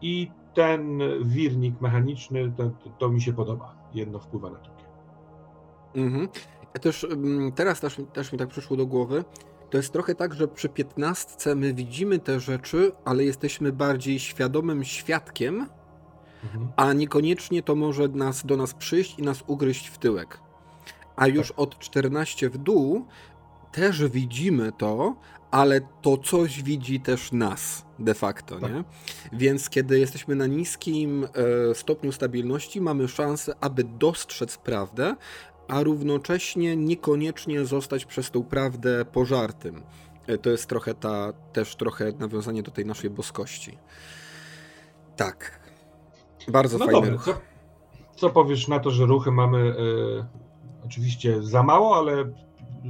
[0.00, 3.74] I ten wirnik mechaniczny, to, to mi się podoba.
[3.94, 4.84] Jedno wpływa na drugie.
[5.94, 6.28] Mhm.
[6.74, 9.24] Ja też mm, teraz też, też mi tak przyszło do głowy,
[9.70, 14.84] to jest trochę tak, że przy piętnastce my widzimy te rzeczy, ale jesteśmy bardziej świadomym
[14.84, 15.66] świadkiem,
[16.44, 16.68] mhm.
[16.76, 20.40] a niekoniecznie to może nas, do nas przyjść i nas ugryźć w tyłek.
[21.16, 21.58] A już tak.
[21.58, 23.06] od 14 w dół
[23.72, 25.16] też widzimy to,
[25.54, 28.72] ale to coś widzi też nas de facto, tak.
[28.72, 28.84] nie?
[29.32, 31.24] Więc kiedy jesteśmy na niskim
[31.70, 35.16] e, stopniu stabilności, mamy szansę, aby dostrzec prawdę,
[35.68, 39.82] a równocześnie niekoniecznie zostać przez tą prawdę pożartym.
[40.26, 43.78] E, to jest trochę ta, też trochę nawiązanie do tej naszej boskości.
[45.16, 45.60] Tak.
[46.48, 47.24] Bardzo no fajny dobra, ruch.
[47.24, 47.34] Co,
[48.16, 50.24] co, powiesz na to, że ruchy mamy y,
[50.84, 52.24] oczywiście za mało, ale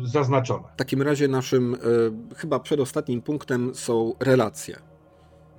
[0.02, 0.64] zaznaczone?
[0.74, 1.78] W takim razie naszym y,
[2.36, 4.76] chyba przedostatnim punktem są relacje.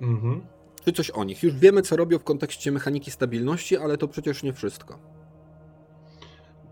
[0.00, 0.46] Mhm.
[0.84, 1.42] Czy coś o nich.
[1.42, 4.98] Już wiemy, co robią w kontekście mechaniki stabilności, ale to przecież nie wszystko.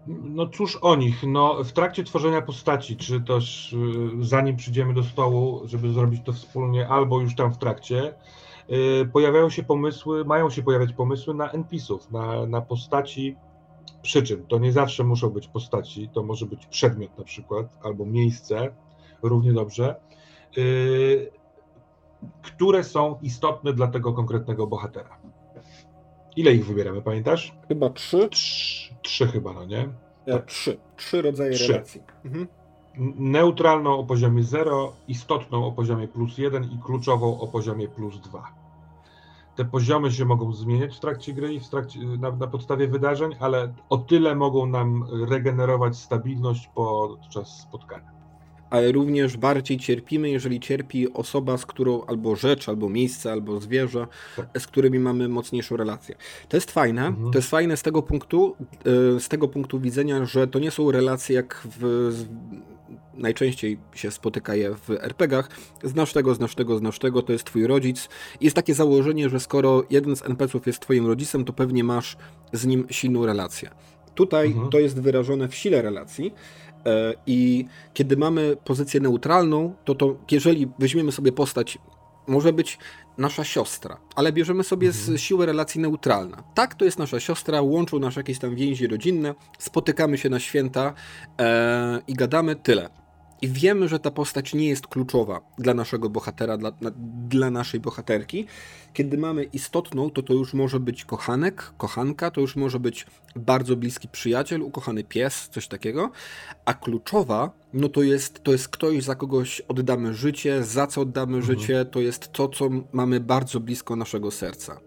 [0.07, 3.77] No cóż o nich, no w trakcie tworzenia postaci, czy też y,
[4.21, 8.15] zanim przyjdziemy do stołu, żeby zrobić to wspólnie, albo już tam w trakcie,
[9.03, 13.37] y, pojawiają się pomysły, mają się pojawiać pomysły na NPC-ów, na, na postaci,
[14.05, 18.07] przy czym to nie zawsze muszą być postaci, to może być przedmiot na przykład, albo
[18.07, 18.75] miejsce,
[19.23, 19.97] równie dobrze,
[20.59, 21.31] y,
[22.43, 25.19] które są istotne dla tego konkretnego bohatera.
[26.37, 27.55] Ile ich wybieramy, pamiętasz?
[27.69, 28.29] Chyba trzy.
[28.29, 29.89] Trzy, trzy chyba, no nie?
[30.27, 30.47] Ja, tak.
[30.47, 30.79] Trzy.
[30.97, 31.73] Trzy rodzaje trzy.
[31.73, 32.03] relacji.
[32.25, 32.49] Mhm.
[33.19, 38.64] Neutralną o poziomie 0, istotną o poziomie plus 1 i kluczową o poziomie plus 2.
[39.57, 43.35] Te poziomy się mogą zmieniać w trakcie gry i w trakcie, na, na podstawie wydarzeń,
[43.41, 48.15] ale o tyle mogą nam regenerować stabilność podczas spotkania
[48.75, 54.07] ale również bardziej cierpimy, jeżeli cierpi osoba, z którą albo rzecz, albo miejsce, albo zwierzę,
[54.59, 56.15] z którymi mamy mocniejszą relację.
[56.49, 57.31] To jest fajne, mhm.
[57.31, 58.57] to jest fajne z tego punktu,
[59.17, 62.11] e, z tego punktu widzenia, że to nie są relacje jak w
[63.17, 65.49] najczęściej się spotyka je w RPGach.
[65.83, 68.09] Znasz tego, znasz tego, znasz tego, to jest twój rodzic.
[68.41, 72.17] Jest takie założenie, że skoro jeden z NPC-ów jest twoim rodzicem, to pewnie masz
[72.53, 73.71] z nim silną relację.
[74.15, 74.69] Tutaj mhm.
[74.71, 76.35] to jest wyrażone w sile relacji.
[76.87, 77.65] E, I
[77.95, 81.79] kiedy mamy pozycję neutralną, to, to jeżeli weźmiemy sobie postać,
[82.27, 82.79] może być
[83.19, 85.17] nasza siostra, ale bierzemy sobie mhm.
[85.19, 86.43] z siły relacji neutralna.
[86.55, 90.95] Tak, to jest nasza siostra, łączą nas jakieś tam więzi rodzinne, spotykamy się na święta
[91.41, 93.04] e, i gadamy tyle.
[93.45, 96.73] I wiemy, że ta postać nie jest kluczowa dla naszego bohatera, dla,
[97.29, 98.47] dla naszej bohaterki.
[98.93, 103.07] Kiedy mamy istotną, to to już może być kochanek, kochanka, to już może być
[103.37, 106.11] bardzo bliski przyjaciel, ukochany pies, coś takiego.
[106.65, 111.37] A kluczowa, no to jest, to jest ktoś, za kogoś oddamy życie, za co oddamy
[111.37, 111.45] mhm.
[111.45, 114.81] życie, to jest to, co mamy bardzo blisko naszego serca.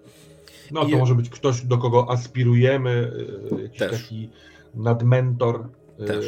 [0.72, 0.96] No to I...
[0.96, 3.12] może być ktoś, do kogo aspirujemy,
[3.52, 3.92] y, jakiś Też.
[3.92, 4.30] taki
[4.76, 5.70] nadmentor.
[6.00, 6.26] Y, Też.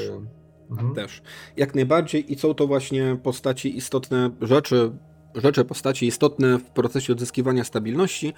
[0.72, 0.96] Mhm.
[0.96, 1.22] Też.
[1.58, 4.92] Jak najbardziej i są to właśnie postaci istotne, rzeczy,
[5.36, 8.34] rzeczy, postaci istotne w procesie odzyskiwania stabilności,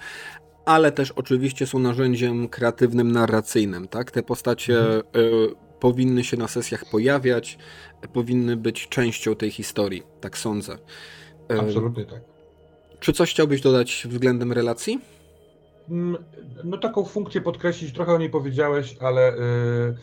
[0.64, 3.88] ale też oczywiście są narzędziem kreatywnym, narracyjnym.
[3.88, 4.10] Tak?
[4.10, 5.02] Te postacie mhm.
[5.16, 5.48] y,
[5.80, 7.58] powinny się na sesjach pojawiać,
[8.12, 10.78] powinny być częścią tej historii, tak sądzę.
[11.52, 12.20] Y, Absolutnie tak.
[13.00, 15.00] Czy coś chciałbyś dodać względem relacji?
[15.90, 16.24] Mm,
[16.64, 19.96] no taką funkcję podkreślić, trochę o niej powiedziałeś, ale y, Y, y, y,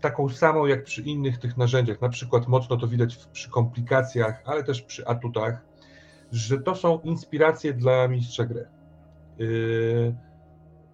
[0.00, 4.64] taką samą jak przy innych tych narzędziach, na przykład mocno to widać przy komplikacjach, ale
[4.64, 5.64] też przy atutach,
[6.32, 8.68] że to są inspiracje dla mistrza gry.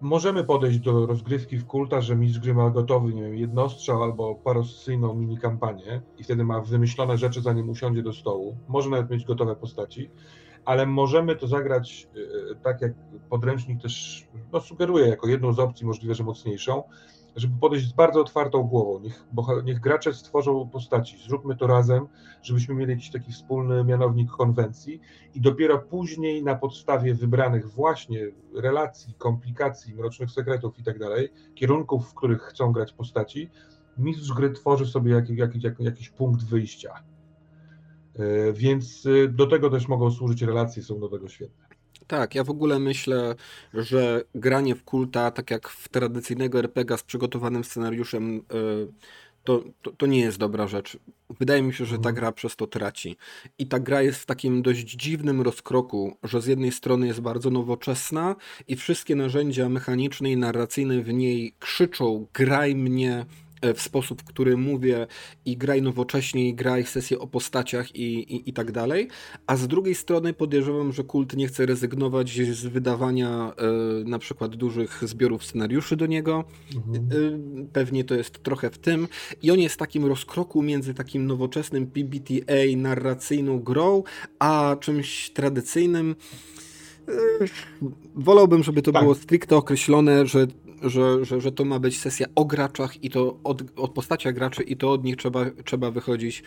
[0.01, 4.35] Możemy podejść do rozgrywki w kulta, że mistrz gry ma gotowy, nie wiem, jednostrzał albo
[4.35, 8.57] parosyjną mini kampanię i wtedy ma wymyślone rzeczy, zanim usiądzie do stołu.
[8.67, 10.09] Może nawet mieć gotowe postaci,
[10.65, 12.07] ale możemy to zagrać
[12.63, 12.93] tak, jak
[13.29, 16.83] podręcznik też no, sugeruje, jako jedną z opcji, możliwe, że mocniejszą,
[17.35, 18.99] żeby podejść z bardzo otwartą głową.
[18.99, 19.25] Niech,
[19.63, 22.07] niech gracze stworzą postaci, zróbmy to razem,
[22.41, 25.01] żebyśmy mieli jakiś taki wspólny mianownik konwencji
[25.35, 32.09] i dopiero później na podstawie wybranych właśnie relacji, komplikacji, mrocznych sekretów i tak dalej, kierunków,
[32.09, 33.49] w których chcą grać postaci,
[33.97, 37.03] mistrz gry tworzy sobie jakiś, jakiś, jakiś punkt wyjścia.
[38.15, 41.70] E, więc e, do tego też mogą służyć relacje, są do tego świetne.
[42.11, 43.35] Tak, ja w ogóle myślę,
[43.73, 48.41] że granie w kulta, tak jak w tradycyjnego RPG z przygotowanym scenariuszem, y,
[49.43, 50.97] to, to, to, nie jest dobra rzecz.
[51.39, 52.15] Wydaje mi się, że ta mhm.
[52.15, 53.17] gra przez to traci.
[53.59, 57.49] I ta gra jest w takim dość dziwnym rozkroku, że z jednej strony jest bardzo
[57.49, 58.35] nowoczesna
[58.67, 63.25] i wszystkie narzędzia mechaniczne i narracyjne w niej krzyczą: graj mnie,
[63.75, 65.07] w sposób, w który mówię
[65.45, 69.07] i graj nowocześnie, i graj sesje o postaciach i, i, i tak dalej,
[69.47, 74.55] a z drugiej strony podejrzewam, że kult nie chce rezygnować z wydawania e, na przykład
[74.55, 76.43] dużych zbiorów scenariuszy do niego.
[76.75, 76.95] Mhm.
[76.95, 79.07] E, pewnie to jest trochę w tym
[79.41, 84.03] i on jest w takim rozkroku między takim nowoczesnym PBTA narracyjną grą,
[84.39, 86.15] a czymś tradycyjnym.
[87.07, 87.11] E,
[88.15, 89.01] wolałbym, żeby to tak.
[89.01, 90.47] było stricte określone, że
[90.81, 94.63] że, że, że to ma być sesja o graczach i to od, od postaciach graczy
[94.63, 96.43] i to od nich trzeba, trzeba wychodzić.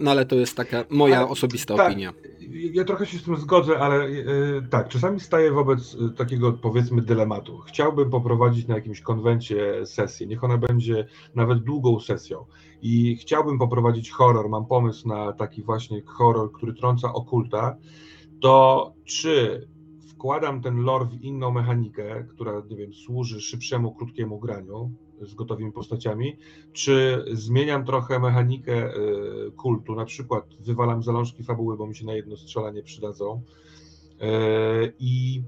[0.00, 2.12] No ale to jest taka moja ale, osobista tak, opinia.
[2.50, 7.02] Ja trochę się z tym zgodzę, ale yy, tak, czasami staję wobec e, takiego powiedzmy
[7.02, 7.58] dylematu.
[7.58, 12.44] Chciałbym poprowadzić na jakimś konwencie sesję, niech ona będzie nawet długą sesją
[12.82, 17.76] i chciałbym poprowadzić horror, mam pomysł na taki właśnie horror, który trąca okulta,
[18.40, 19.66] to czy
[20.24, 24.90] wkładam ten lore w inną mechanikę, która, nie wiem, służy szybszemu, krótkiemu graniu
[25.20, 26.36] z gotowymi postaciami,
[26.72, 32.14] czy zmieniam trochę mechanikę y, kultu, na przykład wywalam zalążki fabuły, bo mi się na
[32.14, 35.42] jedno strzelanie przydadzą y, i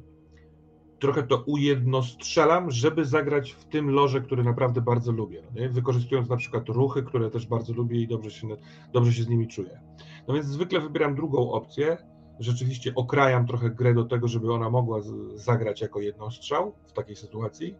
[0.98, 5.68] trochę to ujednostrzelam, żeby zagrać w tym loże, który naprawdę bardzo lubię, no nie?
[5.68, 8.48] wykorzystując na przykład ruchy, które też bardzo lubię i dobrze się,
[8.92, 9.80] dobrze się z nimi czuję.
[10.28, 11.96] No więc zwykle wybieram drugą opcję,
[12.40, 15.00] rzeczywiście okrajam trochę grę do tego, żeby ona mogła
[15.34, 17.74] zagrać jako jednostrzał w takiej sytuacji,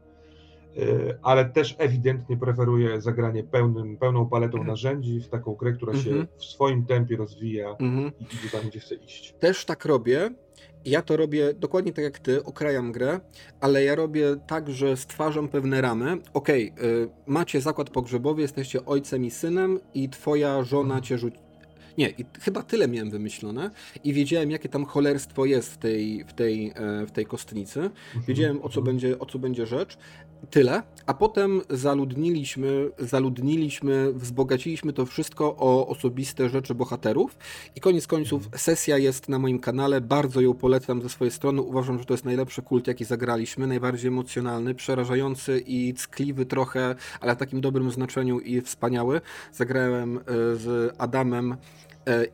[0.78, 4.68] y, ale też ewidentnie preferuję zagranie pełnym, pełną paletą mhm.
[4.68, 6.26] narzędzi w taką grę, która się mhm.
[6.36, 8.12] w swoim tempie rozwija mhm.
[8.20, 9.34] i idzie tam, gdzie chce iść.
[9.40, 10.30] Też tak robię.
[10.84, 13.20] Ja to robię dokładnie tak jak ty, okrajam grę,
[13.60, 16.18] ale ja robię tak, że stwarzam pewne ramy.
[16.34, 21.45] Okej, okay, macie zakład pogrzebowy, jesteście ojcem i synem i twoja żona cię rzuci
[21.98, 23.70] Nie, i chyba tyle miałem wymyślone
[24.04, 27.80] i wiedziałem, jakie tam cholerstwo jest w tej, w tej, e, w tej kostnicy.
[27.80, 28.24] Mhm.
[28.28, 28.84] Wiedziałem, o co, mhm.
[28.84, 29.98] będzie, o co będzie rzecz.
[30.50, 30.82] Tyle.
[31.06, 37.38] A potem zaludniliśmy, zaludniliśmy, wzbogaciliśmy to wszystko o osobiste rzeczy bohaterów.
[37.76, 38.60] I koniec końców mhm.
[38.60, 40.00] sesja jest na moim kanale.
[40.00, 41.62] Bardzo ją polecam ze swojej strony.
[41.62, 43.66] Uważam, że to jest najlepszy kult, jaki zagraliśmy.
[43.66, 49.20] Najbardziej emocjonalny, przerażający i ckliwy trochę, ale w takim dobrym znaczeniu i wspaniały.
[49.52, 50.22] Zagrałem e,
[50.56, 51.56] z Adamem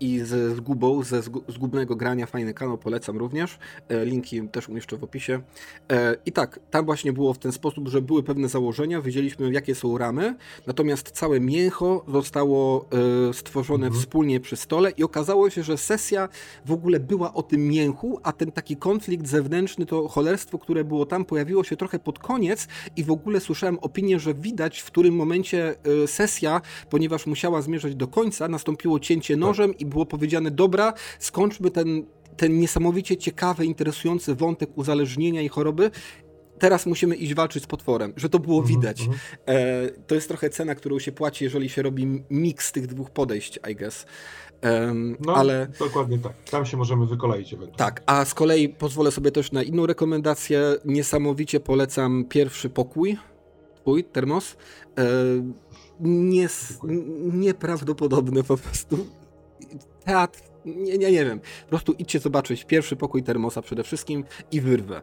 [0.01, 3.59] i ze zgubą, ze zgubnego grania, fajny kanał, polecam również.
[3.89, 5.41] E, linki też umieszczę w opisie.
[5.93, 9.75] E, I tak, tam właśnie było w ten sposób, że były pewne założenia, wiedzieliśmy jakie
[9.75, 10.37] są ramy,
[10.67, 12.89] natomiast całe mięcho zostało
[13.33, 14.03] stworzone mhm.
[14.03, 16.29] wspólnie przy stole i okazało się, że sesja
[16.67, 21.07] w ogóle była o tym mięchu, a ten taki konflikt zewnętrzny, to cholerstwo, które było
[21.07, 25.15] tam, pojawiło się trochę pod koniec i w ogóle słyszałem opinię, że widać w którym
[25.15, 25.75] momencie
[26.07, 31.71] sesja, ponieważ musiała zmierzać do końca, nastąpiło cięcie nożem, nożem i było powiedziane, dobra, skończmy
[31.71, 32.07] ten,
[32.37, 35.91] ten niesamowicie ciekawy, interesujący wątek uzależnienia i choroby
[36.59, 39.01] teraz musimy iść walczyć z potworem, że to było mhm, widać.
[39.01, 39.19] Mm -hmm.
[39.47, 43.59] e, to jest trochę cena, którą się płaci, jeżeli się robi miks tych dwóch podejść,
[43.71, 44.07] I guess.
[44.63, 45.69] Um, no, ale...
[45.79, 46.33] dokładnie tak.
[46.51, 47.77] Tam się możemy wykoleić ewentualnie.
[47.77, 50.61] Tak, a z kolei pozwolę sobie też na inną rekomendację.
[50.85, 53.19] Niesamowicie polecam pierwszy pokój,
[53.81, 54.57] twój, termos.
[54.99, 55.05] E,
[56.01, 56.79] nies,
[57.33, 59.07] nieprawdopodobne po prostu
[60.05, 61.41] teatr, nie, nie, nie wiem.
[61.41, 65.03] Po prostu idźcie zobaczyć pierwszy pokój Termosa przede wszystkim i wyrwę.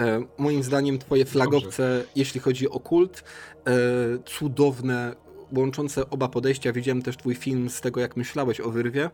[0.00, 2.04] E, moim zdaniem twoje flagowce, Dobrze.
[2.16, 3.24] jeśli chodzi o kult,
[3.66, 3.72] e,
[4.24, 5.16] cudowne,
[5.56, 6.72] łączące oba podejścia.
[6.72, 9.10] Widziałem też twój film z tego, jak myślałeś o wyrwie.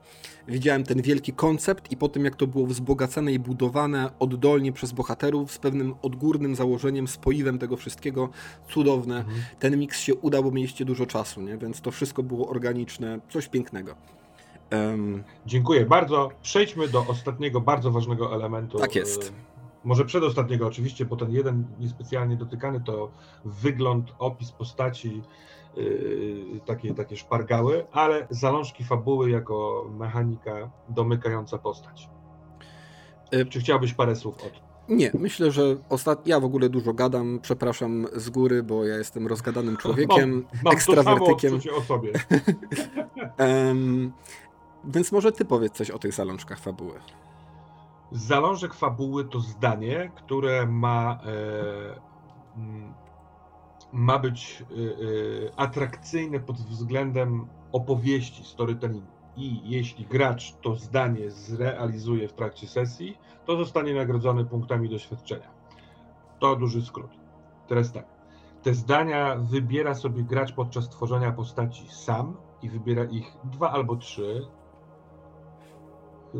[0.48, 4.92] Widziałem ten wielki koncept i po tym, jak to było wzbogacane i budowane oddolnie przez
[4.92, 8.28] bohaterów z pewnym odgórnym założeniem, spoiwem tego wszystkiego.
[8.68, 9.16] Cudowne.
[9.18, 9.36] Mhm.
[9.58, 11.58] Ten miks się udał, bo mieliście dużo czasu, nie?
[11.58, 13.20] więc to wszystko było organiczne.
[13.30, 13.94] Coś pięknego.
[14.74, 16.30] Um, Dziękuję bardzo.
[16.42, 18.78] Przejdźmy do ostatniego, bardzo ważnego elementu.
[18.78, 19.22] Tak jest.
[19.22, 23.10] E, może przedostatniego oczywiście, bo ten jeden niespecjalnie dotykany to
[23.44, 25.22] wygląd, opis postaci,
[25.76, 32.08] yy, takie, takie szpargały, ale zalążki fabuły jako mechanika domykająca postać.
[33.32, 34.74] Yy, Czy chciałbyś parę słów o tym?
[34.88, 36.26] Nie, myślę, że ostat...
[36.26, 40.72] ja w ogóle dużo gadam, przepraszam z góry, bo ja jestem rozgadanym człowiekiem, mam, mam
[40.74, 41.60] ekstrawertykiem.
[41.60, 42.12] To samo o sobie.
[43.68, 44.12] um,
[44.86, 47.00] Więc może ty powiedz coś o tych zalążkach fabuły.
[48.12, 52.94] Zalążek fabuły to zdanie, które ma, e, mm,
[53.92, 59.12] ma być e, e, atrakcyjne pod względem opowieści, storytellingu.
[59.36, 65.48] I jeśli gracz to zdanie zrealizuje w trakcie sesji, to zostanie nagrodzony punktami doświadczenia.
[66.38, 67.10] To duży skrót.
[67.68, 68.06] Teraz tak.
[68.62, 74.46] Te zdania wybiera sobie gracz podczas tworzenia postaci sam i wybiera ich dwa albo trzy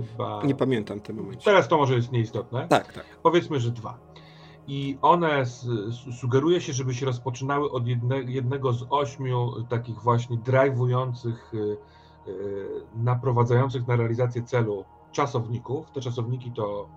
[0.03, 0.43] chyba.
[0.45, 1.45] Nie pamiętam w tym momencie.
[1.45, 2.69] Teraz to może jest nieistotne.
[2.69, 3.05] Tak, tak.
[3.23, 3.99] Powiedzmy, że dwa.
[4.67, 5.45] I one
[6.21, 11.77] sugeruje się, żeby się rozpoczynały od jedne, jednego z ośmiu takich właśnie drive'ujących, y,
[12.29, 12.67] y,
[12.97, 15.91] naprowadzających na realizację celu czasowników.
[15.91, 16.89] Te czasowniki to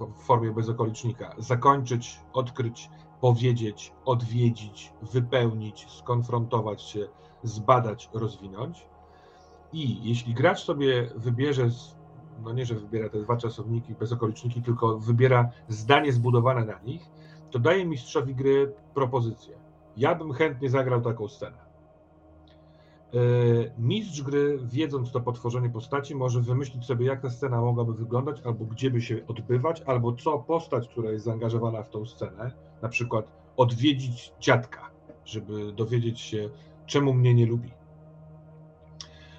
[0.00, 2.90] w formie bezokolicznika zakończyć, odkryć,
[3.20, 7.08] powiedzieć, odwiedzić, wypełnić, skonfrontować się,
[7.42, 8.86] zbadać, rozwinąć.
[9.72, 11.70] I jeśli gracz sobie wybierze
[12.42, 17.02] no nie, że wybiera te dwa czasowniki bez okoliczniki, tylko wybiera zdanie zbudowane na nich,
[17.50, 19.58] to daje mistrzowi gry propozycję.
[19.96, 21.68] Ja bym chętnie zagrał taką scenę.
[23.14, 23.18] E,
[23.78, 28.64] mistrz gry, wiedząc to potworzenie postaci, może wymyślić sobie, jak ta scena mogłaby wyglądać, albo
[28.64, 32.52] gdzie by się odbywać, albo co postać, która jest zaangażowana w tą scenę,
[32.82, 34.90] na przykład odwiedzić dziadka,
[35.24, 36.50] żeby dowiedzieć się,
[36.86, 37.77] czemu mnie nie lubi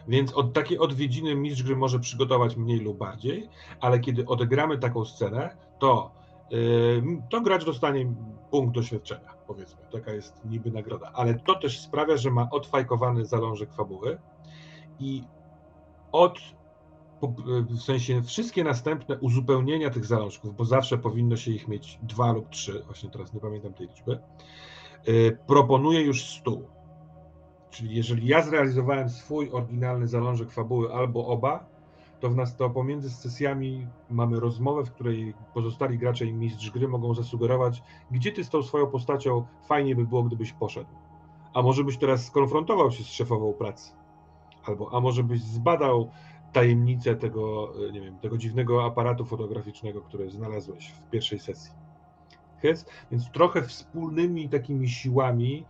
[0.10, 3.50] więc od takiej odwiedziny mistrz gry może przygotować mniej lub bardziej,
[3.80, 6.12] ale kiedy odegramy taką scenę, to,
[6.52, 8.14] yy, to gracz dostanie
[8.52, 9.78] punkt doświadczenia, powiedzmy.
[9.92, 11.12] Taka jest niby nagroda.
[11.14, 14.18] Ale to też sprawia, że ma odfajkowany zalążek fabuły
[15.00, 15.24] i
[16.12, 16.40] od
[17.70, 22.50] w sensie wszystkie następne uzupełnienia tych zalążków, bo zawsze powinno się ich mieć dwa lub
[22.50, 24.20] trzy, właśnie teraz nie pamiętam tej liczby,
[25.08, 26.79] yy, proponuje już stół.
[27.72, 31.66] Czyli jeżeli ja zrealizowałem swój oryginalny zalążek fabuły albo oba,
[32.20, 36.88] to, w nas, to pomiędzy sesjami mamy rozmowę, w której pozostali gracze i mistrz gry
[36.88, 40.90] mogą zasugerować, gdzie ty z tą swoją postacią fajnie by było, gdybyś poszedł.
[41.54, 43.92] A może byś teraz skonfrontował się z szefową pracy.
[44.66, 46.12] Albo, a może byś zbadał
[46.54, 51.72] tajemnicę tego, nie wiem, tego dziwnego aparatu fotograficznego, który znalazłeś w pierwszej sesji.
[53.12, 55.66] Więc trochę wspólnymi takimi siłami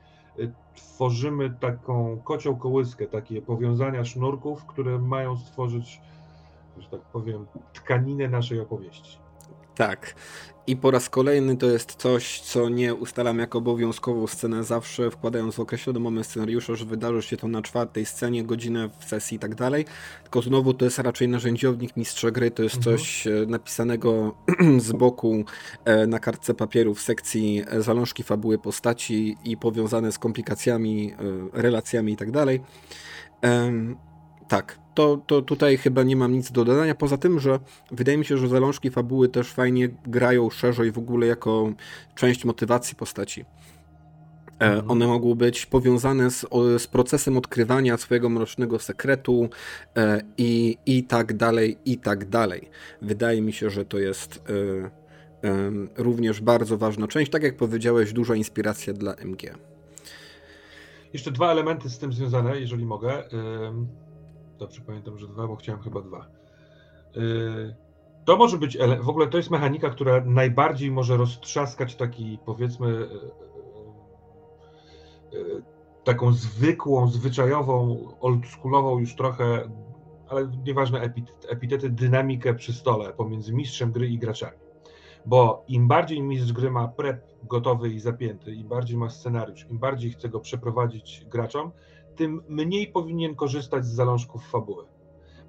[0.75, 6.01] tworzymy taką kocioł kołyskę, takie powiązania sznurków, które mają stworzyć,
[6.77, 9.19] że tak powiem, tkaninę naszej opowieści.
[9.75, 10.15] Tak.
[10.69, 15.55] I po raz kolejny to jest coś, co nie ustalam jako obowiązkową scenę zawsze, wkładając
[15.55, 19.39] w określony moment scenariusza, że wydarzy się to na czwartej scenie, godzinę w sesji i
[19.39, 19.85] tak dalej.
[20.23, 22.97] Tylko znowu to jest raczej narzędziownik mistrza gry, to jest mhm.
[22.97, 24.35] coś e, napisanego
[24.87, 25.43] z boku
[25.85, 31.13] e, na kartce papieru w sekcji e, zalążki fabuły postaci i powiązane z komplikacjami,
[31.53, 32.61] relacjami i tak dalej.
[34.47, 37.59] Tak, to, to tutaj chyba nie mam nic do dodania, poza tym, że
[37.91, 41.73] wydaje mi się, że zalążki fabuły też fajnie grają szerzej w ogóle jako
[42.15, 43.41] część motywacji postaci.
[43.41, 44.91] E, mhm.
[44.91, 46.45] One mogą być powiązane z,
[46.77, 49.49] z, procesem odkrywania swojego mrocznego sekretu
[49.97, 52.69] e, i, i tak dalej, i tak dalej.
[53.01, 54.43] Wydaje mi się, że to jest
[55.43, 55.51] e,
[55.97, 57.31] również bardzo ważna część.
[57.31, 59.55] Tak jak powiedziałeś, duża inspiracja dla MG.
[61.13, 63.23] Jeszcze dwa elementy z tym związane, jeżeli mogę.
[64.59, 66.27] Dobrze pamiętam, że dwa, bo chciałem chyba dwa.
[67.17, 67.75] Y,
[68.25, 73.07] to może być, w ogóle to jest mechanika, która najbardziej może roztrzaskać taki, powiedzmy, y,
[75.37, 75.61] y,
[76.03, 79.69] taką zwykłą, zwyczajową, oldschoolową już trochę,
[80.29, 81.13] ale nieważne
[81.49, 84.57] epitety, dynamikę przy stole pomiędzy mistrzem gry i graczami.
[85.25, 89.79] Bo im bardziej mistrz gry ma prep gotowy i zapięty, im bardziej ma scenariusz, im
[89.79, 91.71] bardziej chce go przeprowadzić graczom,
[92.19, 94.85] tym mniej powinien korzystać z zalążków fabuły.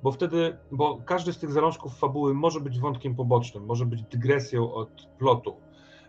[0.03, 4.75] Bo wtedy, bo każdy z tych zalążków fabuły może być wątkiem pobocznym, może być dygresją
[4.75, 5.57] od plotu,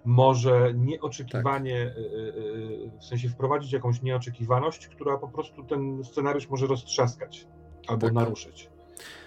[0.05, 1.97] może nieoczekiwanie, tak.
[1.97, 7.47] Y, y, y, w sensie wprowadzić jakąś nieoczekiwaność, która po prostu ten scenariusz może roztrzaskać
[7.87, 8.13] albo tak.
[8.13, 8.69] naruszyć.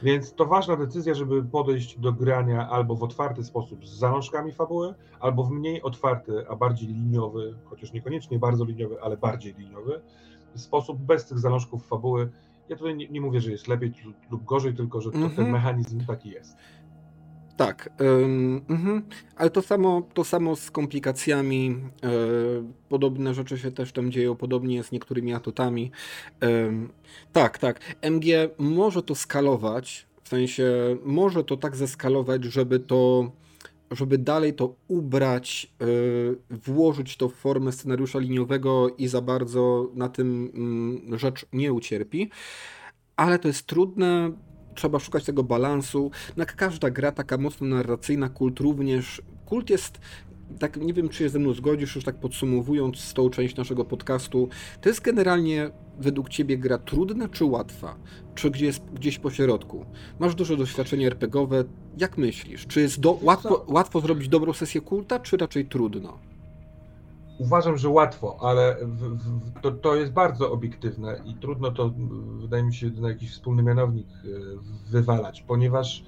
[0.03, 4.95] Więc to ważna decyzja, żeby podejść do grania albo w otwarty sposób z zalążkami fabuły,
[5.21, 10.01] albo w mniej otwarty, a bardziej liniowy, chociaż niekoniecznie bardzo liniowy, ale bardziej liniowy,
[10.61, 12.31] sposób bez tych zalążków fabuły.
[12.69, 13.93] Ja tutaj nie, nie mówię, że jest lepiej
[14.31, 15.37] lub gorzej, tylko że to, mm -hmm.
[15.37, 15.53] ten mhm.
[15.53, 16.57] mechanizm taki jest.
[17.57, 19.03] Tak, ym,
[19.37, 21.69] ale to samo, to samo z komplikacjami.
[22.03, 25.91] Yy, podobne rzeczy się też tam dzieją, podobnie z niektórymi atutami.
[26.43, 26.49] Yy,
[27.33, 27.81] tak, tak.
[28.03, 28.25] MG
[28.59, 33.31] może to skalować, w sensie może to tak zeskalować, żeby to
[33.95, 40.09] żeby dalej to ubrać, yy, włożyć to w formę scenariusza liniowego i za bardzo na
[40.09, 40.53] tym
[41.11, 42.31] yy, rzecz nie ucierpi.
[43.17, 44.33] Ale to jest trudne,
[44.75, 46.11] trzeba szukać tego balansu.
[46.37, 49.23] No jak każda gra taka mocno narracyjna, kult również.
[49.47, 50.01] Kult jest
[50.59, 54.49] tak nie wiem, czy się ze mną zgodzisz, już tak podsumowując tą część naszego podcastu,
[54.81, 57.97] to jest generalnie według ciebie gra trudna czy łatwa?
[58.35, 59.85] Czy gdzieś, gdzieś po środku?
[60.19, 61.65] Masz duże doświadczenie RPGowe,
[61.99, 62.67] jak myślisz?
[62.67, 66.19] Czy jest do, łatwo, łatwo zrobić dobrą sesję kulta, czy raczej trudno?
[67.39, 71.93] Uważam, że łatwo, ale w, w, to, to jest bardzo obiektywne i trudno to,
[72.41, 74.29] wydaje mi się, na jakiś wspólny mianownik e,
[74.91, 76.05] wywalać, ponieważ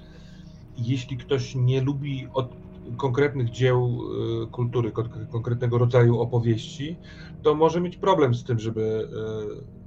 [0.77, 2.49] jeśli ktoś nie lubi od,
[2.97, 3.99] konkretnych dzieł
[4.43, 4.91] e, kultury,
[5.31, 6.97] konkretnego rodzaju opowieści,
[7.41, 9.09] to może mieć problem z tym, żeby
[9.61, 9.77] e,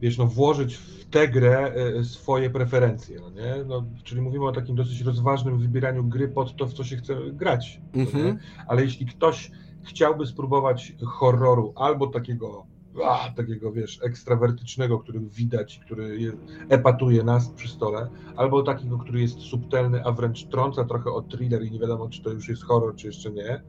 [0.00, 3.64] wiesz, no, włożyć w tę grę e, swoje preferencje, no nie?
[3.66, 7.16] No, czyli mówimy o takim dosyć rozważnym wybieraniu gry pod to, w co się chce
[7.32, 7.80] grać.
[7.92, 8.38] Mhm.
[8.66, 9.50] Ale jeśli ktoś
[9.82, 12.66] chciałby spróbować horroru albo takiego
[13.02, 16.32] a, takiego, wiesz, ekstrawertycznego, który widać, który je,
[16.68, 21.64] epatuje nas przy stole, albo takiego, który jest subtelny, a wręcz trąca trochę o thriller
[21.64, 23.48] i nie wiadomo, czy to już jest horror, czy jeszcze nie.
[23.48, 23.62] E,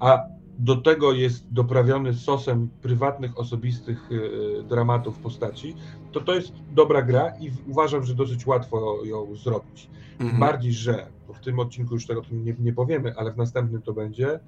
[0.00, 0.22] a
[0.58, 5.74] do tego jest doprawiony sosem prywatnych, osobistych e, dramatów postaci,
[6.12, 9.90] to to jest dobra gra i uważam, że dosyć łatwo ją zrobić.
[10.20, 10.40] Mhm.
[10.40, 14.40] Bardziej, że w tym odcinku już tego nie, nie powiemy, ale w następnym to będzie,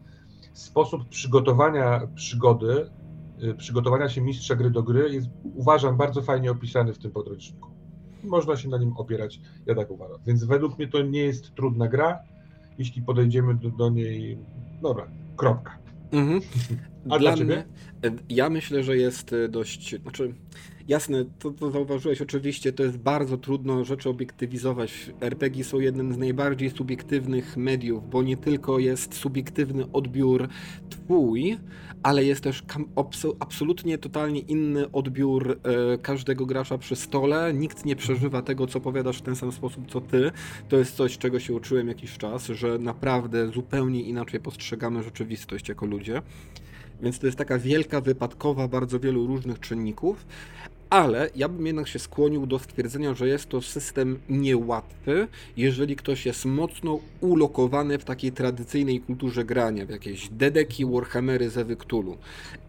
[0.52, 2.99] sposób przygotowania przygody Y,
[3.58, 7.70] przygotowania się mistrza gry do gry jest, uważam, bardzo fajnie opisany w tym podręczniku.
[8.24, 10.18] Można się na nim opierać, ja tak uważam.
[10.26, 12.18] Więc według mnie to nie jest trudna gra,
[12.78, 14.38] jeśli podejdziemy do, do niej,
[14.82, 15.06] dobra,
[15.36, 15.78] kropka.
[16.12, 16.40] Mhm.
[17.10, 17.64] A dla, ciebie?
[18.02, 20.34] Mnie, ja myślę, że jest y, dość, znaczy
[20.90, 25.10] Jasne, to, to zauważyłeś, oczywiście to jest bardzo trudno rzeczy obiektywizować.
[25.20, 30.48] RPG są jednym z najbardziej subiektywnych mediów, bo nie tylko jest subiektywny odbiór
[30.90, 31.58] twój,
[32.02, 32.62] ale jest też
[33.40, 37.54] absolutnie totalnie inny odbiór e, każdego gracza przy stole.
[37.54, 40.30] Nikt nie przeżywa tego, co powiadasz w ten sam sposób, co ty.
[40.68, 45.86] To jest coś, czego się uczyłem jakiś czas, że naprawdę zupełnie inaczej postrzegamy rzeczywistość jako
[45.86, 46.22] ludzie.
[47.02, 50.26] Więc to jest taka wielka, wypadkowa bardzo wielu różnych czynników,
[50.90, 56.26] ale ja bym jednak się skłonił do stwierdzenia, że jest to system niełatwy, jeżeli ktoś
[56.26, 62.18] jest mocno ulokowany w takiej tradycyjnej kulturze grania, w jakieś dedeki, warhammery, zewy Cthulhu.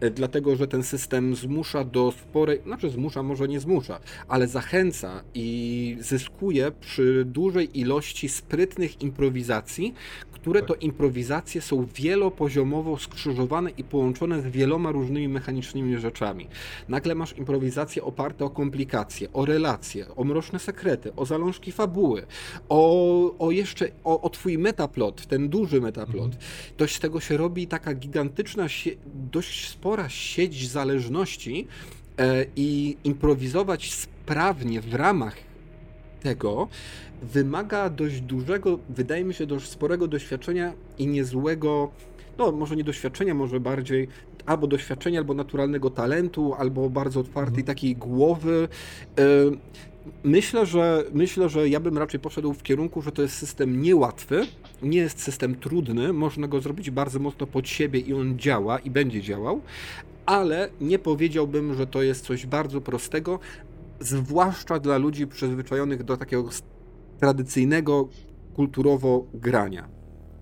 [0.00, 5.22] E, dlatego, że ten system zmusza do sporej, znaczy zmusza, może nie zmusza, ale zachęca
[5.34, 9.94] i zyskuje przy dużej ilości sprytnych improwizacji,
[10.42, 16.48] które to improwizacje są wielopoziomowo skrzyżowane i połączone z wieloma różnymi mechanicznymi rzeczami.
[16.88, 22.26] Nagle masz improwizacje oparte o komplikacje, o relacje, o mroczne sekrety, o zalążki fabuły,
[22.68, 26.24] o, o jeszcze, o, o twój metaplot, ten duży metaplot.
[26.24, 26.42] Mhm.
[26.76, 28.66] To z tego się robi taka gigantyczna,
[29.32, 31.66] dość spora sieć zależności
[32.18, 35.51] e, i improwizować sprawnie w ramach
[36.22, 36.68] tego
[37.22, 41.90] wymaga dość dużego, wydaje mi się, dość sporego doświadczenia i niezłego,
[42.38, 44.08] no może nie doświadczenia, może bardziej
[44.46, 47.66] albo doświadczenia, albo naturalnego talentu, albo bardzo otwartej mhm.
[47.66, 48.68] takiej głowy.
[49.18, 49.24] E,
[50.24, 54.46] myślę, że myślę, że ja bym raczej poszedł w kierunku, że to jest system niełatwy,
[54.82, 58.90] nie jest system trudny, można go zrobić bardzo mocno pod siebie i on działa i
[58.90, 59.60] będzie działał,
[60.26, 63.38] ale nie powiedziałbym, że to jest coś bardzo prostego,
[64.02, 66.48] zwłaszcza dla ludzi przyzwyczajonych do takiego
[67.18, 68.08] tradycyjnego
[68.54, 69.88] kulturowo grania,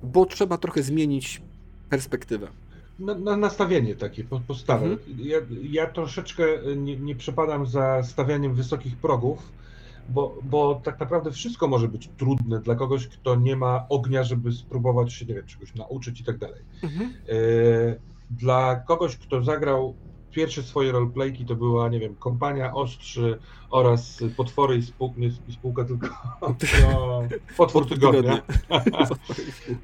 [0.02, 1.42] bo trzeba trochę zmienić
[1.90, 2.48] perspektywę.
[2.98, 4.86] Na, na nastawienie takie, postawę.
[4.86, 5.18] Mhm.
[5.18, 6.44] Ja, ja troszeczkę
[6.76, 9.52] nie, nie przepadam za stawianiem wysokich progów,
[10.08, 14.52] bo, bo tak naprawdę wszystko może być trudne dla kogoś, kto nie ma ognia, żeby
[14.52, 16.60] spróbować się, nie wiem, czegoś nauczyć i tak dalej.
[16.82, 17.10] Mhm.
[17.28, 17.34] E,
[18.30, 19.94] dla kogoś, kto zagrał
[20.30, 23.38] pierwsze swoje roleplayki to była, nie wiem, kompania ostrzy
[23.70, 25.14] oraz potwory i, spół,
[25.48, 26.08] i spółka tylko
[26.82, 27.22] no,
[27.56, 28.42] potwór tygodnia.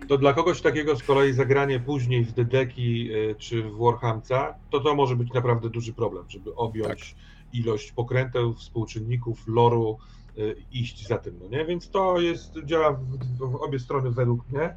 [0.08, 4.80] to dla kogoś takiego z kolei zagranie później w Dedeki y, czy w Warhamca, to
[4.80, 7.54] to może być naprawdę duży problem, żeby objąć tak.
[7.54, 9.98] ilość pokręteł, współczynników, loru,
[10.38, 11.64] y, iść za tym, no nie?
[11.64, 14.76] Więc to jest, działa w, w obie strony według mnie.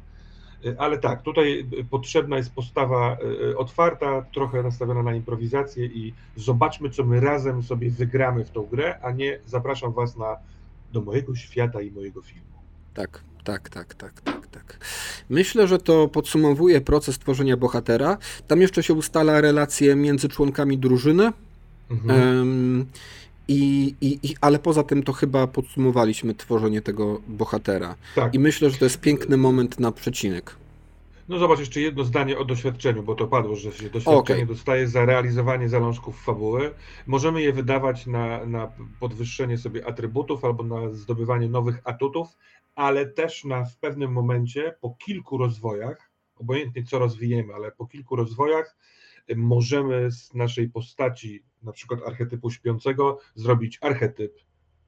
[0.78, 3.16] Ale tak, tutaj potrzebna jest postawa
[3.50, 8.66] e, otwarta, trochę nastawiona na improwizację i zobaczmy, co my razem sobie wygramy w tą
[8.66, 10.36] grę, a nie zapraszam Was na,
[10.92, 12.44] do mojego świata i mojego filmu.
[12.94, 14.78] Tak, tak, tak, tak, tak, tak.
[15.30, 18.18] Myślę, że to podsumowuje proces tworzenia bohatera.
[18.48, 21.32] Tam jeszcze się ustala relacje między członkami drużyny.
[21.90, 22.38] Mhm.
[22.38, 22.86] Um,
[23.50, 27.94] i, i, i, ale poza tym to chyba podsumowaliśmy tworzenie tego bohatera.
[28.14, 28.34] Tak.
[28.34, 30.56] I myślę, że to jest piękny moment na przecinek.
[31.28, 34.46] No zobacz jeszcze jedno zdanie o doświadczeniu, bo to padło, że się doświadczenie okay.
[34.46, 36.74] dostaje za realizowanie zalążków fabuły.
[37.06, 42.28] Możemy je wydawać na, na podwyższenie sobie atrybutów albo na zdobywanie nowych atutów,
[42.74, 48.16] ale też na w pewnym momencie po kilku rozwojach, obojętnie co rozwijemy, ale po kilku
[48.16, 48.76] rozwojach
[49.36, 54.38] możemy z naszej postaci, na przykład archetypu śpiącego, zrobić archetyp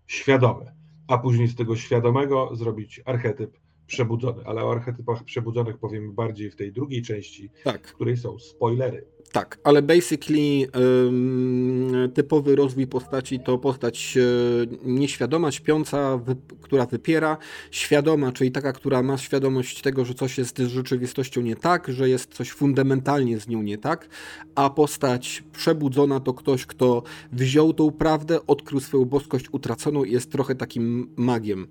[0.06, 0.74] świadomy,
[1.08, 4.42] a później z tego świadomego zrobić archetyp przebudzony.
[4.46, 7.88] Ale o archetypach przebudzonych powiemy bardziej w tej drugiej części, tak.
[7.88, 9.06] w której są spoilery.
[9.32, 10.66] Tak, ale basically
[12.14, 14.22] typowy rozwój postaci to postać yy,
[14.84, 16.20] nieświadoma, śpiąca,
[16.60, 17.36] która wypiera,
[17.70, 22.08] świadoma, czyli taka, która ma świadomość tego, że coś jest z rzeczywistością nie tak, że
[22.08, 24.08] jest coś fundamentalnie z nią nie tak,
[24.54, 27.02] a postać przebudzona to ktoś, kto
[27.32, 31.66] wziął tą prawdę, odkrył swoją boskość utraconą i jest trochę takim magiem.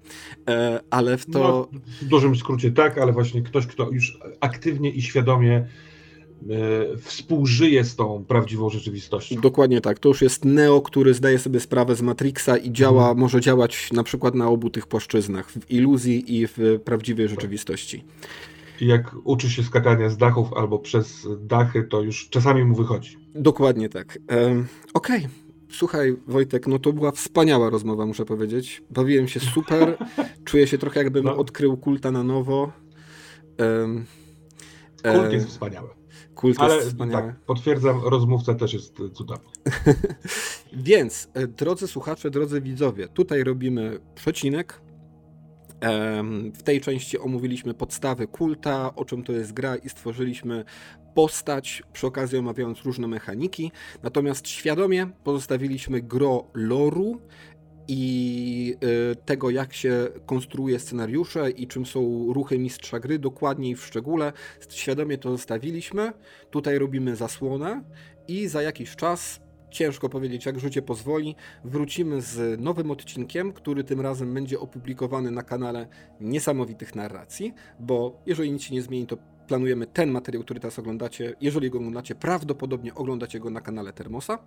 [0.50, 1.40] E, ale w to...
[1.72, 5.91] No, w dużym skrócie tak, ale właśnie ktoś, kto już aktywnie i świadomie E,
[6.98, 9.42] współżyje z tą prawdziwą rzeczywistością.
[9.42, 10.00] Dokładnie tak.
[10.00, 13.18] To już jest Neo, który zdaje sobie sprawę z Matrixa i działa, mhm.
[13.18, 18.04] może działać na przykład na obu tych płaszczyznach, w iluzji i w prawdziwej rzeczywistości.
[18.82, 23.18] I jak uczy się skakania z dachów albo przez dachy, to już czasami mu wychodzi.
[23.36, 24.20] Dokładnie tak.
[24.30, 25.18] Um, Okej.
[25.18, 25.30] Okay.
[25.72, 28.84] Słuchaj, Wojtek, no to była wspaniała rozmowa, muszę powiedzieć.
[28.90, 29.98] Bawiłem się super.
[30.46, 31.38] Czuję się trochę, jakbym no.
[31.38, 32.72] odkrył kulta na nowo.
[33.60, 34.06] Um,
[35.04, 36.01] Kult jest wspaniały.
[36.42, 37.28] Kult Ale jest wspaniały.
[37.28, 39.50] tak, potwierdzam, rozmówca też jest cudowny.
[40.74, 44.82] Więc, e, drodzy słuchacze, drodzy widzowie, tutaj robimy przecinek.
[46.54, 50.66] W tej części omówiliśmy podstawy kulta, o czym to jest gra i stworzyliśmy
[51.14, 53.72] postać, przy okazji omawiając różne mechaniki.
[54.04, 57.22] Natomiast świadomie pozostawiliśmy gro loru,
[57.88, 58.76] i
[59.12, 64.34] y, tego, jak się konstruuje scenariusze i czym są ruchy mistrza gry, dokładniej w szczególe.
[64.70, 66.14] Świadomie to zostawiliśmy.
[66.50, 67.84] Tutaj robimy zasłonę
[68.28, 69.40] i za jakiś czas
[69.72, 71.36] ciężko powiedzieć, jak życie pozwoli.
[71.64, 75.88] Wrócimy z nowym odcinkiem, który tym razem będzie opublikowany na kanale
[76.20, 79.18] Niesamowitych Narracji, bo jeżeli nic się nie zmieni, to
[79.48, 81.36] planujemy ten materiał, który teraz oglądacie.
[81.42, 84.40] Jeżeli go oglądacie, prawdopodobnie oglądacie go na kanale Termosa.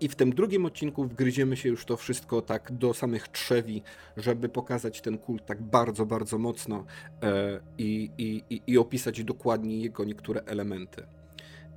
[0.00, 3.82] I w tym drugim odcinku wgryziemy się już to wszystko tak do samych trzewi,
[4.16, 6.84] żeby pokazać ten kult tak bardzo, bardzo mocno
[7.22, 11.06] e, i, i, i opisać dokładnie jego niektóre elementy.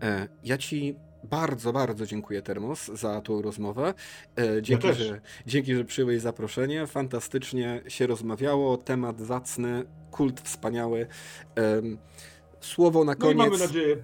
[0.01, 3.93] E, ja ci bardzo, bardzo dziękuję Termos za tą rozmowę.
[4.39, 6.87] E, dzięki, ja że, dzięki, że przyjąłeś zaproszenie.
[6.87, 8.77] Fantastycznie się rozmawiało.
[8.77, 11.07] Temat zacny, kult wspaniały.
[12.61, 13.37] Słowo na No koniec.
[13.37, 14.03] mamy nadzieję,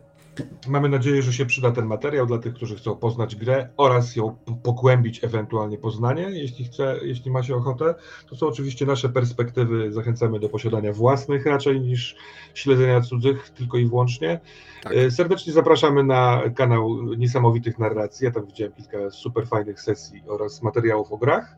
[0.68, 4.36] mamy nadzieję, że się przyda ten materiał dla tych, którzy chcą poznać grę oraz ją
[4.64, 7.96] pogłębić ewentualnie poznanie, jeśli chce, jeśli ma się ochotę.
[8.30, 9.92] To są oczywiście nasze perspektywy.
[9.92, 12.16] Zachęcamy do posiadania własnych raczej niż
[12.54, 14.40] śledzenia cudzych tylko i wyłącznie.
[14.84, 14.94] Tak.
[14.94, 18.26] E, Serdecznie zapraszamy na kanał Niesamowitych Narracji.
[18.26, 21.56] Ja tam widziałem kilka super fajnych sesji oraz materiałów o grach.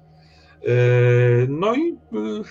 [0.63, 0.69] E,
[1.47, 1.97] No i e,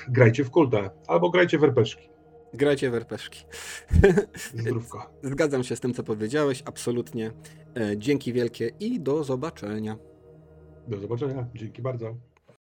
[0.08, 2.15] grajcie w kulta albo grajcie w RPszki.
[2.56, 3.46] Grajcie w.
[4.54, 5.10] Zdrówko.
[5.22, 7.32] Zgadzam się z tym, co powiedziałeś, absolutnie.
[7.76, 9.96] E, Dzięki wielkie i do zobaczenia.
[10.88, 11.46] Do zobaczenia.
[11.54, 12.16] Dzięki bardzo.